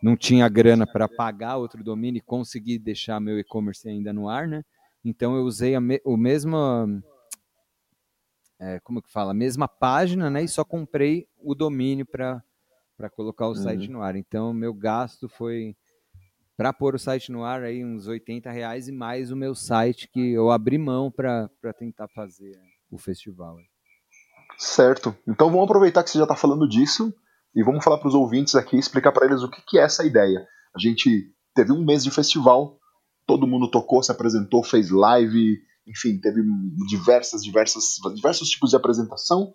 não 0.00 0.16
tinha 0.16 0.48
grana 0.48 0.86
para 0.86 1.08
pagar 1.08 1.56
outro 1.56 1.82
domínio 1.82 2.18
e 2.18 2.22
conseguir 2.22 2.78
deixar 2.78 3.20
meu 3.20 3.40
e-commerce 3.40 3.88
ainda 3.88 4.12
no 4.12 4.28
ar, 4.28 4.46
né? 4.46 4.64
Então 5.04 5.34
eu 5.34 5.42
usei 5.42 5.78
me 5.80 6.00
o 6.04 6.16
mesmo 6.16 6.56
é, 8.60 8.80
como 8.80 9.02
que 9.02 9.10
fala, 9.10 9.32
a 9.32 9.34
mesma 9.34 9.66
página, 9.66 10.30
né? 10.30 10.44
E 10.44 10.48
só 10.48 10.64
comprei 10.64 11.26
o 11.38 11.54
domínio 11.54 12.06
para 12.06 12.42
colocar 13.16 13.48
o 13.48 13.54
site 13.54 13.86
uhum. 13.86 13.94
no 13.94 14.02
ar. 14.02 14.16
Então, 14.16 14.52
meu 14.52 14.74
gasto 14.74 15.28
foi 15.28 15.76
para 16.58 16.72
pôr 16.72 16.96
o 16.96 16.98
site 16.98 17.30
no 17.30 17.44
ar 17.44 17.62
aí 17.62 17.84
uns 17.84 18.08
80 18.08 18.50
reais 18.50 18.88
e 18.88 18.92
mais 18.92 19.30
o 19.30 19.36
meu 19.36 19.54
site 19.54 20.08
que 20.12 20.32
eu 20.32 20.50
abri 20.50 20.76
mão 20.76 21.08
para 21.08 21.48
tentar 21.78 22.08
fazer 22.08 22.58
o 22.90 22.98
festival. 22.98 23.58
Certo. 24.58 25.16
Então 25.24 25.50
vamos 25.50 25.66
aproveitar 25.66 26.02
que 26.02 26.10
você 26.10 26.18
já 26.18 26.24
está 26.24 26.34
falando 26.34 26.68
disso 26.68 27.14
e 27.54 27.62
vamos 27.62 27.84
falar 27.84 27.98
para 27.98 28.08
os 28.08 28.14
ouvintes 28.14 28.56
aqui, 28.56 28.76
explicar 28.76 29.12
para 29.12 29.26
eles 29.26 29.40
o 29.40 29.48
que, 29.48 29.62
que 29.68 29.78
é 29.78 29.82
essa 29.82 30.04
ideia. 30.04 30.44
A 30.74 30.80
gente 30.80 31.32
teve 31.54 31.70
um 31.70 31.84
mês 31.84 32.02
de 32.02 32.10
festival, 32.10 32.76
todo 33.24 33.46
mundo 33.46 33.70
tocou, 33.70 34.02
se 34.02 34.10
apresentou, 34.10 34.64
fez 34.64 34.90
live, 34.90 35.60
enfim, 35.86 36.18
teve 36.18 36.42
diversas, 36.88 37.44
diversas, 37.44 37.84
diversos 38.16 38.48
tipos 38.48 38.70
de 38.70 38.76
apresentação. 38.76 39.54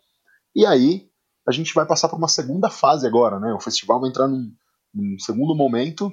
E 0.56 0.66
aí 0.66 1.10
a 1.46 1.52
gente 1.52 1.74
vai 1.74 1.86
passar 1.86 2.08
para 2.08 2.18
uma 2.18 2.30
segunda 2.30 2.70
fase 2.70 3.06
agora, 3.06 3.42
né? 3.42 3.54
O 3.54 3.60
festival 3.60 4.00
vai 4.00 4.10
entrar 4.10 4.30
num, 4.30 4.50
num 4.94 5.20
segundo 5.20 5.54
momento, 5.54 6.10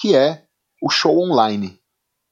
que 0.00 0.16
é 0.16 0.46
o 0.82 0.88
show 0.88 1.18
online, 1.18 1.78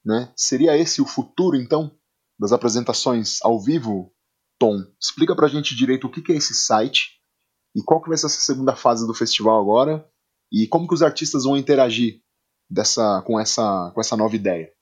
né? 0.02 0.33
Seria 0.35 0.76
esse 0.76 1.02
o 1.02 1.07
futuro, 1.07 1.54
então, 1.54 1.94
das 2.38 2.50
apresentações 2.50 3.40
ao 3.42 3.61
vivo? 3.61 4.11
Tom, 4.59 4.83
explica 5.00 5.37
pra 5.37 5.46
gente 5.46 5.76
direito 5.76 6.07
o 6.07 6.11
que, 6.11 6.33
é 6.33 6.37
esse 6.37 6.54
site 6.54 7.20
e 7.76 7.83
qual 7.83 8.02
que 8.02 8.09
vai 8.09 8.16
ser 8.16 8.26
essa 8.26 8.40
segunda 8.40 8.74
fase 8.74 9.07
do 9.07 9.14
festival 9.14 9.61
agora 9.61 10.04
e 10.50 10.66
como 10.66 10.88
que 10.88 10.94
os 10.94 11.02
artistas 11.02 11.44
vão 11.44 11.57
interagir 11.57 12.22
dessa, 12.68 13.22
com, 13.22 13.38
essa, 13.38 13.92
com 13.94 14.00
essa 14.00 14.16
nova 14.16 14.35
ideia. 14.35 14.72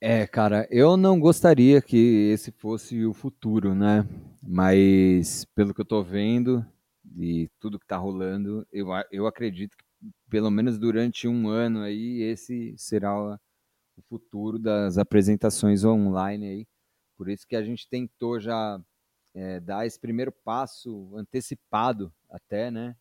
É, 0.00 0.26
cara, 0.26 0.66
eu 0.70 0.96
não 0.96 1.20
gostaria 1.20 1.82
que 1.82 2.30
esse 2.32 2.50
fosse 2.52 3.04
o 3.04 3.12
futuro, 3.12 3.74
né? 3.74 4.08
Mas 4.42 5.44
pelo 5.54 5.74
que 5.74 5.80
eu 5.80 5.84
tô 5.84 6.02
vendo 6.02 6.64
e 7.16 7.50
tudo 7.60 7.78
que 7.78 7.86
tá 7.86 7.96
rolando, 7.96 8.66
eu, 8.72 8.88
eu 9.12 9.26
acredito 9.26 9.76
que 9.76 9.84
pelo 10.28 10.50
menos 10.50 10.78
durante 10.78 11.28
um 11.28 11.48
ano 11.48 11.80
aí 11.82 12.22
esse 12.22 12.74
será 12.76 13.14
o 13.96 14.02
futuro 14.08 14.58
das 14.58 14.98
apresentações 14.98 15.84
online 15.84 16.46
aí. 16.46 16.66
Por 17.16 17.28
isso 17.28 17.46
que 17.46 17.56
a 17.56 17.62
gente 17.62 17.88
tentou 17.88 18.40
já 18.40 18.80
é, 19.34 19.60
dar 19.60 19.86
esse 19.86 19.98
primeiro 19.98 20.32
passo 20.32 21.14
antecipado 21.16 22.12
até, 22.30 22.70
né? 22.70 22.96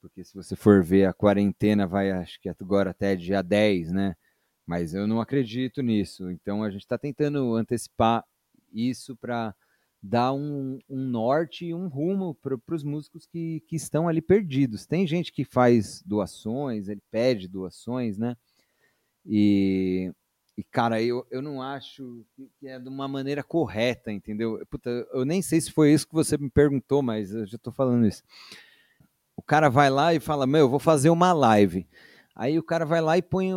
Porque 0.00 0.22
se 0.22 0.34
você 0.34 0.54
for 0.54 0.82
ver 0.82 1.06
a 1.06 1.12
quarentena 1.12 1.86
vai, 1.86 2.10
acho 2.10 2.40
que 2.40 2.48
agora 2.48 2.90
até 2.90 3.16
dia 3.16 3.42
10, 3.42 3.92
né? 3.92 4.16
Mas 4.66 4.94
eu 4.94 5.06
não 5.06 5.20
acredito 5.20 5.82
nisso. 5.82 6.30
Então 6.30 6.62
a 6.62 6.70
gente 6.70 6.82
está 6.82 6.98
tentando 6.98 7.54
antecipar 7.54 8.24
isso 8.72 9.16
para 9.16 9.54
dar 10.02 10.32
um, 10.32 10.78
um, 10.88 11.04
norte 11.04 11.66
e 11.66 11.74
um 11.74 11.88
rumo 11.88 12.34
para 12.34 12.74
os 12.74 12.84
músicos 12.84 13.26
que, 13.26 13.60
que 13.66 13.76
estão 13.76 14.08
ali 14.08 14.22
perdidos. 14.22 14.86
Tem 14.86 15.06
gente 15.06 15.32
que 15.32 15.44
faz 15.44 16.02
doações, 16.02 16.88
ele 16.88 17.02
pede 17.10 17.48
doações, 17.48 18.16
né? 18.16 18.36
E, 19.26 20.12
e 20.56 20.62
cara, 20.62 21.02
eu, 21.02 21.26
eu 21.30 21.42
não 21.42 21.60
acho 21.60 22.24
que 22.34 22.68
é 22.68 22.78
de 22.78 22.88
uma 22.88 23.08
maneira 23.08 23.42
correta, 23.42 24.12
entendeu? 24.12 24.64
Puta, 24.70 24.90
eu 25.12 25.24
nem 25.24 25.42
sei 25.42 25.60
se 25.60 25.72
foi 25.72 25.92
isso 25.92 26.06
que 26.06 26.14
você 26.14 26.38
me 26.38 26.48
perguntou, 26.48 27.02
mas 27.02 27.34
eu 27.34 27.44
já 27.46 27.56
estou 27.56 27.72
falando 27.72 28.06
isso. 28.06 28.22
O 29.36 29.42
cara 29.42 29.68
vai 29.68 29.90
lá 29.90 30.14
e 30.14 30.20
fala: 30.20 30.46
Meu, 30.46 30.60
eu 30.60 30.68
vou 30.68 30.80
fazer 30.80 31.10
uma 31.10 31.32
live. 31.32 31.86
Aí 32.34 32.58
o 32.58 32.62
cara 32.62 32.86
vai 32.86 33.00
lá 33.00 33.18
e 33.18 33.22
põe 33.22 33.52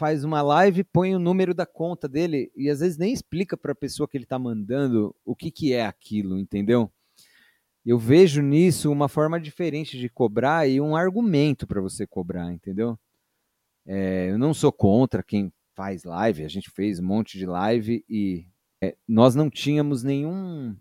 faz 0.00 0.24
uma 0.24 0.40
live, 0.40 0.82
põe 0.82 1.14
o 1.14 1.18
número 1.18 1.52
da 1.52 1.66
conta 1.66 2.08
dele 2.08 2.50
e 2.56 2.70
às 2.70 2.80
vezes 2.80 2.96
nem 2.96 3.12
explica 3.12 3.54
para 3.54 3.72
a 3.72 3.74
pessoa 3.74 4.08
que 4.08 4.16
ele 4.16 4.24
está 4.24 4.38
mandando 4.38 5.14
o 5.26 5.36
que, 5.36 5.50
que 5.50 5.74
é 5.74 5.84
aquilo, 5.84 6.38
entendeu? 6.38 6.90
Eu 7.84 7.98
vejo 7.98 8.40
nisso 8.40 8.90
uma 8.90 9.10
forma 9.10 9.38
diferente 9.38 9.98
de 9.98 10.08
cobrar 10.08 10.66
e 10.66 10.80
um 10.80 10.96
argumento 10.96 11.66
para 11.66 11.82
você 11.82 12.06
cobrar, 12.06 12.50
entendeu? 12.50 12.98
É, 13.86 14.30
eu 14.30 14.38
não 14.38 14.54
sou 14.54 14.72
contra 14.72 15.22
quem 15.22 15.52
faz 15.76 16.04
live, 16.04 16.46
a 16.46 16.48
gente 16.48 16.70
fez 16.70 16.98
um 16.98 17.04
monte 17.04 17.36
de 17.36 17.44
live 17.44 18.02
e 18.08 18.46
é, 18.82 18.96
nós 19.06 19.34
não 19.34 19.50
tínhamos 19.50 20.02
nenhum 20.02 20.74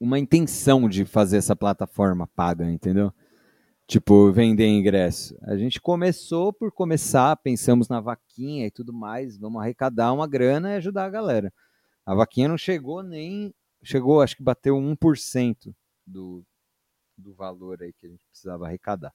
uma 0.00 0.18
intenção 0.18 0.88
de 0.88 1.04
fazer 1.04 1.36
essa 1.36 1.54
plataforma 1.54 2.26
paga, 2.28 2.64
entendeu? 2.70 3.12
Tipo, 3.86 4.32
vender 4.32 4.66
ingresso. 4.66 5.38
A 5.42 5.56
gente 5.56 5.80
começou 5.80 6.52
por 6.52 6.72
começar, 6.72 7.36
pensamos 7.36 7.88
na 7.88 8.00
vaquinha 8.00 8.66
e 8.66 8.70
tudo 8.70 8.92
mais, 8.92 9.38
vamos 9.38 9.62
arrecadar 9.62 10.12
uma 10.12 10.26
grana 10.26 10.72
e 10.72 10.76
ajudar 10.76 11.04
a 11.04 11.10
galera. 11.10 11.52
A 12.04 12.14
vaquinha 12.14 12.48
não 12.48 12.58
chegou 12.58 13.02
nem. 13.02 13.54
Chegou, 13.82 14.20
acho 14.20 14.36
que 14.36 14.42
bateu 14.42 14.76
1% 14.76 15.72
do, 16.04 16.44
do 17.16 17.32
valor 17.34 17.80
aí 17.82 17.92
que 17.92 18.06
a 18.06 18.10
gente 18.10 18.26
precisava 18.28 18.66
arrecadar. 18.66 19.14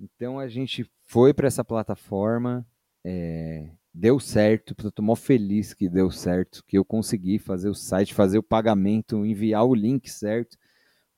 Então 0.00 0.38
a 0.38 0.48
gente 0.48 0.90
foi 1.02 1.32
para 1.32 1.46
essa 1.46 1.64
plataforma, 1.64 2.66
é, 3.04 3.70
deu 3.92 4.18
certo, 4.18 4.74
estou 4.88 5.04
mó 5.04 5.14
feliz 5.14 5.74
que 5.74 5.88
deu 5.88 6.10
certo, 6.10 6.64
que 6.66 6.78
eu 6.78 6.84
consegui 6.84 7.38
fazer 7.38 7.68
o 7.68 7.74
site, 7.74 8.14
fazer 8.14 8.38
o 8.38 8.42
pagamento, 8.42 9.24
enviar 9.26 9.64
o 9.64 9.74
link 9.74 10.08
certo. 10.08 10.56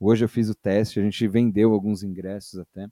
Hoje 0.05 0.25
eu 0.25 0.29
fiz 0.29 0.51
o 0.51 0.55
teste, 0.55 0.99
a 0.99 1.03
gente 1.03 1.29
vendeu 1.29 1.73
alguns 1.73 2.03
ingressos 2.03 2.59
até. 2.59 2.89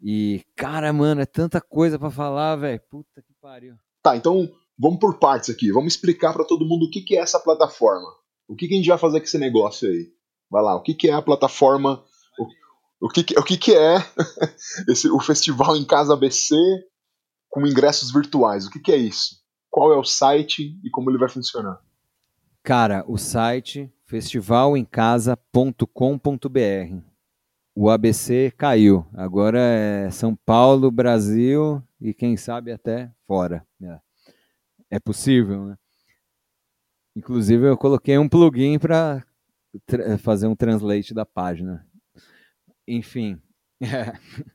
E, 0.00 0.44
cara, 0.54 0.92
mano, 0.92 1.20
é 1.20 1.26
tanta 1.26 1.60
coisa 1.60 1.98
para 1.98 2.08
falar, 2.08 2.54
velho. 2.54 2.80
Puta 2.88 3.20
que 3.20 3.34
pariu. 3.40 3.74
Tá, 4.00 4.16
então 4.16 4.48
vamos 4.78 5.00
por 5.00 5.18
partes 5.18 5.50
aqui. 5.50 5.72
Vamos 5.72 5.94
explicar 5.94 6.32
para 6.32 6.44
todo 6.44 6.64
mundo 6.64 6.86
o 6.86 6.90
que, 6.90 7.00
que 7.00 7.16
é 7.16 7.20
essa 7.20 7.40
plataforma. 7.40 8.06
O 8.46 8.54
que, 8.54 8.68
que 8.68 8.74
a 8.74 8.76
gente 8.76 8.88
vai 8.88 8.98
fazer 8.98 9.18
com 9.18 9.24
esse 9.24 9.38
negócio 9.38 9.88
aí? 9.88 10.12
Vai 10.48 10.62
lá, 10.62 10.76
o 10.76 10.82
que, 10.82 10.94
que 10.94 11.08
é 11.08 11.14
a 11.14 11.22
plataforma? 11.22 12.04
O, 12.38 13.06
o, 13.06 13.08
que, 13.08 13.20
o 13.36 13.42
que, 13.42 13.56
que 13.56 13.74
é 13.74 13.96
esse, 14.88 15.10
o 15.10 15.18
Festival 15.18 15.76
em 15.76 15.84
Casa 15.84 16.12
ABC 16.12 16.54
com 17.48 17.66
ingressos 17.66 18.12
virtuais. 18.12 18.68
O 18.68 18.70
que, 18.70 18.78
que 18.78 18.92
é 18.92 18.96
isso? 18.96 19.42
Qual 19.68 19.92
é 19.92 19.96
o 19.96 20.04
site 20.04 20.78
e 20.84 20.90
como 20.90 21.10
ele 21.10 21.18
vai 21.18 21.28
funcionar? 21.28 21.80
Cara, 22.62 23.04
o 23.08 23.18
site 23.18 23.92
festivalemcasa.com.br. 24.12 27.00
O 27.74 27.88
ABC 27.88 28.52
caiu. 28.58 29.06
Agora 29.14 29.58
é 29.58 30.10
São 30.10 30.36
Paulo, 30.36 30.90
Brasil 30.90 31.82
e 31.98 32.12
quem 32.12 32.36
sabe 32.36 32.72
até 32.72 33.10
fora. 33.26 33.66
É, 33.82 33.98
é 34.90 35.00
possível, 35.00 35.64
né? 35.64 35.78
Inclusive 37.16 37.66
eu 37.66 37.78
coloquei 37.78 38.18
um 38.18 38.28
plugin 38.28 38.78
para 38.78 39.24
fazer 40.18 40.46
um 40.46 40.54
translate 40.54 41.14
da 41.14 41.24
página. 41.24 41.88
Enfim. 42.86 43.40
É. 43.80 44.12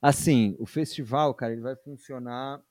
Assim, 0.00 0.56
o 0.58 0.64
festival, 0.64 1.34
cara, 1.34 1.52
ele 1.52 1.60
vai 1.60 1.76
funcionar. 1.76 2.62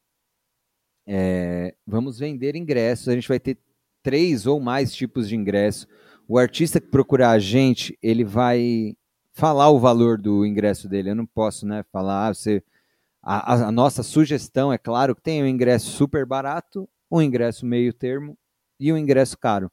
É, 1.05 1.75
vamos 1.86 2.17
vender 2.17 2.55
ingressos. 2.55 3.07
A 3.07 3.13
gente 3.13 3.27
vai 3.27 3.39
ter 3.39 3.59
três 4.01 4.47
ou 4.47 4.59
mais 4.59 4.95
tipos 4.95 5.29
de 5.29 5.36
ingresso. 5.36 5.88
O 6.28 6.38
artista 6.38 6.80
que 6.80 6.88
procurar 6.88 7.32
a 7.32 7.39
gente, 7.39 7.97
ele 8.01 8.24
vai 8.24 8.95
falar 9.34 9.69
o 9.69 9.80
valor 9.80 10.17
do 10.17 10.45
ingresso 10.45 10.88
dele. 10.88 11.09
Eu 11.09 11.15
não 11.15 11.26
posso, 11.26 11.65
né, 11.65 11.84
falar. 11.91 12.28
Ah, 12.28 12.34
você, 12.34 12.63
a, 13.21 13.53
a, 13.67 13.71
nossa 13.71 14.03
sugestão 14.03 14.71
é 14.71 14.78
claro 14.78 15.15
que 15.15 15.21
tem 15.21 15.43
um 15.43 15.47
ingresso 15.47 15.91
super 15.91 16.26
barato, 16.26 16.88
um 17.11 17.21
ingresso 17.21 17.65
meio 17.65 17.93
termo 17.93 18.38
e 18.80 18.91
um 18.93 18.97
ingresso 18.97 19.38
caro. 19.38 19.71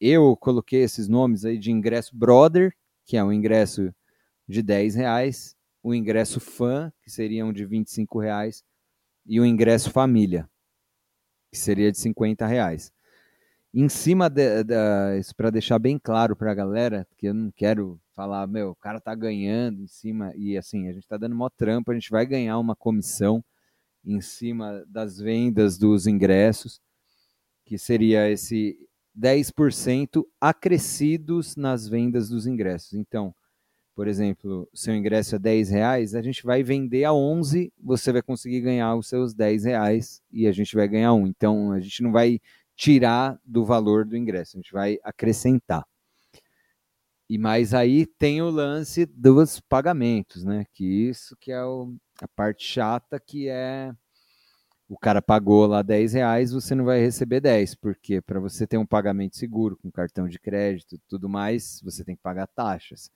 Eu 0.00 0.36
coloquei 0.36 0.82
esses 0.82 1.08
nomes 1.08 1.44
aí 1.44 1.58
de 1.58 1.72
ingresso 1.72 2.16
brother, 2.16 2.72
que 3.04 3.16
é 3.16 3.24
um 3.24 3.32
ingresso 3.32 3.92
de 4.46 4.62
10 4.62 4.94
reais, 4.94 5.56
o 5.82 5.94
ingresso 5.94 6.38
fã, 6.38 6.92
que 7.02 7.10
seriam 7.10 7.52
de 7.52 7.64
25 7.64 8.20
reais, 8.20 8.62
e 9.26 9.40
o 9.40 9.44
ingresso 9.44 9.90
família, 9.90 10.48
que 11.50 11.58
seria 11.58 11.90
de 11.90 11.98
50 11.98 12.46
reais. 12.46 12.92
Em 13.76 13.88
cima 13.88 14.30
de, 14.30 14.62
de 14.62 15.18
isso 15.18 15.34
para 15.34 15.50
deixar 15.50 15.80
bem 15.80 15.98
claro 15.98 16.36
para 16.36 16.52
a 16.52 16.54
galera, 16.54 17.04
que 17.18 17.26
eu 17.26 17.34
não 17.34 17.50
quero 17.50 18.00
falar, 18.14 18.46
meu, 18.46 18.70
o 18.70 18.76
cara 18.76 19.00
tá 19.00 19.12
ganhando 19.16 19.82
em 19.82 19.88
cima 19.88 20.32
e 20.36 20.56
assim, 20.56 20.86
a 20.86 20.92
gente 20.92 21.08
tá 21.08 21.16
dando 21.16 21.34
mó 21.34 21.50
trampo, 21.50 21.90
a 21.90 21.94
gente 21.94 22.08
vai 22.08 22.24
ganhar 22.24 22.56
uma 22.56 22.76
comissão 22.76 23.44
em 24.04 24.20
cima 24.20 24.84
das 24.86 25.18
vendas 25.18 25.76
dos 25.76 26.06
ingressos, 26.06 26.80
que 27.64 27.76
seria 27.76 28.30
esse 28.30 28.78
10% 29.18 30.24
acrescidos 30.40 31.56
nas 31.56 31.88
vendas 31.88 32.28
dos 32.28 32.46
ingressos. 32.46 32.94
Então, 32.94 33.34
por 33.92 34.06
exemplo, 34.06 34.68
seu 34.72 34.94
ingresso 34.94 35.34
é 35.34 35.38
10 35.40 35.70
reais, 35.70 36.14
a 36.14 36.22
gente 36.22 36.44
vai 36.44 36.62
vender 36.62 37.02
a 37.02 37.12
11, 37.12 37.72
você 37.82 38.12
vai 38.12 38.22
conseguir 38.22 38.60
ganhar 38.60 38.94
os 38.94 39.08
seus 39.08 39.34
10 39.34 39.64
reais 39.64 40.22
e 40.30 40.46
a 40.46 40.52
gente 40.52 40.76
vai 40.76 40.86
ganhar 40.86 41.12
um. 41.12 41.26
Então, 41.26 41.72
a 41.72 41.80
gente 41.80 42.04
não 42.04 42.12
vai 42.12 42.40
tirar 42.76 43.38
do 43.44 43.64
valor 43.64 44.04
do 44.04 44.16
ingresso, 44.16 44.56
a 44.56 44.60
gente 44.60 44.72
vai 44.72 44.98
acrescentar. 45.02 45.84
E 47.28 47.38
mais 47.38 47.72
aí 47.72 48.06
tem 48.06 48.42
o 48.42 48.50
lance 48.50 49.06
dos 49.06 49.60
pagamentos, 49.60 50.44
né? 50.44 50.64
Que 50.72 50.84
isso 50.84 51.36
que 51.40 51.50
é 51.50 51.64
o, 51.64 51.94
a 52.20 52.28
parte 52.28 52.64
chata, 52.64 53.18
que 53.18 53.48
é 53.48 53.92
o 54.88 54.98
cara 54.98 55.22
pagou 55.22 55.66
lá 55.66 55.82
10 55.82 56.12
reais, 56.12 56.52
você 56.52 56.74
não 56.74 56.84
vai 56.84 57.00
receber 57.00 57.40
10, 57.40 57.74
porque 57.76 58.20
para 58.20 58.38
você 58.38 58.66
ter 58.66 58.76
um 58.76 58.86
pagamento 58.86 59.36
seguro 59.36 59.76
com 59.76 59.90
cartão 59.90 60.28
de 60.28 60.38
crédito 60.38 61.00
tudo 61.08 61.28
mais, 61.28 61.80
você 61.82 62.04
tem 62.04 62.14
que 62.14 62.22
pagar 62.22 62.46
taxas. 62.46 63.10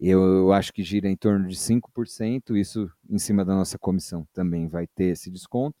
Eu, 0.00 0.22
eu, 0.22 0.52
acho 0.52 0.72
que 0.72 0.82
gira 0.82 1.08
em 1.08 1.16
torno 1.16 1.48
de 1.48 1.56
5%, 1.56 2.56
isso 2.56 2.90
em 3.08 3.18
cima 3.18 3.44
da 3.44 3.54
nossa 3.54 3.78
comissão 3.78 4.26
também 4.34 4.68
vai 4.68 4.86
ter 4.86 5.06
esse 5.06 5.30
desconto. 5.30 5.76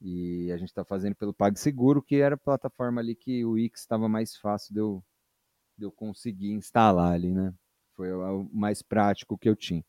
E 0.00 0.50
a 0.52 0.56
gente 0.56 0.68
está 0.68 0.84
fazendo 0.84 1.16
pelo 1.16 1.34
PagSeguro, 1.34 2.02
que 2.02 2.16
era 2.16 2.36
a 2.36 2.38
plataforma 2.38 3.00
ali 3.00 3.14
que 3.14 3.44
o 3.44 3.52
Wix 3.52 3.80
estava 3.80 4.08
mais 4.08 4.36
fácil 4.36 4.72
de 4.72 4.80
eu, 4.80 5.04
de 5.76 5.84
eu 5.84 5.90
conseguir 5.90 6.52
instalar 6.52 7.12
ali, 7.12 7.32
né? 7.32 7.52
Foi 7.96 8.12
o 8.12 8.48
mais 8.52 8.80
prático 8.80 9.36
que 9.36 9.48
eu 9.48 9.56
tinha. 9.56 9.84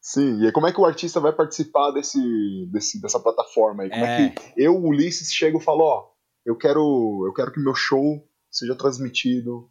Sim, 0.00 0.44
e 0.44 0.50
como 0.50 0.66
é 0.66 0.72
que 0.72 0.80
o 0.80 0.84
artista 0.84 1.20
vai 1.20 1.32
participar 1.32 1.92
desse, 1.92 2.66
desse 2.72 3.00
dessa 3.00 3.20
plataforma 3.20 3.84
aí? 3.84 3.90
Como 3.90 4.04
é. 4.04 4.26
é 4.26 4.30
que 4.30 4.52
eu, 4.56 4.76
Ulisses, 4.76 5.32
chego 5.32 5.58
e 5.58 5.62
falo, 5.62 5.84
ó, 5.84 6.08
eu 6.44 6.56
quero, 6.56 7.24
eu 7.24 7.32
quero 7.32 7.52
que 7.52 7.60
meu 7.60 7.74
show 7.74 8.28
seja 8.50 8.74
transmitido 8.74 9.70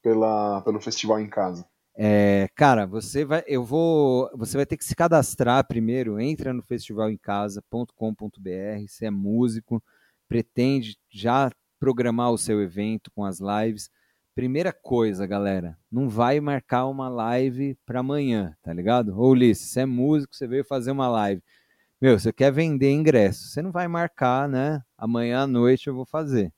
pela, 0.00 0.62
pelo 0.62 0.80
festival 0.80 1.18
em 1.18 1.28
casa? 1.28 1.68
É, 1.96 2.48
cara, 2.56 2.86
você 2.86 3.24
vai, 3.24 3.44
eu 3.46 3.64
vou, 3.64 4.28
você 4.34 4.56
vai 4.56 4.66
ter 4.66 4.76
que 4.76 4.84
se 4.84 4.96
cadastrar 4.96 5.66
primeiro. 5.66 6.20
Entra 6.20 6.52
no 6.52 6.62
festivalemcasa.com.br. 6.62 8.88
Se 8.88 9.06
é 9.06 9.10
músico, 9.10 9.82
pretende 10.28 10.98
já 11.08 11.50
programar 11.78 12.32
o 12.32 12.38
seu 12.38 12.60
evento 12.62 13.10
com 13.12 13.24
as 13.24 13.38
lives. 13.40 13.90
Primeira 14.34 14.72
coisa, 14.72 15.26
galera, 15.26 15.78
não 15.90 16.08
vai 16.08 16.40
marcar 16.40 16.86
uma 16.86 17.08
live 17.08 17.76
para 17.86 18.00
amanhã, 18.00 18.56
tá 18.62 18.72
ligado? 18.72 19.16
Ou 19.16 19.30
Ulisses, 19.30 19.70
você 19.70 19.80
é 19.82 19.86
músico, 19.86 20.34
você 20.34 20.48
veio 20.48 20.64
fazer 20.64 20.90
uma 20.90 21.08
live. 21.08 21.40
Meu, 22.00 22.18
você 22.18 22.32
quer 22.32 22.52
vender 22.52 22.90
ingresso, 22.90 23.48
você 23.48 23.62
não 23.62 23.70
vai 23.70 23.86
marcar, 23.86 24.48
né? 24.48 24.82
Amanhã 24.98 25.42
à 25.42 25.46
noite 25.46 25.86
eu 25.86 25.94
vou 25.94 26.04
fazer. 26.04 26.52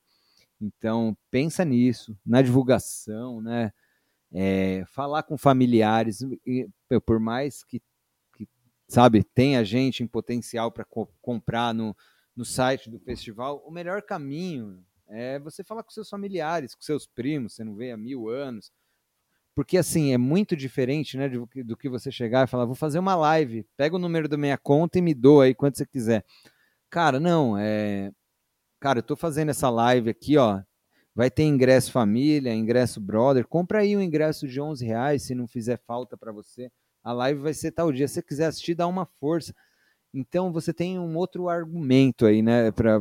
Então, 0.60 1.14
pensa 1.30 1.64
nisso, 1.66 2.16
na 2.24 2.40
divulgação, 2.40 3.42
né? 3.42 3.70
É, 4.38 4.84
falar 4.88 5.22
com 5.22 5.38
familiares, 5.38 6.18
por 7.06 7.18
mais 7.18 7.64
que, 7.64 7.80
que, 8.36 8.46
sabe, 8.86 9.24
tenha 9.24 9.64
gente 9.64 10.02
em 10.02 10.06
potencial 10.06 10.70
para 10.70 10.84
co 10.84 11.08
comprar 11.22 11.72
no, 11.72 11.96
no 12.36 12.44
site 12.44 12.90
do 12.90 13.00
festival, 13.00 13.64
o 13.66 13.70
melhor 13.70 14.02
caminho 14.02 14.84
é 15.08 15.38
você 15.38 15.64
falar 15.64 15.82
com 15.82 15.90
seus 15.90 16.10
familiares, 16.10 16.74
com 16.74 16.82
seus 16.82 17.06
primos, 17.06 17.54
você 17.54 17.64
não 17.64 17.74
vê 17.74 17.92
há 17.92 17.96
mil 17.96 18.28
anos. 18.28 18.70
Porque, 19.54 19.78
assim, 19.78 20.12
é 20.12 20.18
muito 20.18 20.54
diferente 20.54 21.16
né, 21.16 21.30
do, 21.30 21.48
do 21.64 21.76
que 21.76 21.88
você 21.88 22.12
chegar 22.12 22.46
e 22.46 22.50
falar, 22.50 22.66
vou 22.66 22.74
fazer 22.74 22.98
uma 22.98 23.14
live, 23.14 23.66
pega 23.74 23.96
o 23.96 23.98
número 23.98 24.28
da 24.28 24.36
minha 24.36 24.58
conta 24.58 24.98
e 24.98 25.02
me 25.02 25.14
doa 25.14 25.44
aí 25.44 25.54
quanto 25.54 25.78
você 25.78 25.86
quiser. 25.86 26.26
Cara, 26.90 27.18
não, 27.18 27.56
é... 27.56 28.12
Cara, 28.78 28.98
eu 28.98 29.02
tô 29.02 29.16
fazendo 29.16 29.48
essa 29.48 29.70
live 29.70 30.10
aqui, 30.10 30.36
ó, 30.36 30.60
Vai 31.16 31.30
ter 31.30 31.44
ingresso 31.44 31.90
família, 31.90 32.52
ingresso 32.52 33.00
brother. 33.00 33.46
Compra 33.46 33.78
aí 33.78 33.96
um 33.96 34.02
ingresso 34.02 34.46
de 34.46 34.60
11 34.60 34.84
reais 34.84 35.22
se 35.22 35.34
não 35.34 35.48
fizer 35.48 35.80
falta 35.86 36.14
para 36.14 36.30
você. 36.30 36.70
A 37.02 37.10
live 37.10 37.40
vai 37.40 37.54
ser 37.54 37.72
tal 37.72 37.90
dia. 37.90 38.06
Se 38.06 38.14
você 38.14 38.22
quiser 38.22 38.44
assistir, 38.44 38.74
dá 38.74 38.86
uma 38.86 39.06
força. 39.18 39.54
Então 40.12 40.52
você 40.52 40.74
tem 40.74 40.98
um 40.98 41.16
outro 41.16 41.48
argumento 41.48 42.26
aí, 42.26 42.42
né, 42.42 42.70
para 42.70 43.00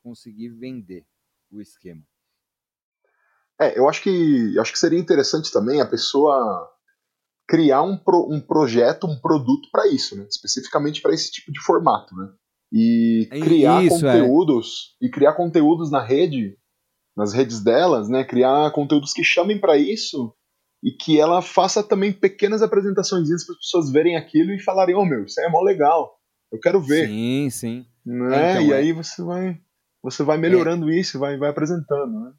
conseguir 0.00 0.50
vender 0.50 1.04
o 1.50 1.60
esquema. 1.60 2.02
É, 3.60 3.76
eu 3.76 3.88
acho 3.88 4.04
que 4.04 4.56
acho 4.60 4.72
que 4.72 4.78
seria 4.78 5.00
interessante 5.00 5.50
também 5.50 5.80
a 5.80 5.86
pessoa 5.86 6.70
criar 7.48 7.82
um, 7.82 7.96
pro, 7.96 8.28
um 8.30 8.40
projeto, 8.40 9.08
um 9.08 9.20
produto 9.20 9.68
para 9.72 9.88
isso, 9.88 10.16
né? 10.16 10.28
especificamente 10.30 11.02
para 11.02 11.12
esse 11.12 11.32
tipo 11.32 11.50
de 11.50 11.60
formato, 11.60 12.14
né? 12.14 12.30
E 12.70 13.26
é 13.32 13.40
criar 13.40 13.82
isso, 13.82 14.06
é. 14.06 14.12
conteúdos 14.12 14.96
é. 15.02 15.06
e 15.06 15.10
criar 15.10 15.32
conteúdos 15.32 15.90
na 15.90 16.00
rede 16.00 16.56
nas 17.18 17.32
redes 17.32 17.60
delas, 17.60 18.08
né, 18.08 18.22
criar 18.22 18.70
conteúdos 18.70 19.12
que 19.12 19.24
chamem 19.24 19.58
para 19.58 19.76
isso 19.76 20.32
e 20.80 20.92
que 20.92 21.18
ela 21.18 21.42
faça 21.42 21.82
também 21.82 22.12
pequenas 22.12 22.62
apresentações 22.62 23.26
para 23.44 23.54
as 23.54 23.58
pessoas 23.58 23.90
verem 23.90 24.16
aquilo 24.16 24.52
e 24.52 24.62
falarem, 24.62 24.94
ô 24.94 25.00
oh, 25.00 25.04
meu, 25.04 25.24
isso 25.24 25.40
aí 25.40 25.46
é 25.46 25.50
mó 25.50 25.60
legal, 25.60 26.16
eu 26.52 26.60
quero 26.60 26.80
ver. 26.80 27.08
Sim, 27.08 27.50
sim. 27.50 27.86
Né? 28.06 28.52
Então, 28.52 28.62
e 28.62 28.72
é... 28.72 28.76
aí 28.76 28.92
você 28.92 29.20
vai, 29.20 29.60
você 30.00 30.22
vai 30.22 30.38
melhorando 30.38 30.88
é... 30.88 30.94
isso, 30.94 31.18
vai, 31.18 31.36
vai 31.36 31.50
apresentando, 31.50 32.20
né? 32.20 32.32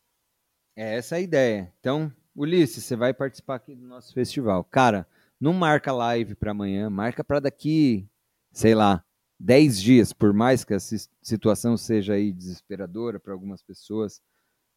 É 0.78 0.96
essa 0.96 1.18
a 1.18 1.20
ideia. 1.20 1.74
Então, 1.82 2.10
Ulisses, 2.34 2.86
você 2.86 2.96
vai 2.96 3.14
participar 3.14 3.56
aqui 3.56 3.76
do 3.76 3.86
nosso 3.86 4.14
festival. 4.14 4.64
Cara, 4.64 5.06
não 5.38 5.52
marca 5.52 5.92
live 5.92 6.36
para 6.36 6.52
amanhã, 6.52 6.90
marca 6.90 7.22
para 7.22 7.42
daqui, 7.42 8.08
sei 8.54 8.74
lá, 8.74 9.04
10 9.42 9.82
dias, 9.82 10.14
por 10.14 10.32
mais 10.32 10.64
que 10.64 10.74
a 10.74 10.80
situação 10.80 11.76
seja 11.76 12.14
aí 12.14 12.32
desesperadora 12.32 13.20
para 13.20 13.34
algumas 13.34 13.62
pessoas, 13.62 14.22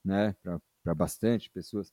né, 0.05 0.35
para 0.83 0.95
bastante 0.95 1.51
pessoas. 1.51 1.93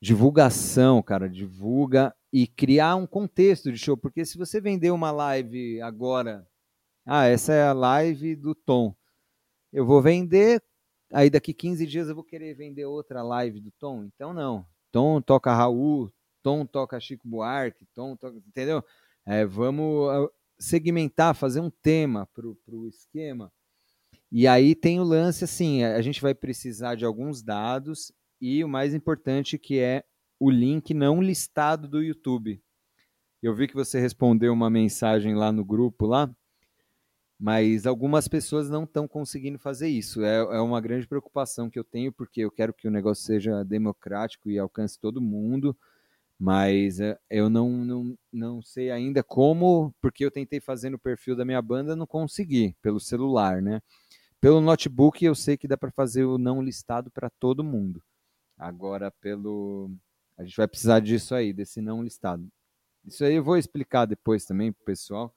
Divulgação, 0.00 1.02
cara, 1.02 1.28
divulga 1.28 2.14
e 2.32 2.46
criar 2.46 2.96
um 2.96 3.06
contexto 3.06 3.70
de 3.70 3.78
show, 3.78 3.96
porque 3.96 4.24
se 4.24 4.38
você 4.38 4.60
vender 4.60 4.90
uma 4.90 5.10
live 5.10 5.80
agora, 5.82 6.46
ah, 7.04 7.26
essa 7.26 7.52
é 7.52 7.64
a 7.64 7.72
live 7.72 8.34
do 8.36 8.54
Tom. 8.54 8.94
Eu 9.72 9.84
vou 9.84 10.00
vender, 10.00 10.62
aí 11.12 11.28
daqui 11.28 11.52
15 11.52 11.86
dias 11.86 12.08
eu 12.08 12.14
vou 12.14 12.24
querer 12.24 12.54
vender 12.54 12.84
outra 12.86 13.22
live 13.22 13.60
do 13.60 13.70
Tom. 13.72 14.04
Então 14.04 14.32
não. 14.32 14.66
Tom 14.90 15.20
toca 15.20 15.54
Raul, 15.54 16.12
Tom 16.42 16.66
toca 16.66 16.98
Chico 16.98 17.28
Buarque, 17.28 17.86
Tom 17.94 18.16
toca, 18.16 18.36
entendeu? 18.36 18.82
É, 19.26 19.44
vamos 19.44 20.30
segmentar, 20.58 21.34
fazer 21.34 21.60
um 21.60 21.70
tema 21.70 22.26
para 22.34 22.46
o 22.46 22.86
esquema. 22.86 23.52
E 24.32 24.46
aí 24.46 24.74
tem 24.74 25.00
o 25.00 25.04
lance 25.04 25.44
assim, 25.44 25.82
a 25.82 26.00
gente 26.00 26.20
vai 26.20 26.34
precisar 26.34 26.94
de 26.94 27.04
alguns 27.04 27.42
dados 27.42 28.12
e 28.40 28.62
o 28.62 28.68
mais 28.68 28.94
importante 28.94 29.58
que 29.58 29.78
é 29.78 30.04
o 30.38 30.50
link 30.50 30.94
não 30.94 31.20
listado 31.20 31.88
do 31.88 32.02
YouTube. 32.02 32.62
Eu 33.42 33.54
vi 33.54 33.66
que 33.66 33.74
você 33.74 33.98
respondeu 33.98 34.52
uma 34.52 34.70
mensagem 34.70 35.34
lá 35.34 35.50
no 35.50 35.64
grupo 35.64 36.06
lá, 36.06 36.30
mas 37.38 37.86
algumas 37.86 38.28
pessoas 38.28 38.70
não 38.70 38.84
estão 38.84 39.08
conseguindo 39.08 39.58
fazer 39.58 39.88
isso. 39.88 40.22
É, 40.22 40.36
é 40.36 40.60
uma 40.60 40.80
grande 40.80 41.08
preocupação 41.08 41.68
que 41.68 41.78
eu 41.78 41.84
tenho, 41.84 42.12
porque 42.12 42.42
eu 42.42 42.50
quero 42.50 42.72
que 42.72 42.86
o 42.86 42.90
negócio 42.90 43.24
seja 43.24 43.64
democrático 43.64 44.50
e 44.50 44.58
alcance 44.58 44.98
todo 44.98 45.20
mundo 45.20 45.76
mas 46.40 47.00
eh, 47.00 47.18
eu 47.28 47.50
não, 47.50 47.68
não, 47.70 48.18
não 48.32 48.62
sei 48.62 48.90
ainda 48.90 49.22
como, 49.22 49.94
porque 50.00 50.24
eu 50.24 50.30
tentei 50.30 50.58
fazer 50.58 50.88
no 50.88 50.98
perfil 50.98 51.36
da 51.36 51.44
minha 51.44 51.60
banda, 51.60 51.94
não 51.94 52.06
consegui, 52.06 52.74
pelo 52.80 52.98
celular, 52.98 53.60
né? 53.60 53.82
Pelo 54.40 54.60
notebook 54.60 55.24
eu 55.24 55.34
sei 55.34 55.56
que 55.56 55.68
dá 55.68 55.76
para 55.76 55.90
fazer 55.90 56.24
o 56.24 56.38
não 56.38 56.62
listado 56.62 57.10
para 57.10 57.28
todo 57.28 57.64
mundo. 57.64 58.02
Agora 58.58 59.10
pelo 59.10 59.90
a 60.36 60.44
gente 60.44 60.56
vai 60.56 60.66
precisar 60.66 61.00
disso 61.00 61.34
aí, 61.34 61.52
desse 61.52 61.80
não 61.80 62.02
listado. 62.02 62.48
Isso 63.04 63.24
aí 63.24 63.34
eu 63.34 63.44
vou 63.44 63.56
explicar 63.56 64.06
depois 64.06 64.44
também 64.44 64.72
pro 64.72 64.84
pessoal. 64.84 65.34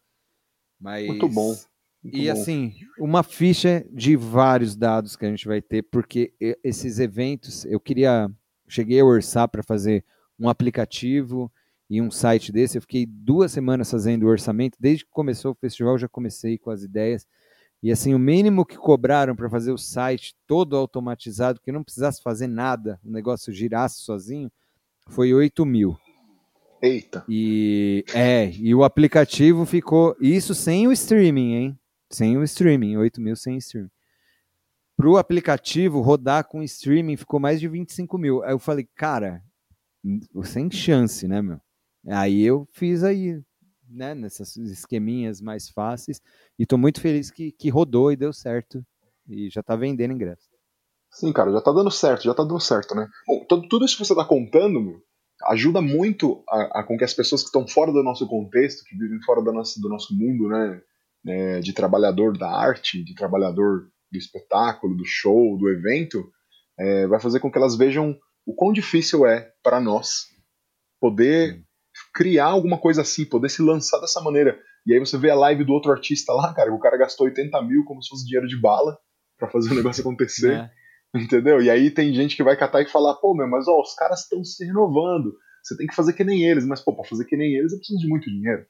Mas 0.80 1.08
Muito 1.08 1.28
bom. 1.28 1.56
Muito 2.04 2.18
e 2.18 2.26
bom. 2.26 2.32
assim, 2.32 2.74
uma 2.99 3.24
ficha 3.24 3.86
de 3.91 4.16
vários 4.16 4.76
dados 4.76 5.16
que 5.16 5.26
a 5.26 5.30
gente 5.30 5.47
vai 5.47 5.62
ter, 5.62 5.84
porque 5.84 6.34
esses 6.64 6.99
eventos, 6.99 7.66
eu 7.66 7.80
queria 7.80 8.30
cheguei 8.68 8.99
a 8.99 9.06
orçar 9.06 9.47
para 9.47 9.64
fazer 9.64 10.04
um 10.39 10.49
aplicativo 10.49 11.51
e 11.89 12.01
um 12.01 12.10
site 12.10 12.51
desse. 12.51 12.78
Eu 12.78 12.82
fiquei 12.82 13.06
duas 13.06 13.51
semanas 13.51 13.89
fazendo 13.89 14.24
o 14.24 14.30
orçamento. 14.30 14.78
Desde 14.80 15.06
que 15.06 15.12
começou 15.12 15.51
o 15.51 15.56
festival, 15.56 15.97
já 15.97 16.08
comecei 16.08 16.58
com 16.58 16.72
as 16.72 16.84
ideias. 16.84 17.28
E 17.84 17.91
assim, 17.91 18.13
o 18.13 18.19
mínimo 18.19 18.65
que 18.65 18.77
cobraram 18.77 19.36
para 19.36 19.49
fazer 19.49 19.73
o 19.73 19.77
site 19.77 20.34
todo 20.47 20.77
automatizado, 20.77 21.59
que 21.59 21.69
não 21.69 21.84
precisasse 21.84 22.23
fazer 22.23 22.47
nada, 22.47 22.97
o 23.03 23.11
negócio 23.11 23.51
girasse 23.51 23.99
sozinho, 23.99 24.49
foi 25.09 25.34
8 25.34 25.65
mil. 25.65 25.99
Eita. 26.81 27.25
E 27.27 28.05
é, 28.13 28.49
e 28.51 28.73
o 28.73 28.86
aplicativo 28.86 29.65
ficou. 29.65 30.15
Isso 30.21 30.55
sem 30.55 30.88
o 30.88 30.93
streaming, 30.93 31.53
hein? 31.53 31.79
Sem 32.09 32.38
o 32.38 32.43
streaming, 32.43 32.95
8 32.95 33.19
mil 33.19 33.36
sem 33.36 33.57
streaming. 33.57 33.91
Para 34.95 35.09
o 35.09 35.17
aplicativo 35.17 35.99
rodar 35.99 36.47
com 36.47 36.63
streaming 36.63 37.17
ficou 37.17 37.39
mais 37.39 37.59
de 37.59 37.67
25 37.67 38.17
mil. 38.17 38.43
Aí 38.43 38.53
eu 38.53 38.59
falei, 38.59 38.88
cara, 38.95 39.43
sem 40.45 40.71
chance, 40.71 41.27
né, 41.27 41.41
meu? 41.41 41.59
Aí 42.07 42.41
eu 42.41 42.65
fiz 42.71 43.03
aí, 43.03 43.41
né, 43.93 44.15
nessas 44.15 44.55
esqueminhas 44.57 45.39
mais 45.39 45.69
fáceis, 45.69 46.21
e 46.57 46.65
tô 46.65 46.77
muito 46.77 46.99
feliz 46.99 47.29
que, 47.29 47.51
que 47.51 47.69
rodou 47.69 48.11
e 48.11 48.15
deu 48.15 48.33
certo, 48.33 48.83
e 49.27 49.49
já 49.49 49.61
tá 49.61 49.75
vendendo 49.75 50.13
ingresso. 50.13 50.49
Sim, 51.11 51.31
cara, 51.31 51.51
já 51.51 51.61
tá 51.61 51.71
dando 51.71 51.91
certo, 51.91 52.23
já 52.23 52.33
tá 52.33 52.43
dando 52.43 52.59
certo, 52.59 52.95
né? 52.95 53.07
Bom, 53.27 53.45
tudo, 53.47 53.67
tudo 53.67 53.85
isso 53.85 53.95
que 53.95 54.03
você 54.03 54.15
tá 54.15 54.25
contando, 54.25 54.81
meu, 54.81 55.01
ajuda 55.45 55.81
muito 55.81 56.43
a, 56.49 56.79
a, 56.79 56.83
com 56.83 56.97
que 56.97 57.03
as 57.03 57.13
pessoas 57.13 57.41
que 57.41 57.47
estão 57.47 57.67
fora 57.67 57.91
do 57.91 58.03
nosso 58.03 58.27
contexto, 58.27 58.83
que 58.83 58.97
vivem 58.97 59.21
fora 59.21 59.41
do 59.41 59.53
nosso, 59.53 59.79
do 59.79 59.89
nosso 59.89 60.15
mundo, 60.15 60.47
né, 60.47 60.81
é, 61.27 61.59
de 61.59 61.71
trabalhador 61.71 62.37
da 62.37 62.49
arte, 62.49 63.03
de 63.03 63.13
trabalhador 63.13 63.89
do 64.11 64.17
espetáculo, 64.17 64.95
do 64.95 65.05
show, 65.05 65.57
do 65.57 65.69
evento, 65.69 66.31
é, 66.79 67.07
vai 67.07 67.19
fazer 67.19 67.39
com 67.39 67.51
que 67.51 67.57
elas 67.57 67.75
vejam 67.75 68.17
o 68.45 68.53
quão 68.53 68.73
difícil 68.73 69.25
é 69.25 69.51
para 69.61 69.79
nós 69.79 70.27
poder 70.99 71.63
criar 72.14 72.45
alguma 72.45 72.78
coisa 72.78 73.01
assim, 73.01 73.26
poder 73.26 73.49
se 73.49 73.61
lançar 73.61 73.99
dessa 73.99 74.22
maneira. 74.22 74.59
E 74.86 74.93
aí 74.93 74.99
você 74.99 75.18
vê 75.18 75.30
a 75.30 75.36
live 75.36 75.64
do 75.64 75.74
outro 75.74 75.91
artista 75.91 76.34
lá, 76.34 76.53
cara, 76.53 76.74
o 76.74 76.80
cara 76.80 76.97
gastou 76.97 77.26
80 77.26 77.61
mil 77.64 77.84
como 77.86 78.01
se 78.03 78.09
fosse 78.09 78.26
dinheiro 78.26 78.47
de 78.47 78.59
bala 78.59 78.97
para 79.38 79.49
fazer 79.49 79.72
o 79.72 79.76
negócio 79.76 80.01
acontecer. 80.01 80.53
É. 80.53 80.72
Entendeu? 81.16 81.61
E 81.61 81.70
aí 81.70 81.91
tem 81.91 82.14
gente 82.14 82.36
que 82.36 82.43
vai 82.43 82.57
catar 82.57 82.82
e 82.82 82.89
falar, 82.89 83.16
pô, 83.16 83.36
meu, 83.36 83.47
mas 83.47 83.68
ó, 83.68 83.80
os 83.80 83.93
caras 83.93 84.22
estão 84.22 84.43
se 84.43 84.66
renovando. 84.66 85.34
Você 85.64 85.78
tem 85.78 85.88
que 85.88 85.95
fazer 85.95 86.14
que 86.14 86.24
nem 86.24 86.43
eles. 86.43 86.66
Mas, 86.66 86.82
pô, 86.82 86.93
pra 86.93 87.05
fazer 87.05 87.26
que 87.26 87.38
nem 87.38 87.55
eles 87.55 87.72
eu 87.72 87.78
preciso 87.78 87.99
de 87.99 88.07
muito 88.07 88.30
dinheiro. 88.30 88.66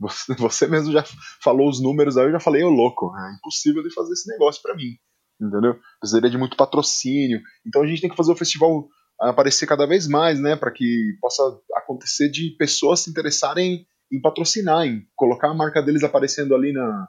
Você, 0.00 0.34
você 0.38 0.66
mesmo 0.66 0.92
já 0.92 1.04
falou 1.42 1.68
os 1.68 1.82
números 1.82 2.16
aí, 2.16 2.26
eu 2.26 2.32
já 2.32 2.40
falei, 2.40 2.62
ô 2.62 2.70
louco, 2.70 3.12
é 3.16 3.34
impossível 3.34 3.82
de 3.82 3.92
fazer 3.92 4.12
esse 4.12 4.30
negócio 4.30 4.62
para 4.62 4.76
mim. 4.76 4.96
Entendeu? 5.40 5.78
Precisaria 6.00 6.30
de 6.30 6.38
muito 6.38 6.56
patrocínio. 6.56 7.40
Então 7.66 7.82
a 7.82 7.86
gente 7.86 8.00
tem 8.00 8.10
que 8.10 8.16
fazer 8.16 8.32
o 8.32 8.36
festival 8.36 8.88
aparecer 9.20 9.66
cada 9.66 9.86
vez 9.86 10.06
mais, 10.06 10.38
né, 10.38 10.54
para 10.56 10.70
que 10.70 11.16
possa 11.20 11.42
acontecer 11.74 12.28
de 12.28 12.50
pessoas 12.58 13.00
se 13.00 13.10
interessarem 13.10 13.86
em 14.10 14.20
patrocinar, 14.20 14.86
em 14.86 15.06
colocar 15.16 15.48
a 15.48 15.54
marca 15.54 15.82
deles 15.82 16.02
aparecendo 16.02 16.54
ali 16.54 16.72
na, 16.72 17.08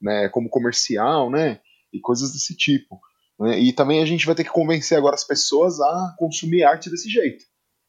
né, 0.00 0.28
como 0.30 0.48
comercial, 0.48 1.30
né, 1.30 1.60
e 1.92 2.00
coisas 2.00 2.32
desse 2.32 2.56
tipo. 2.56 3.00
Né? 3.38 3.58
E 3.58 3.72
também 3.72 4.02
a 4.02 4.06
gente 4.06 4.26
vai 4.26 4.34
ter 4.34 4.44
que 4.44 4.50
convencer 4.50 4.96
agora 4.96 5.14
as 5.14 5.24
pessoas 5.24 5.80
a 5.80 6.14
consumir 6.18 6.64
arte 6.64 6.90
desse 6.90 7.08
jeito. 7.08 7.44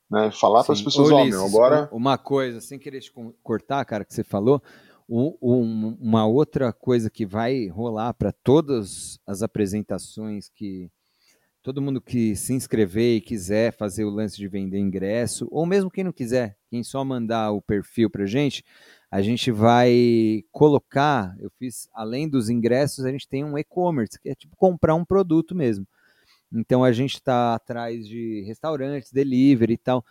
Né? 0.10 0.30
Falar 0.32 0.64
para 0.64 0.74
as 0.74 0.82
pessoas, 0.82 1.12
ó, 1.12 1.22
oh, 1.22 1.26
meu, 1.26 1.46
agora... 1.46 1.90
Uma 1.92 2.18
coisa, 2.18 2.60
sem 2.60 2.78
querer 2.78 3.00
te 3.00 3.12
cortar, 3.42 3.84
cara, 3.86 4.04
que 4.04 4.14
você 4.14 4.24
falou, 4.24 4.62
um, 5.08 5.98
uma 6.00 6.26
outra 6.26 6.72
coisa 6.72 7.10
que 7.10 7.26
vai 7.26 7.68
rolar 7.68 8.14
para 8.14 8.32
todas 8.32 9.20
as 9.26 9.42
apresentações 9.42 10.50
que 10.50 10.90
todo 11.64 11.82
mundo 11.82 12.02
que 12.02 12.36
se 12.36 12.54
inscrever 12.54 13.18
e 13.18 13.22
quiser 13.22 13.72
fazer 13.74 14.04
o 14.04 14.10
lance 14.10 14.36
de 14.38 14.48
vender 14.48 14.80
ingresso, 14.80 15.48
ou 15.52 15.66
mesmo 15.66 15.92
quem 15.92 16.04
não 16.04 16.12
quiser, 16.12 16.58
quem 16.70 16.84
só 16.84 17.04
mandar 17.06 17.52
o 17.52 17.62
perfil 17.62 18.10
para 18.10 18.26
gente, 18.26 18.64
a 19.10 19.22
gente 19.22 19.52
vai 19.52 20.44
colocar, 20.52 21.36
eu 21.40 21.52
fiz, 21.60 21.88
além 21.94 22.28
dos 22.28 22.50
ingressos, 22.50 23.06
a 23.06 23.12
gente 23.12 23.28
tem 23.28 23.44
um 23.44 23.58
e-commerce, 23.58 24.20
que 24.20 24.30
é 24.30 24.36
tipo 24.36 24.56
comprar 24.56 24.96
um 24.96 25.06
produto 25.06 25.54
mesmo. 25.54 25.86
Então 26.52 26.84
a 26.84 26.92
gente 26.92 27.16
está 27.16 27.56
atrás 27.56 28.08
de 28.08 28.42
restaurantes, 28.46 29.12
delivery 29.12 29.74
e 29.74 29.78
tal, 29.78 30.04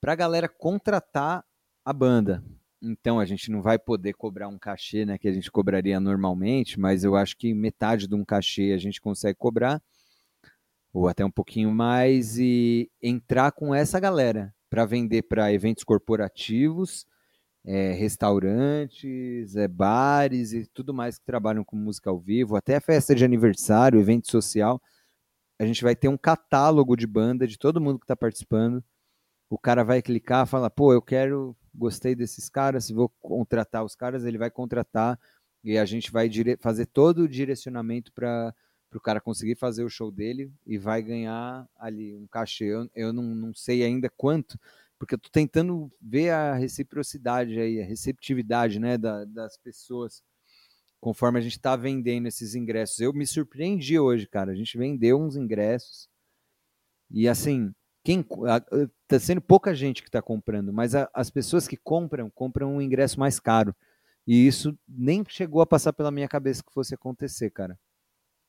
para 0.00 0.12
a 0.12 0.16
galera 0.16 0.48
contratar 0.48 1.44
a 1.84 1.92
banda. 1.92 2.44
Então 2.82 3.18
a 3.18 3.24
gente 3.24 3.50
não 3.50 3.62
vai 3.62 3.78
poder 3.78 4.12
cobrar 4.12 4.48
um 4.48 4.58
cachê, 4.58 5.04
né, 5.04 5.18
que 5.18 5.26
a 5.26 5.32
gente 5.32 5.50
cobraria 5.50 5.98
normalmente, 5.98 6.78
mas 6.78 7.02
eu 7.02 7.16
acho 7.16 7.36
que 7.36 7.54
metade 7.54 8.06
de 8.06 8.14
um 8.14 8.24
cachê 8.24 8.72
a 8.74 8.78
gente 8.78 9.00
consegue 9.00 9.36
cobrar 9.38 9.82
ou 10.92 11.08
até 11.08 11.24
um 11.24 11.30
pouquinho 11.30 11.70
mais, 11.70 12.38
e 12.38 12.90
entrar 13.02 13.52
com 13.52 13.74
essa 13.74 14.00
galera 14.00 14.54
para 14.70 14.84
vender 14.84 15.22
para 15.22 15.52
eventos 15.52 15.84
corporativos, 15.84 17.06
é, 17.64 17.92
restaurantes, 17.92 19.56
é, 19.56 19.68
bares 19.68 20.52
e 20.52 20.66
tudo 20.66 20.94
mais 20.94 21.18
que 21.18 21.24
trabalham 21.24 21.64
com 21.64 21.76
música 21.76 22.10
ao 22.10 22.18
vivo, 22.18 22.56
até 22.56 22.80
festa 22.80 23.14
de 23.14 23.24
aniversário, 23.24 24.00
evento 24.00 24.30
social. 24.30 24.80
A 25.58 25.66
gente 25.66 25.82
vai 25.82 25.96
ter 25.96 26.08
um 26.08 26.16
catálogo 26.16 26.96
de 26.96 27.06
banda 27.06 27.46
de 27.46 27.58
todo 27.58 27.80
mundo 27.80 27.98
que 27.98 28.04
está 28.04 28.16
participando. 28.16 28.82
O 29.50 29.58
cara 29.58 29.82
vai 29.84 30.00
clicar, 30.02 30.46
fala, 30.46 30.70
pô, 30.70 30.92
eu 30.92 31.02
quero, 31.02 31.56
gostei 31.74 32.14
desses 32.14 32.48
caras, 32.48 32.90
vou 32.90 33.08
contratar 33.20 33.84
os 33.84 33.94
caras, 33.94 34.24
ele 34.24 34.38
vai 34.38 34.50
contratar 34.50 35.18
e 35.64 35.76
a 35.76 35.84
gente 35.84 36.12
vai 36.12 36.30
fazer 36.60 36.86
todo 36.86 37.20
o 37.20 37.28
direcionamento 37.28 38.12
para 38.12 38.54
para 38.88 38.98
o 38.98 39.00
cara 39.00 39.20
conseguir 39.20 39.54
fazer 39.54 39.84
o 39.84 39.90
show 39.90 40.10
dele 40.10 40.50
e 40.66 40.78
vai 40.78 41.02
ganhar 41.02 41.68
ali 41.76 42.14
um 42.14 42.26
cachê. 42.26 42.64
Eu, 42.64 42.88
eu 42.94 43.12
não, 43.12 43.22
não 43.22 43.54
sei 43.54 43.84
ainda 43.84 44.08
quanto, 44.08 44.58
porque 44.98 45.14
eu 45.14 45.16
estou 45.16 45.30
tentando 45.30 45.90
ver 46.00 46.30
a 46.30 46.54
reciprocidade 46.54 47.58
aí, 47.58 47.80
a 47.80 47.84
receptividade 47.84 48.78
né, 48.78 48.96
da, 48.96 49.24
das 49.24 49.56
pessoas 49.56 50.22
conforme 51.00 51.38
a 51.38 51.42
gente 51.42 51.52
está 51.52 51.76
vendendo 51.76 52.26
esses 52.26 52.54
ingressos. 52.54 52.98
Eu 53.00 53.12
me 53.12 53.26
surpreendi 53.26 53.98
hoje, 53.98 54.26
cara. 54.26 54.52
A 54.52 54.54
gente 54.54 54.76
vendeu 54.76 55.20
uns 55.20 55.36
ingressos 55.36 56.08
e 57.10 57.28
assim, 57.28 57.72
quem 58.04 58.24
tá 59.06 59.18
sendo 59.18 59.40
pouca 59.40 59.74
gente 59.74 60.02
que 60.02 60.08
está 60.08 60.20
comprando, 60.20 60.72
mas 60.72 60.94
a, 60.94 61.08
as 61.12 61.30
pessoas 61.30 61.66
que 61.66 61.76
compram 61.76 62.30
compram 62.30 62.74
um 62.76 62.82
ingresso 62.82 63.18
mais 63.18 63.40
caro. 63.40 63.74
E 64.26 64.46
isso 64.46 64.78
nem 64.86 65.24
chegou 65.26 65.62
a 65.62 65.66
passar 65.66 65.92
pela 65.92 66.10
minha 66.10 66.28
cabeça 66.28 66.62
que 66.62 66.72
fosse 66.72 66.94
acontecer, 66.94 67.50
cara. 67.50 67.78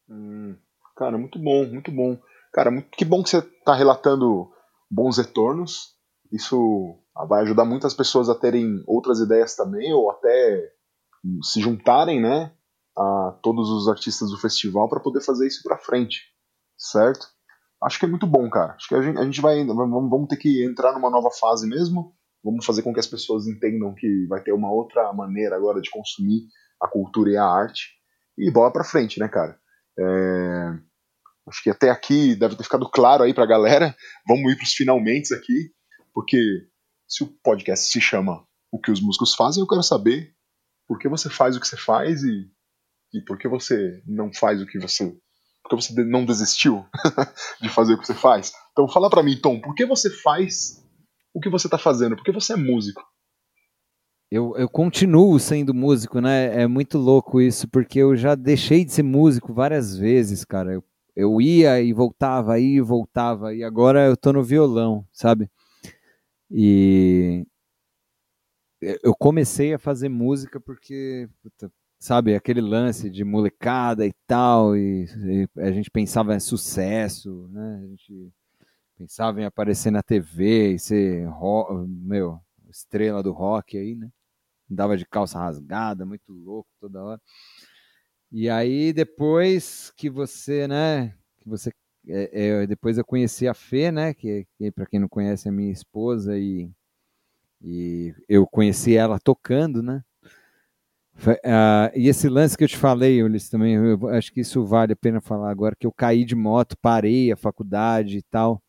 Hum, 0.09 0.57
cara, 0.97 1.17
muito 1.17 1.37
bom, 1.39 1.65
muito 1.67 1.91
bom. 1.91 2.17
Cara, 2.51 2.71
muito, 2.71 2.89
que 2.89 3.05
bom 3.05 3.21
que 3.21 3.29
você 3.29 3.37
está 3.37 3.73
relatando 3.75 4.51
bons 4.89 5.17
retornos. 5.17 5.95
Isso 6.31 6.97
vai 7.27 7.43
ajudar 7.43 7.65
muitas 7.65 7.93
pessoas 7.93 8.29
a 8.29 8.35
terem 8.35 8.83
outras 8.87 9.19
ideias 9.19 9.55
também, 9.55 9.93
ou 9.93 10.09
até 10.09 10.71
se 11.43 11.59
juntarem, 11.59 12.21
né, 12.21 12.51
a 12.97 13.37
todos 13.41 13.69
os 13.69 13.87
artistas 13.87 14.31
do 14.31 14.37
festival 14.37 14.87
para 14.87 14.99
poder 14.99 15.21
fazer 15.21 15.47
isso 15.47 15.61
para 15.63 15.77
frente, 15.77 16.21
certo? 16.77 17.27
Acho 17.83 17.99
que 17.99 18.05
é 18.05 18.09
muito 18.09 18.27
bom, 18.27 18.49
cara. 18.49 18.73
Acho 18.73 18.87
que 18.87 18.95
a 18.95 19.01
gente, 19.01 19.17
a 19.17 19.23
gente 19.23 19.41
vai, 19.41 19.65
vamos, 19.65 20.09
vamos 20.09 20.27
ter 20.27 20.37
que 20.37 20.63
entrar 20.65 20.93
numa 20.93 21.09
nova 21.09 21.29
fase 21.31 21.67
mesmo. 21.67 22.13
Vamos 22.43 22.65
fazer 22.65 22.83
com 22.83 22.93
que 22.93 22.99
as 22.99 23.07
pessoas 23.07 23.47
entendam 23.47 23.93
que 23.93 24.25
vai 24.27 24.41
ter 24.41 24.53
uma 24.53 24.71
outra 24.71 25.11
maneira 25.13 25.55
agora 25.55 25.81
de 25.81 25.89
consumir 25.89 26.43
a 26.81 26.87
cultura 26.87 27.31
e 27.31 27.37
a 27.37 27.45
arte. 27.45 27.89
E 28.37 28.49
bola 28.51 28.71
para 28.71 28.83
frente, 28.83 29.19
né, 29.19 29.27
cara? 29.27 29.58
É... 29.99 30.89
Acho 31.47 31.63
que 31.63 31.69
até 31.69 31.89
aqui 31.89 32.35
deve 32.35 32.55
ter 32.55 32.63
ficado 32.63 32.89
claro 32.89 33.23
aí 33.23 33.33
pra 33.33 33.45
galera. 33.45 33.95
Vamos 34.27 34.51
ir 34.51 34.55
pros 34.55 34.73
finalmente 34.73 35.33
aqui, 35.33 35.71
porque 36.13 36.37
se 37.07 37.23
o 37.23 37.27
podcast 37.43 37.91
se 37.91 37.99
chama 37.99 38.45
O 38.71 38.79
que 38.79 38.91
os 38.91 39.01
músicos 39.01 39.33
fazem, 39.33 39.61
eu 39.61 39.67
quero 39.67 39.81
saber 39.81 40.35
por 40.87 40.99
que 40.99 41.09
você 41.09 41.29
faz 41.29 41.55
o 41.55 41.59
que 41.59 41.67
você 41.67 41.77
faz 41.77 42.23
e, 42.23 42.51
e 43.13 43.21
por 43.21 43.37
que 43.37 43.47
você 43.47 44.01
não 44.05 44.31
faz 44.33 44.61
o 44.61 44.65
que 44.65 44.79
você. 44.79 45.05
Por 45.63 45.69
que 45.69 45.75
você 45.75 46.03
não 46.03 46.25
desistiu 46.25 46.85
de 47.61 47.69
fazer 47.69 47.93
o 47.93 47.99
que 47.99 48.05
você 48.05 48.15
faz. 48.15 48.53
Então 48.71 48.87
fala 48.87 49.09
para 49.09 49.23
mim, 49.23 49.39
Tom, 49.39 49.59
por 49.59 49.75
que 49.75 49.85
você 49.85 50.09
faz 50.09 50.83
o 51.33 51.39
que 51.39 51.49
você 51.49 51.67
está 51.67 51.77
fazendo? 51.77 52.15
Por 52.15 52.23
que 52.23 52.31
você 52.31 52.53
é 52.53 52.55
músico? 52.55 53.03
Eu, 54.31 54.55
eu 54.57 54.69
continuo 54.69 55.39
sendo 55.39 55.73
músico, 55.73 56.21
né? 56.21 56.61
É 56.61 56.67
muito 56.67 56.99
louco 56.99 57.41
isso, 57.41 57.67
porque 57.67 57.99
eu 57.99 58.15
já 58.15 58.35
deixei 58.35 58.85
de 58.85 58.91
ser 58.91 59.01
músico 59.03 59.53
várias 59.53 59.97
vezes, 59.97 60.45
cara. 60.45 60.73
Eu, 60.73 60.83
eu 61.15 61.41
ia 61.41 61.81
e 61.81 61.91
voltava, 61.93 62.59
ia 62.59 62.77
e 62.77 62.81
voltava, 62.81 63.53
e 63.55 63.63
agora 63.63 64.05
eu 64.05 64.15
tô 64.15 64.31
no 64.31 64.43
violão, 64.43 65.05
sabe? 65.11 65.49
E 66.51 67.45
eu 68.81 69.15
comecei 69.15 69.73
a 69.73 69.79
fazer 69.79 70.09
música 70.09 70.59
porque, 70.59 71.27
puta, 71.43 71.71
sabe, 71.99 72.35
aquele 72.35 72.61
lance 72.61 73.09
de 73.09 73.23
molecada 73.23 74.05
e 74.05 74.13
tal, 74.27 74.75
e, 74.77 75.05
e, 75.05 75.61
a 75.61 75.71
gente 75.71 75.91
pensava 75.91 76.35
em 76.35 76.39
sucesso, 76.39 77.47
né? 77.51 77.81
A 77.83 77.87
gente 77.87 78.31
pensava 78.97 79.41
em 79.41 79.45
aparecer 79.45 79.91
na 79.91 80.03
TV 80.03 80.73
e 80.73 80.79
ser, 80.79 81.27
meu, 81.87 82.39
estrela 82.69 83.23
do 83.23 83.31
rock 83.31 83.77
aí, 83.77 83.95
né? 83.95 84.09
Andava 84.69 84.97
de 84.97 85.05
calça 85.05 85.39
rasgada, 85.39 86.05
muito 86.05 86.31
louco 86.31 86.69
toda 86.79 87.03
hora. 87.03 87.21
E 88.31 88.49
aí 88.49 88.93
depois 88.93 89.91
que 89.97 90.09
você, 90.09 90.67
né, 90.67 91.15
que 91.39 91.49
você 91.49 91.71
é, 92.07 92.61
é, 92.63 92.67
depois 92.67 92.97
eu 92.97 93.05
conheci 93.05 93.47
a 93.47 93.53
Fê, 93.53 93.91
né, 93.91 94.13
que, 94.13 94.45
que 94.57 94.71
para 94.71 94.85
quem 94.85 94.99
não 94.99 95.09
conhece 95.09 95.47
é 95.47 95.51
minha 95.51 95.71
esposa 95.71 96.37
e 96.37 96.69
e 97.61 98.13
eu 98.27 98.47
conheci 98.47 98.95
ela 98.95 99.19
tocando, 99.19 99.83
né? 99.83 100.01
Uh, 101.17 101.91
e 101.93 102.07
esse 102.07 102.29
lance 102.29 102.57
que 102.57 102.63
eu 102.63 102.67
te 102.67 102.77
falei, 102.77 103.21
Ulisses, 103.21 103.49
também, 103.49 103.75
eu 103.75 104.07
acho 104.09 104.31
que 104.31 104.39
isso 104.39 104.63
vale 104.65 104.93
a 104.93 104.95
pena 104.95 105.19
falar 105.19 105.51
agora, 105.51 105.75
que 105.77 105.85
eu 105.85 105.91
caí 105.91 106.23
de 106.23 106.35
moto, 106.35 106.77
parei 106.81 107.31
a 107.31 107.35
faculdade 107.35 108.17
e 108.17 108.21
tal. 108.21 108.63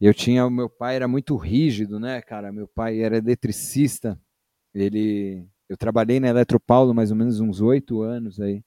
Eu 0.00 0.12
tinha, 0.12 0.44
o 0.44 0.50
meu 0.50 0.68
pai 0.68 0.96
era 0.96 1.06
muito 1.06 1.36
rígido, 1.36 2.00
né, 2.00 2.20
cara? 2.20 2.50
Meu 2.50 2.66
pai 2.66 3.00
era 3.00 3.18
eletricista. 3.18 4.18
Ele, 4.74 5.46
eu 5.68 5.76
trabalhei 5.76 6.20
na 6.20 6.28
Eletropaulo 6.28 6.94
mais 6.94 7.10
ou 7.10 7.16
menos 7.16 7.40
uns 7.40 7.60
oito 7.60 8.02
anos 8.02 8.40
aí, 8.40 8.64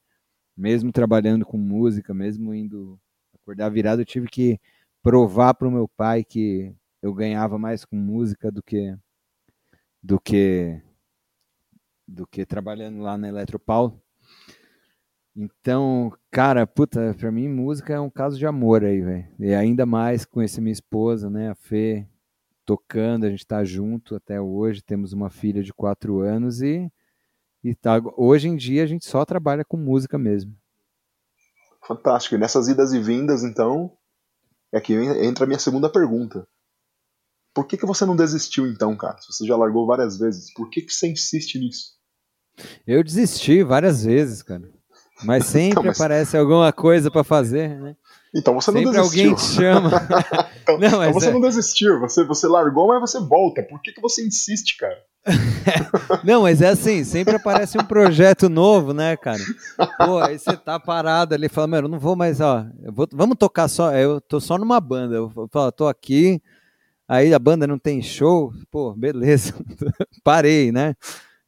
mesmo 0.57 0.91
trabalhando 0.91 1.45
com 1.45 1.57
música, 1.57 2.13
mesmo 2.13 2.53
indo 2.53 2.99
acordar 3.33 3.69
virado, 3.69 4.01
eu 4.01 4.05
tive 4.05 4.27
que 4.27 4.59
provar 5.03 5.53
para 5.55 5.67
o 5.67 5.71
meu 5.71 5.87
pai 5.87 6.23
que 6.23 6.73
eu 7.01 7.13
ganhava 7.13 7.57
mais 7.59 7.85
com 7.85 7.95
música 7.95 8.51
do 8.51 8.63
que 8.63 8.95
do 10.01 10.19
que 10.19 10.81
do 12.07 12.27
que 12.27 12.45
trabalhando 12.45 12.99
lá 13.01 13.17
na 13.17 13.27
Eletropaulo. 13.27 14.01
Então, 15.35 16.13
cara, 16.31 16.65
puta, 16.65 17.13
pra 17.17 17.31
mim 17.31 17.49
música 17.49 17.93
é 17.93 17.99
um 17.99 18.09
caso 18.09 18.37
de 18.37 18.45
amor 18.45 18.85
aí, 18.85 19.01
velho. 19.01 19.27
E 19.39 19.53
ainda 19.53 19.85
mais 19.85 20.23
conheci 20.23 20.61
minha 20.61 20.71
esposa, 20.71 21.29
né, 21.29 21.49
a 21.49 21.55
Fê, 21.55 22.07
tocando, 22.65 23.25
a 23.25 23.29
gente 23.29 23.45
tá 23.45 23.63
junto 23.63 24.15
até 24.15 24.41
hoje, 24.41 24.81
temos 24.81 25.13
uma 25.13 25.29
filha 25.29 25.63
de 25.63 25.73
quatro 25.73 26.19
anos 26.19 26.61
e, 26.61 26.91
e 27.63 27.75
tá, 27.75 28.01
hoje 28.17 28.47
em 28.47 28.55
dia 28.55 28.83
a 28.83 28.87
gente 28.87 29.05
só 29.05 29.23
trabalha 29.23 29.63
com 29.63 29.77
música 29.77 30.17
mesmo. 30.17 30.55
Fantástico. 31.85 32.35
E 32.35 32.37
nessas 32.37 32.67
idas 32.67 32.93
e 32.93 32.99
vindas, 32.99 33.43
então, 33.43 33.95
é 34.71 34.81
que 34.81 34.93
entra 34.93 35.45
a 35.45 35.47
minha 35.47 35.59
segunda 35.59 35.89
pergunta. 35.89 36.47
Por 37.53 37.65
que, 37.65 37.77
que 37.77 37.85
você 37.85 38.05
não 38.05 38.15
desistiu 38.15 38.67
então, 38.67 38.97
cara? 38.97 39.17
Se 39.21 39.31
você 39.31 39.45
já 39.45 39.55
largou 39.55 39.87
várias 39.87 40.17
vezes, 40.17 40.51
por 40.53 40.69
que, 40.69 40.81
que 40.81 40.93
você 40.93 41.07
insiste 41.07 41.57
nisso? 41.57 41.95
Eu 42.85 43.03
desisti 43.03 43.63
várias 43.63 44.03
vezes, 44.03 44.41
cara. 44.41 44.69
Mas 45.23 45.45
sempre 45.47 45.69
então, 45.69 45.83
mas... 45.83 45.95
aparece 45.95 46.35
alguma 46.35 46.73
coisa 46.73 47.09
para 47.09 47.23
fazer, 47.23 47.79
né? 47.79 47.95
Então 48.35 48.53
você 48.53 48.69
não 48.71 48.79
sempre 48.79 48.97
desistiu. 48.97 49.29
alguém 49.29 49.35
te 49.35 49.41
chama. 49.41 49.89
então, 50.61 50.77
não, 50.77 51.03
então 51.03 51.13
você 51.13 51.29
é... 51.29 51.31
não 51.31 51.41
desistiu, 51.41 51.99
você, 51.99 52.23
você 52.23 52.47
largou, 52.47 52.87
mas 52.87 52.99
você 52.99 53.19
volta. 53.19 53.63
Por 53.63 53.81
que, 53.81 53.93
que 53.93 54.01
você 54.01 54.25
insiste, 54.25 54.77
cara? 54.77 54.97
não, 56.23 56.43
mas 56.43 56.61
é 56.61 56.67
assim, 56.67 57.03
sempre 57.03 57.35
aparece 57.35 57.77
um 57.79 57.83
projeto 57.83 58.47
novo, 58.47 58.93
né, 58.93 59.17
cara? 59.17 59.41
Pô, 59.97 60.19
aí 60.19 60.37
você 60.37 60.55
tá 60.55 60.79
parado 60.79 61.33
ali, 61.33 61.49
fala, 61.49 61.65
mano, 61.65 61.87
eu 61.87 61.91
não 61.91 61.99
vou 61.99 62.15
mais, 62.15 62.39
ó, 62.39 62.63
vou, 62.93 63.07
vamos 63.11 63.35
tocar 63.39 63.67
só, 63.67 63.91
eu 63.93 64.21
tô 64.21 64.39
só 64.39 64.55
numa 64.55 64.79
banda, 64.79 65.15
eu 65.15 65.49
falo, 65.49 65.71
tô 65.71 65.87
aqui, 65.87 66.39
Aí 67.07 67.35
a 67.35 67.39
banda 67.39 67.67
não 67.67 67.77
tem 67.77 68.01
show, 68.01 68.51
pô, 68.71 68.93
beleza, 68.93 69.53
parei, 70.23 70.71
né? 70.71 70.95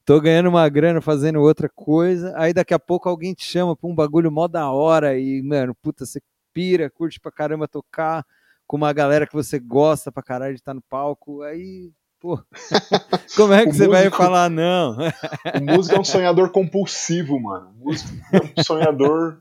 Tô 0.05 0.21
ganhando 0.21 0.49
uma 0.49 0.69
grana 0.69 1.01
fazendo 1.01 1.41
outra 1.41 1.67
coisa, 1.67 2.31
aí 2.37 2.53
daqui 2.53 2.75
a 2.75 2.79
pouco 2.79 3.09
alguém 3.09 3.33
te 3.33 3.43
chama 3.43 3.75
pra 3.75 3.89
um 3.89 3.95
bagulho 3.95 4.31
mó 4.31 4.47
da 4.47 4.71
hora 4.71 5.17
e, 5.19 5.41
mano, 5.41 5.73
puta, 5.81 6.05
você 6.05 6.21
pira, 6.57 6.89
curte 6.89 7.19
pra 7.19 7.31
caramba 7.31 7.67
tocar 7.67 8.25
com 8.65 8.77
uma 8.77 8.91
galera 8.91 9.27
que 9.27 9.33
você 9.35 9.59
gosta 9.59 10.11
pra 10.11 10.23
caralho 10.23 10.55
de 10.55 10.59
estar 10.59 10.73
no 10.73 10.81
palco, 10.81 11.43
aí, 11.43 11.91
pô, 12.19 12.41
como 13.37 13.53
é 13.53 13.63
que 13.63 13.73
você 13.73 13.87
músico, 13.87 13.91
vai 13.91 14.09
falar 14.09 14.49
não? 14.49 14.97
o 15.61 15.75
músico 15.75 15.95
é 15.95 15.99
um 15.99 16.03
sonhador 16.03 16.49
compulsivo, 16.51 17.39
mano. 17.39 17.75
O 17.79 17.89
músico 17.89 18.09
é 18.33 18.59
um 18.59 18.63
sonhador 18.63 19.39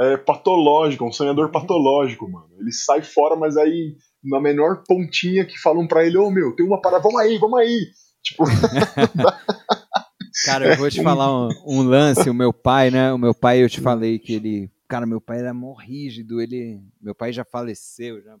é, 0.00 0.16
patológico, 0.16 1.04
um 1.04 1.12
sonhador 1.12 1.50
patológico, 1.50 2.30
mano. 2.30 2.48
Ele 2.58 2.72
sai 2.72 3.02
fora, 3.02 3.36
mas 3.36 3.58
aí 3.58 3.96
na 4.24 4.40
menor 4.40 4.84
pontinha 4.88 5.44
que 5.44 5.60
falam 5.60 5.86
para 5.86 6.06
ele, 6.06 6.16
ô 6.16 6.28
oh, 6.28 6.30
meu, 6.30 6.56
tem 6.56 6.66
uma 6.66 6.80
parada, 6.80 7.02
vamos 7.02 7.20
aí, 7.20 7.36
vamos 7.36 7.60
aí. 7.60 7.90
Tipo. 8.22 8.44
cara, 10.46 10.70
eu 10.70 10.76
vou 10.78 10.90
te 10.90 11.02
falar 11.02 11.30
um, 11.30 11.50
um, 11.66 11.82
lance, 11.82 12.30
o 12.30 12.34
meu 12.34 12.54
pai, 12.54 12.90
né? 12.90 13.12
O 13.12 13.18
meu 13.18 13.34
pai, 13.34 13.62
eu 13.62 13.68
te 13.68 13.82
falei 13.82 14.18
que 14.18 14.32
ele. 14.32 14.73
Cara, 14.94 15.06
meu 15.06 15.20
pai 15.20 15.40
era 15.40 15.52
mó 15.52 15.72
rígido, 15.72 16.40
ele. 16.40 16.80
Meu 17.00 17.16
pai 17.16 17.32
já 17.32 17.44
faleceu, 17.44 18.22
já. 18.22 18.38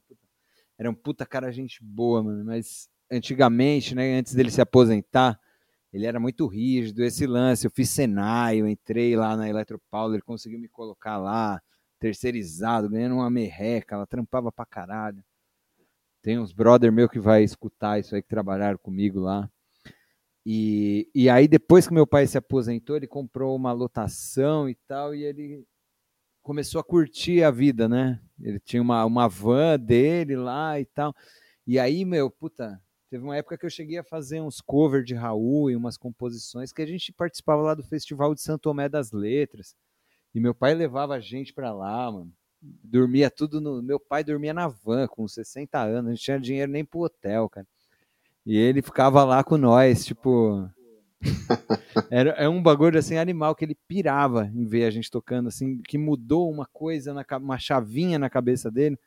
Era 0.78 0.88
um 0.88 0.94
puta 0.94 1.26
cara, 1.26 1.50
gente 1.50 1.82
boa, 1.82 2.22
mano. 2.22 2.44
Mas 2.44 2.88
antigamente, 3.10 3.92
né, 3.92 4.16
antes 4.16 4.36
dele 4.36 4.52
se 4.52 4.60
aposentar, 4.60 5.36
ele 5.92 6.06
era 6.06 6.20
muito 6.20 6.46
rígido. 6.46 7.02
Esse 7.02 7.26
lance, 7.26 7.66
eu 7.66 7.72
fiz 7.72 7.90
Senai, 7.90 8.60
eu 8.60 8.68
entrei 8.68 9.16
lá 9.16 9.36
na 9.36 9.48
Eletropaulo, 9.48 10.14
ele 10.14 10.22
conseguiu 10.22 10.60
me 10.60 10.68
colocar 10.68 11.16
lá, 11.16 11.60
terceirizado, 11.98 12.88
ganhando 12.88 13.16
uma 13.16 13.28
merreca, 13.28 13.96
ela 13.96 14.06
trampava 14.06 14.52
pra 14.52 14.64
caralho. 14.64 15.24
Tem 16.22 16.38
uns 16.38 16.52
brother 16.52 16.92
meu 16.92 17.08
que 17.08 17.18
vai 17.18 17.42
escutar 17.42 17.98
isso 17.98 18.14
aí, 18.14 18.22
que 18.22 18.28
trabalharam 18.28 18.78
comigo 18.78 19.18
lá. 19.18 19.50
E, 20.46 21.10
e 21.12 21.28
aí, 21.28 21.48
depois 21.48 21.88
que 21.88 21.94
meu 21.94 22.06
pai 22.06 22.28
se 22.28 22.38
aposentou, 22.38 22.94
ele 22.94 23.08
comprou 23.08 23.56
uma 23.56 23.72
lotação 23.72 24.68
e 24.68 24.76
tal, 24.86 25.12
e 25.16 25.24
ele 25.24 25.66
começou 26.44 26.80
a 26.80 26.84
curtir 26.84 27.42
a 27.42 27.50
vida, 27.50 27.88
né? 27.88 28.20
Ele 28.40 28.60
tinha 28.60 28.80
uma, 28.80 29.04
uma 29.04 29.28
van 29.28 29.76
dele 29.76 30.36
lá 30.36 30.78
e 30.78 30.84
tal. 30.84 31.12
E 31.66 31.76
aí, 31.76 32.04
meu, 32.04 32.30
puta, 32.30 32.80
teve 33.10 33.24
uma 33.24 33.36
época 33.36 33.58
que 33.58 33.66
eu 33.66 33.70
cheguei 33.70 33.98
a 33.98 34.04
fazer 34.04 34.40
uns 34.40 34.60
covers 34.60 35.04
de 35.04 35.14
Raul 35.14 35.68
e 35.70 35.74
umas 35.74 35.96
composições 35.96 36.72
que 36.72 36.82
a 36.82 36.86
gente 36.86 37.12
participava 37.12 37.62
lá 37.62 37.74
do 37.74 37.82
Festival 37.82 38.32
de 38.32 38.42
Santo 38.42 38.62
Tomé 38.62 38.88
das 38.88 39.10
Letras. 39.10 39.74
E 40.32 40.38
meu 40.38 40.54
pai 40.54 40.74
levava 40.74 41.14
a 41.14 41.20
gente 41.20 41.52
para 41.52 41.72
lá, 41.72 42.12
mano 42.12 42.32
dormia 42.82 43.30
tudo 43.30 43.60
no. 43.60 43.82
Meu 43.82 44.00
pai 44.00 44.24
dormia 44.24 44.54
na 44.54 44.68
van 44.68 45.06
com 45.06 45.28
60 45.28 45.78
anos, 45.78 46.10
não 46.10 46.16
tinha 46.16 46.40
dinheiro 46.40 46.70
nem 46.70 46.84
pro 46.84 47.00
hotel, 47.00 47.48
cara. 47.48 47.66
E 48.46 48.56
ele 48.56 48.82
ficava 48.82 49.24
lá 49.24 49.44
com 49.44 49.56
nós, 49.56 50.04
tipo. 50.04 50.68
Era, 52.10 52.30
é 52.30 52.48
um 52.48 52.62
bagulho 52.62 52.98
assim 52.98 53.16
animal 53.16 53.54
que 53.54 53.64
ele 53.64 53.76
pirava 53.88 54.50
em 54.54 54.64
ver 54.64 54.84
a 54.84 54.90
gente 54.90 55.10
tocando, 55.10 55.48
assim, 55.48 55.80
que 55.82 55.96
mudou 55.96 56.50
uma 56.50 56.66
coisa, 56.66 57.14
na, 57.14 57.24
uma 57.38 57.58
chavinha 57.58 58.18
na 58.18 58.28
cabeça 58.28 58.70
dele, 58.70 58.98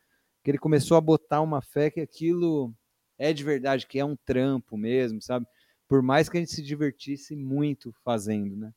que 0.43 0.51
ele 0.51 0.57
começou 0.57 0.97
a 0.97 1.01
botar 1.01 1.41
uma 1.41 1.61
fé 1.61 1.89
que 1.89 2.01
aquilo 2.01 2.73
é 3.17 3.33
de 3.33 3.43
verdade, 3.43 3.87
que 3.87 3.99
é 3.99 4.05
um 4.05 4.15
trampo 4.15 4.77
mesmo, 4.77 5.21
sabe? 5.21 5.45
por 5.87 6.01
mais 6.01 6.27
que 6.27 6.37
a 6.37 6.39
gente 6.39 6.51
se 6.51 6.61
divertisse 6.61 7.35
muito 7.35 7.93
fazendo, 8.03 8.55
né? 8.55 8.73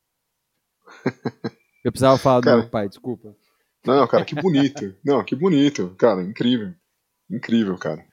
Eu 1.82 1.90
precisava 1.90 2.18
falar 2.18 2.42
cara, 2.42 2.56
do 2.56 2.62
meu 2.62 2.70
pai, 2.70 2.88
desculpa. 2.88 3.34
Não, 3.84 4.06
cara, 4.06 4.24
que 4.24 4.34
bonito. 4.40 4.94
Não, 5.04 5.24
que 5.24 5.34
bonito, 5.34 5.94
cara, 5.98 6.22
incrível. 6.22 6.74
Incrível, 7.28 7.76
cara. 7.78 8.04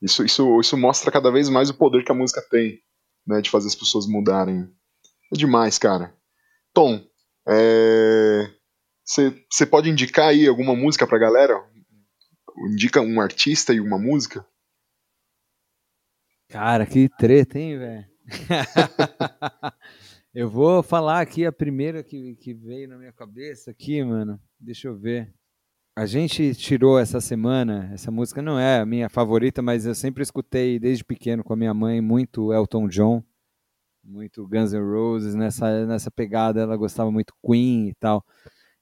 Isso, 0.00 0.24
isso, 0.24 0.60
isso 0.60 0.76
mostra 0.76 1.10
cada 1.10 1.30
vez 1.30 1.48
mais 1.48 1.68
o 1.68 1.74
poder 1.74 2.04
que 2.04 2.12
a 2.12 2.14
música 2.14 2.40
tem, 2.48 2.80
né, 3.26 3.40
de 3.40 3.50
fazer 3.50 3.68
as 3.68 3.74
pessoas 3.74 4.06
mudarem. 4.06 4.68
É 5.32 5.36
demais, 5.36 5.78
cara. 5.78 6.14
Tom, 6.72 7.04
você 9.04 9.64
é... 9.64 9.66
pode 9.66 9.90
indicar 9.90 10.28
aí 10.28 10.46
alguma 10.46 10.74
música 10.74 11.06
pra 11.06 11.18
galera? 11.18 11.54
Indica 12.70 13.00
um 13.00 13.20
artista 13.20 13.72
e 13.72 13.80
uma 13.80 13.98
música? 13.98 14.46
Cara, 16.48 16.84
que 16.84 17.08
treta, 17.08 17.58
hein, 17.58 17.78
velho? 17.78 18.06
eu 20.34 20.50
vou 20.50 20.82
falar 20.82 21.20
aqui 21.20 21.46
a 21.46 21.52
primeira 21.52 22.02
que, 22.02 22.36
que 22.36 22.52
veio 22.52 22.88
na 22.88 22.98
minha 22.98 23.12
cabeça 23.12 23.70
aqui, 23.70 24.04
mano. 24.04 24.38
Deixa 24.60 24.88
eu 24.88 24.96
ver. 24.96 25.34
A 25.94 26.06
gente 26.06 26.54
tirou 26.54 26.98
essa 26.98 27.20
semana, 27.20 27.90
essa 27.92 28.10
música 28.10 28.40
não 28.40 28.58
é 28.58 28.80
a 28.80 28.86
minha 28.86 29.10
favorita, 29.10 29.60
mas 29.60 29.84
eu 29.84 29.94
sempre 29.94 30.22
escutei 30.22 30.78
desde 30.78 31.04
pequeno 31.04 31.44
com 31.44 31.52
a 31.52 31.56
minha 31.56 31.74
mãe 31.74 32.00
muito 32.00 32.50
Elton 32.50 32.88
John, 32.88 33.22
muito 34.02 34.48
Guns 34.48 34.72
N' 34.72 34.80
Roses, 34.80 35.34
nessa, 35.34 35.84
nessa 35.84 36.10
pegada, 36.10 36.62
ela 36.62 36.78
gostava 36.78 37.10
muito 37.10 37.34
Queen 37.44 37.90
e 37.90 37.94
tal. 37.96 38.24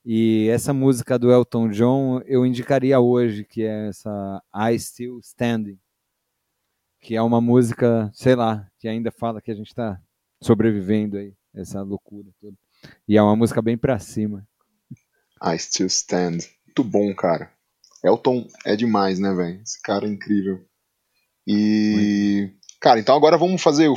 E 0.04 0.48
essa 0.50 0.72
música 0.72 1.18
do 1.18 1.32
Elton 1.32 1.70
John 1.70 2.20
eu 2.26 2.46
indicaria 2.46 3.00
hoje, 3.00 3.44
que 3.44 3.64
é 3.64 3.88
essa 3.88 4.40
I 4.54 4.78
Still 4.78 5.18
Standing, 5.18 5.80
que 7.00 7.16
é 7.16 7.22
uma 7.22 7.40
música, 7.40 8.08
sei 8.14 8.36
lá, 8.36 8.70
que 8.78 8.86
ainda 8.86 9.10
fala 9.10 9.40
que 9.42 9.50
a 9.50 9.54
gente 9.54 9.66
está 9.66 10.00
sobrevivendo 10.40 11.16
aí, 11.16 11.34
essa 11.52 11.82
loucura 11.82 12.28
toda. 12.40 12.56
E 13.08 13.16
é 13.16 13.22
uma 13.22 13.34
música 13.34 13.60
bem 13.60 13.76
pra 13.76 13.98
cima. 13.98 14.46
I 15.42 15.58
Still 15.58 15.88
Stand 15.88 16.38
muito 16.70 16.84
bom, 16.84 17.12
cara. 17.14 17.50
Elton 18.04 18.46
é 18.64 18.76
demais, 18.76 19.18
né, 19.18 19.34
velho? 19.34 19.60
Esse 19.60 19.82
cara 19.82 20.06
é 20.06 20.08
incrível. 20.08 20.64
E. 21.46 22.50
Cara, 22.80 23.00
então 23.00 23.16
agora 23.16 23.36
vamos 23.36 23.60
fazer 23.60 23.88
o. 23.88 23.94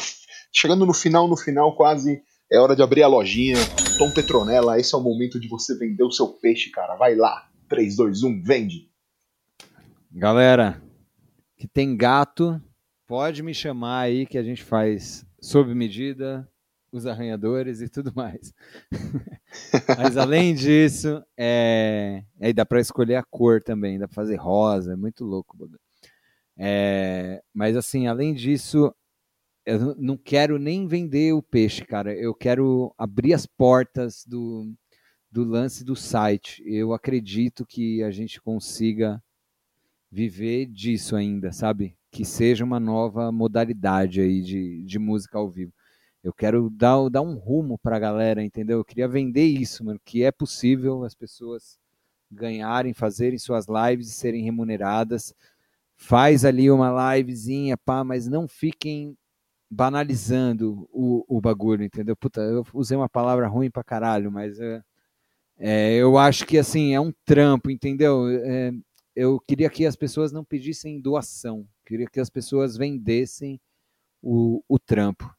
Chegando 0.52 0.86
no 0.86 0.94
final, 0.94 1.28
no 1.28 1.38
final 1.38 1.76
quase. 1.76 2.22
É 2.52 2.60
hora 2.60 2.76
de 2.76 2.82
abrir 2.82 3.04
a 3.04 3.08
lojinha. 3.08 3.58
Tom 3.98 4.12
Petronella, 4.12 4.80
esse 4.80 4.94
é 4.94 4.98
o 4.98 5.02
momento 5.02 5.40
de 5.40 5.48
você 5.48 5.78
vender 5.78 6.04
o 6.04 6.12
seu 6.12 6.28
peixe, 6.28 6.70
cara. 6.70 6.96
Vai 6.96 7.16
lá. 7.16 7.48
3, 7.70 7.96
2, 7.96 8.24
1, 8.24 8.44
vende. 8.44 8.90
Galera, 10.12 10.82
que 11.58 11.68
tem 11.68 11.96
gato, 11.96 12.62
pode 13.08 13.42
me 13.42 13.54
chamar 13.54 14.02
aí 14.02 14.26
que 14.26 14.38
a 14.38 14.44
gente 14.44 14.64
faz 14.64 15.26
sob 15.42 15.74
medida, 15.74 16.48
os 16.98 17.06
arranhadores 17.06 17.82
e 17.82 17.90
tudo 17.90 18.12
mais. 18.16 18.54
Mas 19.98 20.18
além 20.18 20.54
disso, 20.54 21.24
é... 21.38 22.24
aí 22.40 22.54
dá 22.54 22.66
para 22.66 22.80
escolher 22.80 23.16
a 23.16 23.24
cor 23.24 23.62
também, 23.62 24.00
dá 24.00 24.08
para 24.08 24.16
fazer 24.16 24.36
rosa, 24.36 24.94
é 24.94 24.96
muito 24.96 25.26
louco. 25.26 25.58
É... 26.58 27.42
Mas 27.54 27.76
assim, 27.76 28.08
além 28.08 28.34
disso, 28.34 28.94
eu 29.66 29.96
não 29.96 30.18
quero 30.18 30.60
nem 30.60 30.88
vender 30.88 31.34
o 31.34 31.42
peixe, 31.42 31.86
cara. 31.86 32.14
Eu 32.14 32.34
quero 32.34 32.94
abrir 32.98 33.34
as 33.34 33.46
portas 33.46 34.24
do, 34.28 34.74
do 35.32 35.44
lance 35.44 35.84
do 35.84 35.96
site. 35.96 36.62
Eu 36.66 36.94
acredito 36.94 37.66
que 37.66 38.04
a 38.04 38.12
gente 38.12 38.42
consiga 38.42 39.22
viver 40.12 40.68
disso 40.68 41.16
ainda, 41.16 41.52
sabe? 41.52 41.98
Que 42.12 42.24
seja 42.24 42.64
uma 42.64 42.80
nova 42.80 43.32
modalidade 43.32 44.22
aí 44.22 44.42
de, 44.42 44.84
de 44.84 45.00
música 45.00 45.40
ao 45.40 45.50
vivo. 45.50 45.74
Eu 46.24 46.34
quero 46.34 46.70
dar, 46.70 47.10
dar 47.10 47.22
um 47.22 47.36
rumo 47.36 47.78
para 47.78 47.98
a 47.98 48.00
galera, 48.00 48.44
entendeu? 48.44 48.80
Eu 48.80 48.86
queria 48.86 49.08
vender 49.08 49.46
isso, 49.46 49.84
mano, 49.84 50.00
que 50.06 50.24
é 50.24 50.32
possível 50.32 51.04
as 51.04 51.14
pessoas 51.14 51.78
ganharem, 52.32 52.94
fazerem 52.94 53.38
suas 53.38 53.66
lives 53.68 54.08
e 54.08 54.14
serem 54.14 54.44
remuneradas. 54.44 55.36
Faz 55.98 56.46
ali 56.46 56.72
uma 56.72 57.16
livezinha, 57.16 57.78
pá, 57.78 58.04
mas 58.04 58.28
não 58.28 58.48
fiquem 58.48 59.18
banalizando 59.70 60.88
o, 60.92 61.26
o 61.28 61.42
bagulho, 61.42 61.84
entendeu? 61.84 62.16
Puta, 62.16 62.42
eu 62.42 62.66
usei 62.74 62.96
uma 62.96 63.10
palavra 63.10 63.48
ruim 63.48 63.70
pra 63.72 63.84
caralho, 63.84 64.32
mas 64.32 64.60
é, 64.60 64.82
é, 65.58 65.94
eu 65.96 66.18
acho 66.18 66.46
que 66.46 66.58
assim, 66.58 66.94
é 66.94 67.00
um 67.00 67.14
trampo, 67.26 67.70
entendeu? 67.70 68.30
É, 68.30 68.72
eu 69.16 69.40
queria 69.40 69.70
que 69.70 69.86
as 69.86 69.96
pessoas 69.96 70.32
não 70.32 70.44
pedissem 70.44 71.02
doação, 71.02 71.68
queria 71.86 72.08
que 72.08 72.20
as 72.20 72.30
pessoas 72.30 72.78
vendessem 72.78 73.60
o, 74.22 74.64
o 74.68 74.80
trampo. 74.80 75.30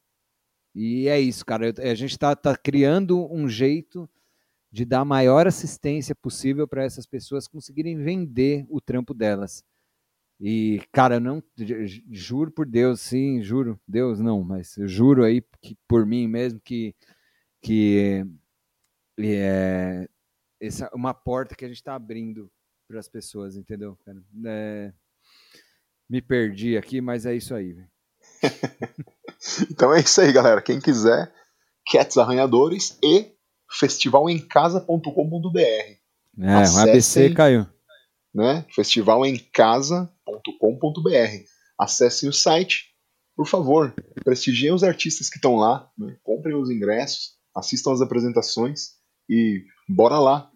E 0.75 1.09
é 1.09 1.21
isso, 1.21 1.45
cara. 1.47 1.73
A 1.79 1.95
gente 1.95 2.13
está 2.13 2.35
tá 2.35 2.57
criando 2.57 3.33
um 3.33 3.49
jeito 3.49 4.09
de 4.73 4.85
dar 4.85 5.01
a 5.01 5.05
maior 5.05 5.47
assistência 5.47 6.15
possível 6.17 6.67
para 6.67 6.83
essas 6.83 7.07
pessoas 7.07 7.47
conseguirem 7.47 7.97
vender 7.97 8.67
o 8.69 8.81
trampo 8.81 9.15
delas. 9.15 9.65
E, 10.41 10.83
cara, 10.91 11.21
não 11.21 11.41
juro 12.11 12.51
por 12.51 12.67
Deus, 12.67 13.01
sim, 13.01 13.41
juro, 13.41 13.81
Deus 13.87 14.19
não, 14.19 14.43
mas 14.43 14.77
eu 14.77 14.89
juro 14.89 15.23
aí 15.23 15.41
que 15.61 15.77
por 15.87 16.05
mim 16.05 16.27
mesmo 16.27 16.61
que 16.61 16.95
que 17.63 18.27
é 19.19 20.09
essa 20.61 20.91
uma 20.93 21.15
porta 21.15 21.55
que 21.55 21.65
a 21.65 21.69
gente 21.69 21.77
está 21.77 21.95
abrindo 21.95 22.51
para 22.89 22.99
as 22.99 23.09
pessoas, 23.09 23.57
entendeu? 23.57 23.97
É, 24.45 24.93
me 26.09 26.21
perdi 26.21 26.77
aqui, 26.77 27.01
mas 27.01 27.27
é 27.27 27.35
isso 27.35 27.55
aí. 27.55 27.77
então 29.71 29.95
é 29.95 30.01
isso 30.01 30.21
aí, 30.21 30.33
galera. 30.33 30.61
Quem 30.63 30.81
quiser, 30.81 31.33
Cats 31.91 32.17
Arranhadores 32.17 32.97
e 33.03 33.33
festivalemcasa.com.br. 33.71 35.59
É, 36.39 36.55
Acessem, 36.55 36.79
o 36.79 36.91
ABC 36.91 37.31
caiu. 37.31 37.67
Né? 38.35 38.65
Festivalemcasa.com.br. 38.75 41.45
Acessem 41.79 42.29
o 42.29 42.33
site, 42.33 42.93
por 43.37 43.47
favor. 43.47 43.95
Prestigiem 44.25 44.73
os 44.73 44.83
artistas 44.83 45.29
que 45.29 45.37
estão 45.37 45.57
lá, 45.57 45.91
né? 45.99 46.17
comprem 46.23 46.57
os 46.57 46.71
ingressos, 46.71 47.35
assistam 47.55 47.93
as 47.93 48.01
apresentações 48.01 48.95
e 49.29 49.63
bora 49.89 50.19
lá 50.19 50.51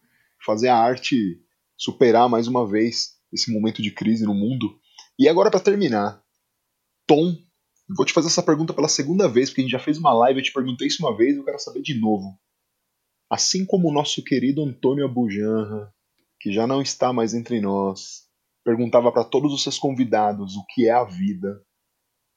fazer 0.44 0.68
a 0.68 0.76
arte 0.76 1.40
superar 1.76 2.28
mais 2.28 2.48
uma 2.48 2.66
vez 2.66 3.18
esse 3.32 3.52
momento 3.52 3.82
de 3.82 3.90
crise 3.90 4.24
no 4.24 4.34
mundo. 4.34 4.78
E 5.18 5.28
agora 5.28 5.50
para 5.50 5.60
terminar, 5.60 6.22
Tom 7.06 7.36
Vou 7.96 8.04
te 8.04 8.12
fazer 8.12 8.28
essa 8.28 8.42
pergunta 8.42 8.74
pela 8.74 8.88
segunda 8.88 9.28
vez, 9.28 9.48
porque 9.48 9.62
a 9.62 9.64
gente 9.64 9.72
já 9.72 9.78
fez 9.78 9.96
uma 9.96 10.12
live, 10.12 10.40
eu 10.40 10.44
te 10.44 10.52
perguntei 10.52 10.86
isso 10.88 11.04
uma 11.04 11.16
vez, 11.16 11.36
eu 11.36 11.44
quero 11.44 11.58
saber 11.58 11.80
de 11.80 11.98
novo. 11.98 12.38
Assim 13.30 13.64
como 13.64 13.88
o 13.88 13.92
nosso 13.92 14.22
querido 14.22 14.62
Antônio 14.62 15.04
Abujanra, 15.04 15.92
que 16.40 16.52
já 16.52 16.66
não 16.66 16.82
está 16.82 17.12
mais 17.12 17.34
entre 17.34 17.60
nós, 17.60 18.28
perguntava 18.64 19.10
para 19.10 19.24
todos 19.24 19.52
os 19.52 19.62
seus 19.62 19.78
convidados 19.78 20.56
o 20.56 20.64
que 20.66 20.86
é 20.86 20.92
a 20.92 21.04
vida, 21.04 21.62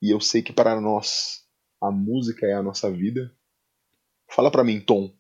e 0.02 0.10
eu 0.10 0.20
sei 0.20 0.42
que 0.42 0.54
para 0.54 0.80
nós 0.80 1.42
a 1.82 1.92
música 1.92 2.46
é 2.46 2.54
a 2.54 2.64
nossa 2.64 2.90
vida. 2.92 3.32
Fala 4.30 4.50
para 4.50 4.64
mim, 4.64 4.80
Tom, 4.80 5.14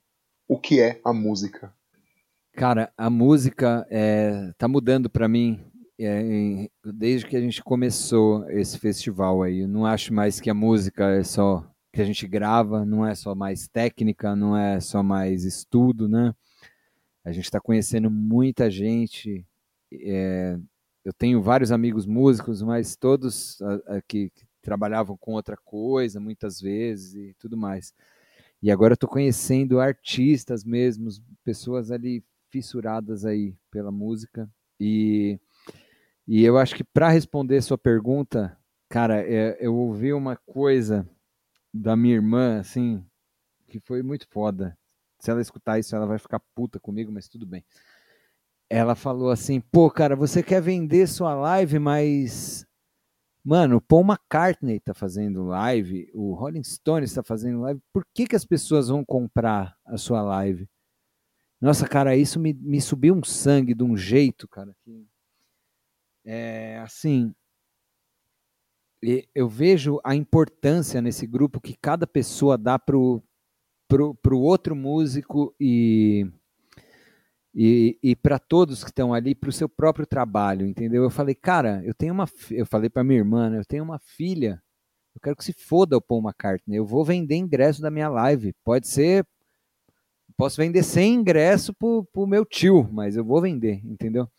o 0.47 0.59
que 0.59 0.79
é 0.79 1.01
a 1.05 1.13
música? 1.13 1.73
Cara, 2.53 2.91
a 2.97 3.09
música 3.09 3.85
é, 3.89 4.51
tá 4.57 4.67
mudando 4.67 5.09
para 5.09 5.27
mim 5.27 5.70
desde 6.83 7.27
que 7.27 7.35
a 7.35 7.41
gente 7.41 7.63
começou 7.63 8.49
esse 8.49 8.77
festival 8.79 9.43
aí. 9.43 9.59
Eu 9.59 9.67
não 9.67 9.85
acho 9.85 10.13
mais 10.13 10.39
que 10.39 10.49
a 10.49 10.53
música 10.53 11.09
é 11.11 11.23
só 11.23 11.65
que 11.93 12.01
a 12.01 12.05
gente 12.05 12.25
grava, 12.27 12.85
não 12.85 13.05
é 13.05 13.13
só 13.13 13.35
mais 13.35 13.67
técnica, 13.67 14.35
não 14.35 14.55
é 14.55 14.79
só 14.79 15.03
mais 15.03 15.43
estudo, 15.43 16.07
né? 16.07 16.33
A 17.23 17.31
gente 17.31 17.45
está 17.45 17.59
conhecendo 17.59 18.09
muita 18.09 18.71
gente. 18.71 19.45
É, 19.93 20.57
eu 21.03 21.13
tenho 21.13 21.41
vários 21.41 21.71
amigos 21.71 22.05
músicos, 22.05 22.61
mas 22.61 22.95
todos 22.95 23.57
que 24.07 24.31
trabalhavam 24.61 25.17
com 25.17 25.33
outra 25.33 25.57
coisa, 25.57 26.19
muitas 26.19 26.61
vezes 26.61 27.15
e 27.15 27.35
tudo 27.39 27.57
mais. 27.57 27.93
E 28.61 28.71
agora 28.71 28.93
estou 28.93 29.09
conhecendo 29.09 29.79
artistas 29.79 30.63
mesmos, 30.63 31.21
pessoas 31.43 31.91
ali 31.91 32.23
fissuradas 32.49 33.25
aí 33.25 33.55
pela 33.71 33.91
música 33.91 34.49
e 34.79 35.39
e 36.27 36.43
eu 36.43 36.57
acho 36.57 36.75
que 36.75 36.83
para 36.83 37.09
responder 37.09 37.61
sua 37.61 37.77
pergunta, 37.77 38.57
cara, 38.89 39.21
é, 39.21 39.57
eu 39.59 39.75
ouvi 39.75 40.13
uma 40.13 40.35
coisa 40.35 41.07
da 41.73 41.95
minha 41.95 42.15
irmã, 42.15 42.59
assim, 42.59 43.03
que 43.67 43.79
foi 43.79 44.03
muito 44.03 44.27
foda. 44.29 44.77
Se 45.19 45.31
ela 45.31 45.41
escutar 45.41 45.79
isso, 45.79 45.95
ela 45.95 46.05
vai 46.05 46.17
ficar 46.17 46.39
puta 46.55 46.79
comigo, 46.79 47.11
mas 47.11 47.27
tudo 47.27 47.45
bem. 47.45 47.63
Ela 48.69 48.95
falou 48.95 49.29
assim: 49.29 49.59
pô, 49.59 49.89
cara, 49.89 50.15
você 50.15 50.41
quer 50.43 50.61
vender 50.61 51.07
sua 51.07 51.33
live, 51.33 51.79
mas. 51.79 52.65
Mano, 53.43 53.77
o 53.77 53.81
Paul 53.81 54.03
McCartney 54.03 54.79
tá 54.79 54.93
fazendo 54.93 55.45
live, 55.45 56.11
o 56.13 56.33
Rolling 56.35 56.63
Stones 56.63 57.09
está 57.09 57.23
fazendo 57.23 57.61
live, 57.61 57.81
por 57.91 58.05
que, 58.13 58.27
que 58.27 58.35
as 58.35 58.45
pessoas 58.45 58.89
vão 58.89 59.03
comprar 59.03 59.75
a 59.83 59.97
sua 59.97 60.21
live? 60.21 60.69
Nossa, 61.59 61.87
cara, 61.87 62.15
isso 62.15 62.39
me, 62.39 62.53
me 62.53 62.79
subiu 62.79 63.15
um 63.15 63.23
sangue 63.23 63.73
de 63.73 63.83
um 63.83 63.97
jeito, 63.97 64.47
cara, 64.47 64.75
que 64.83 65.07
é, 66.25 66.79
assim, 66.79 67.33
eu 69.33 69.49
vejo 69.49 69.99
a 70.03 70.15
importância 70.15 71.01
nesse 71.01 71.25
grupo 71.25 71.59
que 71.59 71.75
cada 71.75 72.05
pessoa 72.05 72.57
dá 72.57 72.77
pro, 72.77 73.23
pro, 73.87 74.15
pro 74.15 74.39
outro 74.39 74.75
músico 74.75 75.55
e 75.59 76.25
e, 77.53 77.97
e 78.01 78.15
para 78.15 78.39
todos 78.39 78.83
que 78.83 78.89
estão 78.89 79.13
ali, 79.13 79.35
para 79.35 79.49
o 79.49 79.53
seu 79.53 79.67
próprio 79.67 80.05
trabalho, 80.05 80.65
entendeu? 80.65 81.03
Eu 81.03 81.09
falei, 81.09 81.35
cara, 81.35 81.81
eu 81.83 81.93
tenho 81.93 82.13
uma, 82.13 82.25
eu 82.49 82.65
falei 82.65 82.89
para 82.89 83.03
minha 83.03 83.19
irmã, 83.19 83.49
né, 83.49 83.59
eu 83.59 83.65
tenho 83.65 83.83
uma 83.83 83.99
filha, 83.99 84.61
eu 85.13 85.21
quero 85.21 85.35
que 85.35 85.43
se 85.43 85.53
foda 85.53 85.97
o 85.97 86.01
Paul 86.01 86.21
McCartney, 86.21 86.77
eu 86.77 86.85
vou 86.85 87.03
vender 87.03 87.35
ingresso 87.35 87.81
da 87.81 87.91
minha 87.91 88.07
live, 88.07 88.53
pode 88.63 88.87
ser, 88.87 89.25
posso 90.37 90.57
vender 90.57 90.83
sem 90.83 91.13
ingresso 91.13 91.73
pro, 91.73 92.05
pro 92.13 92.25
meu 92.25 92.45
tio, 92.45 92.87
mas 92.91 93.17
eu 93.17 93.25
vou 93.25 93.41
vender, 93.41 93.81
entendeu? 93.85 94.29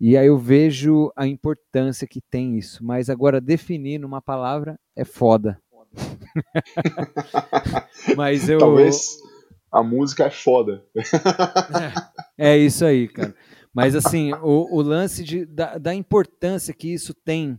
E 0.00 0.16
aí 0.16 0.26
eu 0.26 0.38
vejo 0.38 1.12
a 1.16 1.26
importância 1.26 2.06
que 2.06 2.20
tem 2.20 2.58
isso, 2.58 2.84
mas 2.84 3.08
agora 3.08 3.40
definir 3.40 3.98
numa 3.98 4.20
palavra 4.20 4.78
é 4.96 5.04
foda. 5.04 5.60
mas 8.16 8.48
eu 8.48 8.58
talvez 8.58 9.18
a 9.70 9.82
música 9.82 10.24
é 10.24 10.30
foda. 10.30 10.84
é, 12.38 12.54
é 12.54 12.58
isso 12.58 12.84
aí, 12.84 13.08
cara. 13.08 13.34
Mas 13.74 13.96
assim, 13.96 14.34
o, 14.34 14.76
o 14.76 14.82
lance 14.82 15.24
de, 15.24 15.46
da, 15.46 15.78
da, 15.78 15.94
importância 15.94 16.74
que 16.74 16.92
isso 16.92 17.14
tem 17.14 17.58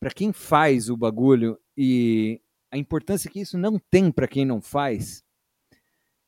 para 0.00 0.10
quem 0.10 0.32
faz 0.32 0.90
o 0.90 0.96
bagulho 0.96 1.56
e 1.76 2.40
a 2.72 2.76
importância 2.76 3.30
que 3.30 3.40
isso 3.40 3.56
não 3.56 3.78
tem 3.78 4.10
para 4.10 4.26
quem 4.26 4.44
não 4.44 4.60
faz. 4.60 5.23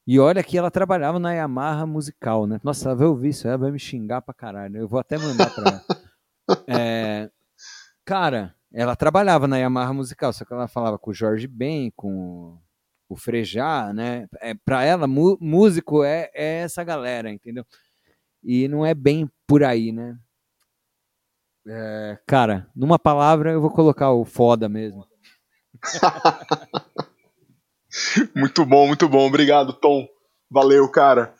E 0.06 0.20
olha 0.20 0.42
que 0.42 0.56
ela 0.56 0.70
trabalhava 0.70 1.18
na 1.18 1.32
Yamaha 1.32 1.84
musical, 1.84 2.46
né? 2.46 2.60
Nossa, 2.62 2.88
ela 2.88 2.96
vai 2.96 3.06
ouvir 3.08 3.30
isso, 3.30 3.48
ela 3.48 3.58
vai 3.58 3.72
me 3.72 3.78
xingar 3.78 4.22
pra 4.22 4.32
caralho. 4.32 4.76
Eu 4.76 4.86
vou 4.88 5.00
até 5.00 5.18
mandar 5.18 5.50
pra 5.54 5.70
ela. 5.70 5.84
É, 6.68 7.28
cara, 8.04 8.54
ela 8.72 8.94
trabalhava 8.94 9.48
na 9.48 9.58
Yamaha 9.58 9.92
musical, 9.92 10.32
só 10.32 10.44
que 10.44 10.52
ela 10.52 10.68
falava 10.68 10.96
com 10.96 11.10
o 11.10 11.14
Jorge 11.14 11.48
Ben, 11.48 11.90
com 11.96 12.56
o 13.08 13.16
Frejá, 13.16 13.92
né? 13.92 14.28
É, 14.40 14.54
para 14.54 14.84
ela, 14.84 15.08
músico 15.08 16.04
é, 16.04 16.30
é 16.32 16.58
essa 16.62 16.84
galera, 16.84 17.32
entendeu? 17.32 17.66
E 18.44 18.68
não 18.68 18.86
é 18.86 18.94
bem 18.94 19.28
por 19.44 19.64
aí, 19.64 19.90
né? 19.90 20.16
É, 21.66 22.18
cara, 22.24 22.70
numa 22.76 22.96
palavra 22.96 23.50
eu 23.50 23.60
vou 23.60 23.70
colocar 23.70 24.12
o 24.12 24.24
foda 24.24 24.68
mesmo. 24.68 25.04
muito 28.34 28.64
bom, 28.64 28.86
muito 28.86 29.08
bom. 29.08 29.26
Obrigado, 29.26 29.72
Tom. 29.72 30.06
Valeu, 30.50 30.88
cara. 30.90 31.34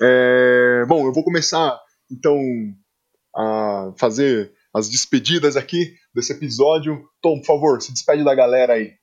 É, 0.00 0.84
bom, 0.86 1.06
eu 1.06 1.12
vou 1.12 1.24
começar 1.24 1.78
então 2.10 2.38
a 3.34 3.92
fazer 3.98 4.52
as 4.74 4.88
despedidas 4.88 5.56
aqui 5.56 5.94
desse 6.14 6.32
episódio. 6.32 7.02
Tom, 7.20 7.38
por 7.38 7.46
favor, 7.46 7.82
se 7.82 7.92
despede 7.92 8.24
da 8.24 8.34
galera 8.34 8.74
aí. 8.74 8.94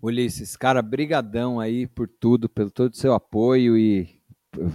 Ulisses, 0.00 0.56
cara, 0.56 0.80
brigadão 0.80 1.58
aí 1.58 1.86
por 1.86 2.08
tudo, 2.08 2.48
pelo 2.48 2.70
todo 2.70 2.92
o 2.92 2.96
seu 2.96 3.12
apoio 3.12 3.76
e 3.76 4.18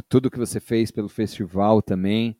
tudo 0.09 0.29
que 0.29 0.37
você 0.37 0.59
fez 0.59 0.91
pelo 0.91 1.07
festival 1.07 1.81
também. 1.81 2.37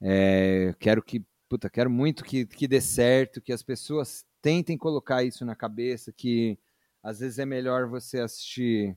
É, 0.00 0.74
quero 0.78 1.02
que, 1.02 1.24
puta, 1.48 1.68
quero 1.68 1.90
muito 1.90 2.24
que, 2.24 2.46
que 2.46 2.68
dê 2.68 2.80
certo, 2.80 3.40
que 3.40 3.52
as 3.52 3.62
pessoas 3.62 4.24
tentem 4.40 4.78
colocar 4.78 5.22
isso 5.22 5.44
na 5.44 5.54
cabeça, 5.54 6.12
que 6.12 6.58
às 7.02 7.18
vezes 7.20 7.38
é 7.38 7.44
melhor 7.44 7.88
você 7.88 8.20
assistir 8.20 8.96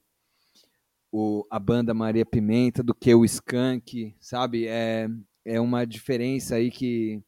o, 1.12 1.46
a 1.50 1.58
banda 1.58 1.94
Maria 1.94 2.26
Pimenta 2.26 2.84
do 2.84 2.94
que 2.94 3.14
o 3.16 3.26
Skank, 3.26 4.16
sabe? 4.20 4.68
É, 4.68 5.08
é 5.46 5.60
uma 5.60 5.86
diferença 5.86 6.56
aí 6.56 6.70
que 6.70 7.22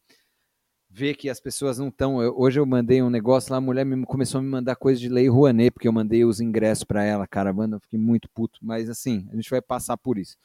ver 0.90 1.14
que 1.14 1.28
as 1.28 1.40
pessoas 1.40 1.78
não 1.78 1.88
estão. 1.88 2.16
Hoje 2.16 2.60
eu 2.60 2.66
mandei 2.66 3.02
um 3.02 3.10
negócio 3.10 3.50
lá, 3.50 3.58
a 3.58 3.60
mulher 3.60 3.84
me, 3.84 4.04
começou 4.04 4.38
a 4.38 4.42
me 4.42 4.48
mandar 4.48 4.76
coisa 4.76 5.00
de 5.00 5.08
Lei 5.08 5.28
Rouanet, 5.28 5.70
porque 5.70 5.88
eu 5.88 5.92
mandei 5.92 6.24
os 6.24 6.40
ingressos 6.40 6.84
para 6.84 7.04
ela, 7.04 7.26
cara, 7.26 7.52
mano, 7.52 7.76
eu 7.76 7.80
fiquei 7.80 7.98
muito 7.98 8.28
puto, 8.30 8.58
mas 8.62 8.88
assim, 8.88 9.26
a 9.32 9.36
gente 9.36 9.50
vai 9.50 9.60
passar 9.60 9.96
por 9.96 10.18
isso. 10.18 10.36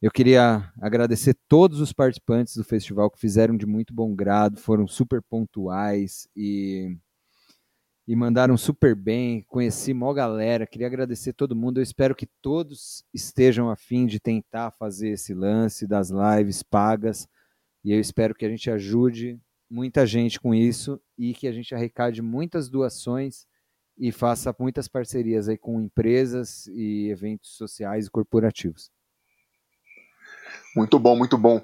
Eu 0.00 0.12
queria 0.12 0.72
agradecer 0.80 1.36
todos 1.48 1.80
os 1.80 1.92
participantes 1.92 2.56
do 2.56 2.62
festival 2.62 3.10
que 3.10 3.18
fizeram 3.18 3.56
de 3.56 3.66
muito 3.66 3.92
bom 3.92 4.14
grado, 4.14 4.60
foram 4.60 4.86
super 4.86 5.20
pontuais 5.20 6.28
e, 6.36 6.96
e 8.08 8.16
mandaram 8.16 8.56
super 8.56 8.94
bem. 8.94 9.42
Conheci 9.42 9.92
mó 9.92 10.14
galera, 10.14 10.66
queria 10.66 10.86
agradecer 10.86 11.34
todo 11.34 11.54
mundo. 11.54 11.78
Eu 11.78 11.82
espero 11.82 12.14
que 12.16 12.26
todos 12.40 13.04
estejam 13.12 13.68
a 13.68 13.76
fim 13.76 14.06
de 14.06 14.18
tentar 14.18 14.70
fazer 14.70 15.10
esse 15.10 15.34
lance 15.34 15.86
das 15.86 16.08
lives 16.08 16.62
pagas 16.62 17.28
e 17.84 17.92
eu 17.92 18.00
espero 18.00 18.34
que 18.34 18.46
a 18.46 18.48
gente 18.48 18.70
ajude 18.70 19.38
muita 19.70 20.06
gente 20.06 20.40
com 20.40 20.54
isso 20.54 20.98
e 21.18 21.34
que 21.34 21.46
a 21.46 21.52
gente 21.52 21.74
arrecade 21.74 22.22
muitas 22.22 22.70
doações 22.70 23.46
e 23.98 24.10
faça 24.10 24.56
muitas 24.58 24.88
parcerias 24.88 25.46
aí 25.46 25.58
com 25.58 25.78
empresas 25.78 26.66
e 26.68 27.10
eventos 27.10 27.56
sociais 27.58 28.06
e 28.06 28.10
corporativos. 28.10 28.90
Muito 30.74 30.98
bom, 30.98 31.14
muito 31.14 31.36
bom. 31.36 31.62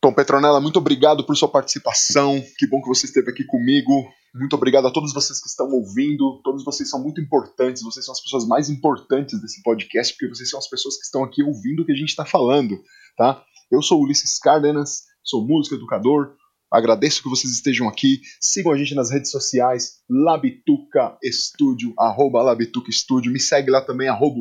Tom 0.00 0.14
Petronella, 0.14 0.62
muito 0.62 0.78
obrigado 0.78 1.26
por 1.26 1.36
sua 1.36 1.50
participação. 1.50 2.42
Que 2.56 2.66
bom 2.66 2.80
que 2.80 2.88
você 2.88 3.04
esteve 3.04 3.30
aqui 3.30 3.44
comigo. 3.44 3.92
Muito 4.38 4.54
obrigado 4.54 4.86
a 4.86 4.90
todos 4.90 5.14
vocês 5.14 5.40
que 5.40 5.48
estão 5.48 5.70
ouvindo. 5.70 6.40
Todos 6.44 6.64
vocês 6.64 6.90
são 6.90 7.02
muito 7.02 7.20
importantes. 7.20 7.82
Vocês 7.82 8.04
são 8.04 8.12
as 8.12 8.20
pessoas 8.20 8.46
mais 8.46 8.68
importantes 8.68 9.40
desse 9.40 9.62
podcast, 9.62 10.12
porque 10.12 10.28
vocês 10.28 10.50
são 10.50 10.58
as 10.58 10.68
pessoas 10.68 10.96
que 10.96 11.04
estão 11.04 11.24
aqui 11.24 11.42
ouvindo 11.42 11.82
o 11.82 11.86
que 11.86 11.92
a 11.92 11.96
gente 11.96 12.10
está 12.10 12.24
falando, 12.24 12.78
tá? 13.16 13.42
Eu 13.70 13.82
sou 13.82 14.02
Ulisses 14.02 14.38
Cárdenas, 14.38 15.04
sou 15.24 15.46
músico, 15.46 15.74
educador, 15.74 16.36
Agradeço 16.70 17.22
que 17.22 17.28
vocês 17.28 17.52
estejam 17.52 17.88
aqui. 17.88 18.20
Sigam 18.40 18.72
a 18.72 18.76
gente 18.76 18.94
nas 18.94 19.10
redes 19.10 19.30
sociais, 19.30 20.00
Labituca 20.10 21.16
Estúdio, 21.22 21.94
arroba 21.96 22.42
Labituca 22.42 22.90
Estúdio. 22.90 23.30
Me 23.32 23.38
segue 23.38 23.70
lá 23.70 23.80
também, 23.80 24.08
arroba 24.08 24.40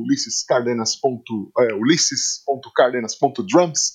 é, 1.59 1.73
ulisses.cardenas.drums. 1.73 3.93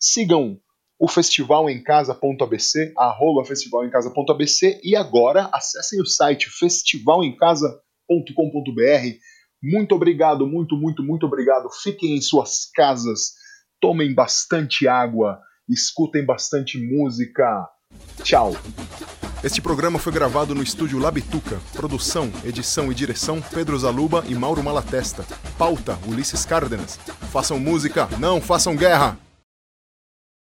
Sigam 0.00 0.60
o 1.00 1.08
festival 1.08 1.70
em 1.70 1.82
casa.abc, 1.82 2.92
arroba 2.96 3.44
festival 3.44 3.84
em 3.86 3.90
casa.abc 3.90 4.80
e 4.84 4.94
agora 4.94 5.48
acessem 5.52 6.00
o 6.00 6.06
site 6.06 6.48
festivalemcasa.com.br. 6.50 9.18
Muito 9.62 9.94
obrigado, 9.94 10.46
muito, 10.46 10.76
muito, 10.76 11.02
muito 11.02 11.26
obrigado. 11.26 11.68
Fiquem 11.82 12.16
em 12.16 12.20
suas 12.20 12.66
casas, 12.74 13.32
tomem 13.80 14.14
bastante 14.14 14.86
água 14.86 15.40
escutem 15.72 16.24
bastante 16.24 16.78
música. 16.78 17.68
Tchau. 18.22 18.54
Este 19.42 19.62
programa 19.62 19.98
foi 19.98 20.12
gravado 20.12 20.54
no 20.54 20.62
estúdio 20.62 20.98
Labituca. 20.98 21.58
Produção, 21.72 22.30
edição 22.44 22.92
e 22.92 22.94
direção 22.94 23.40
Pedro 23.40 23.78
Zaluba 23.78 24.24
e 24.28 24.34
Mauro 24.34 24.62
Malatesta. 24.62 25.24
Pauta 25.56 25.98
Ulisses 26.06 26.44
Cárdenas. 26.44 26.98
Façam 27.32 27.58
música, 27.58 28.08
não 28.18 28.40
façam 28.40 28.76
guerra! 28.76 29.29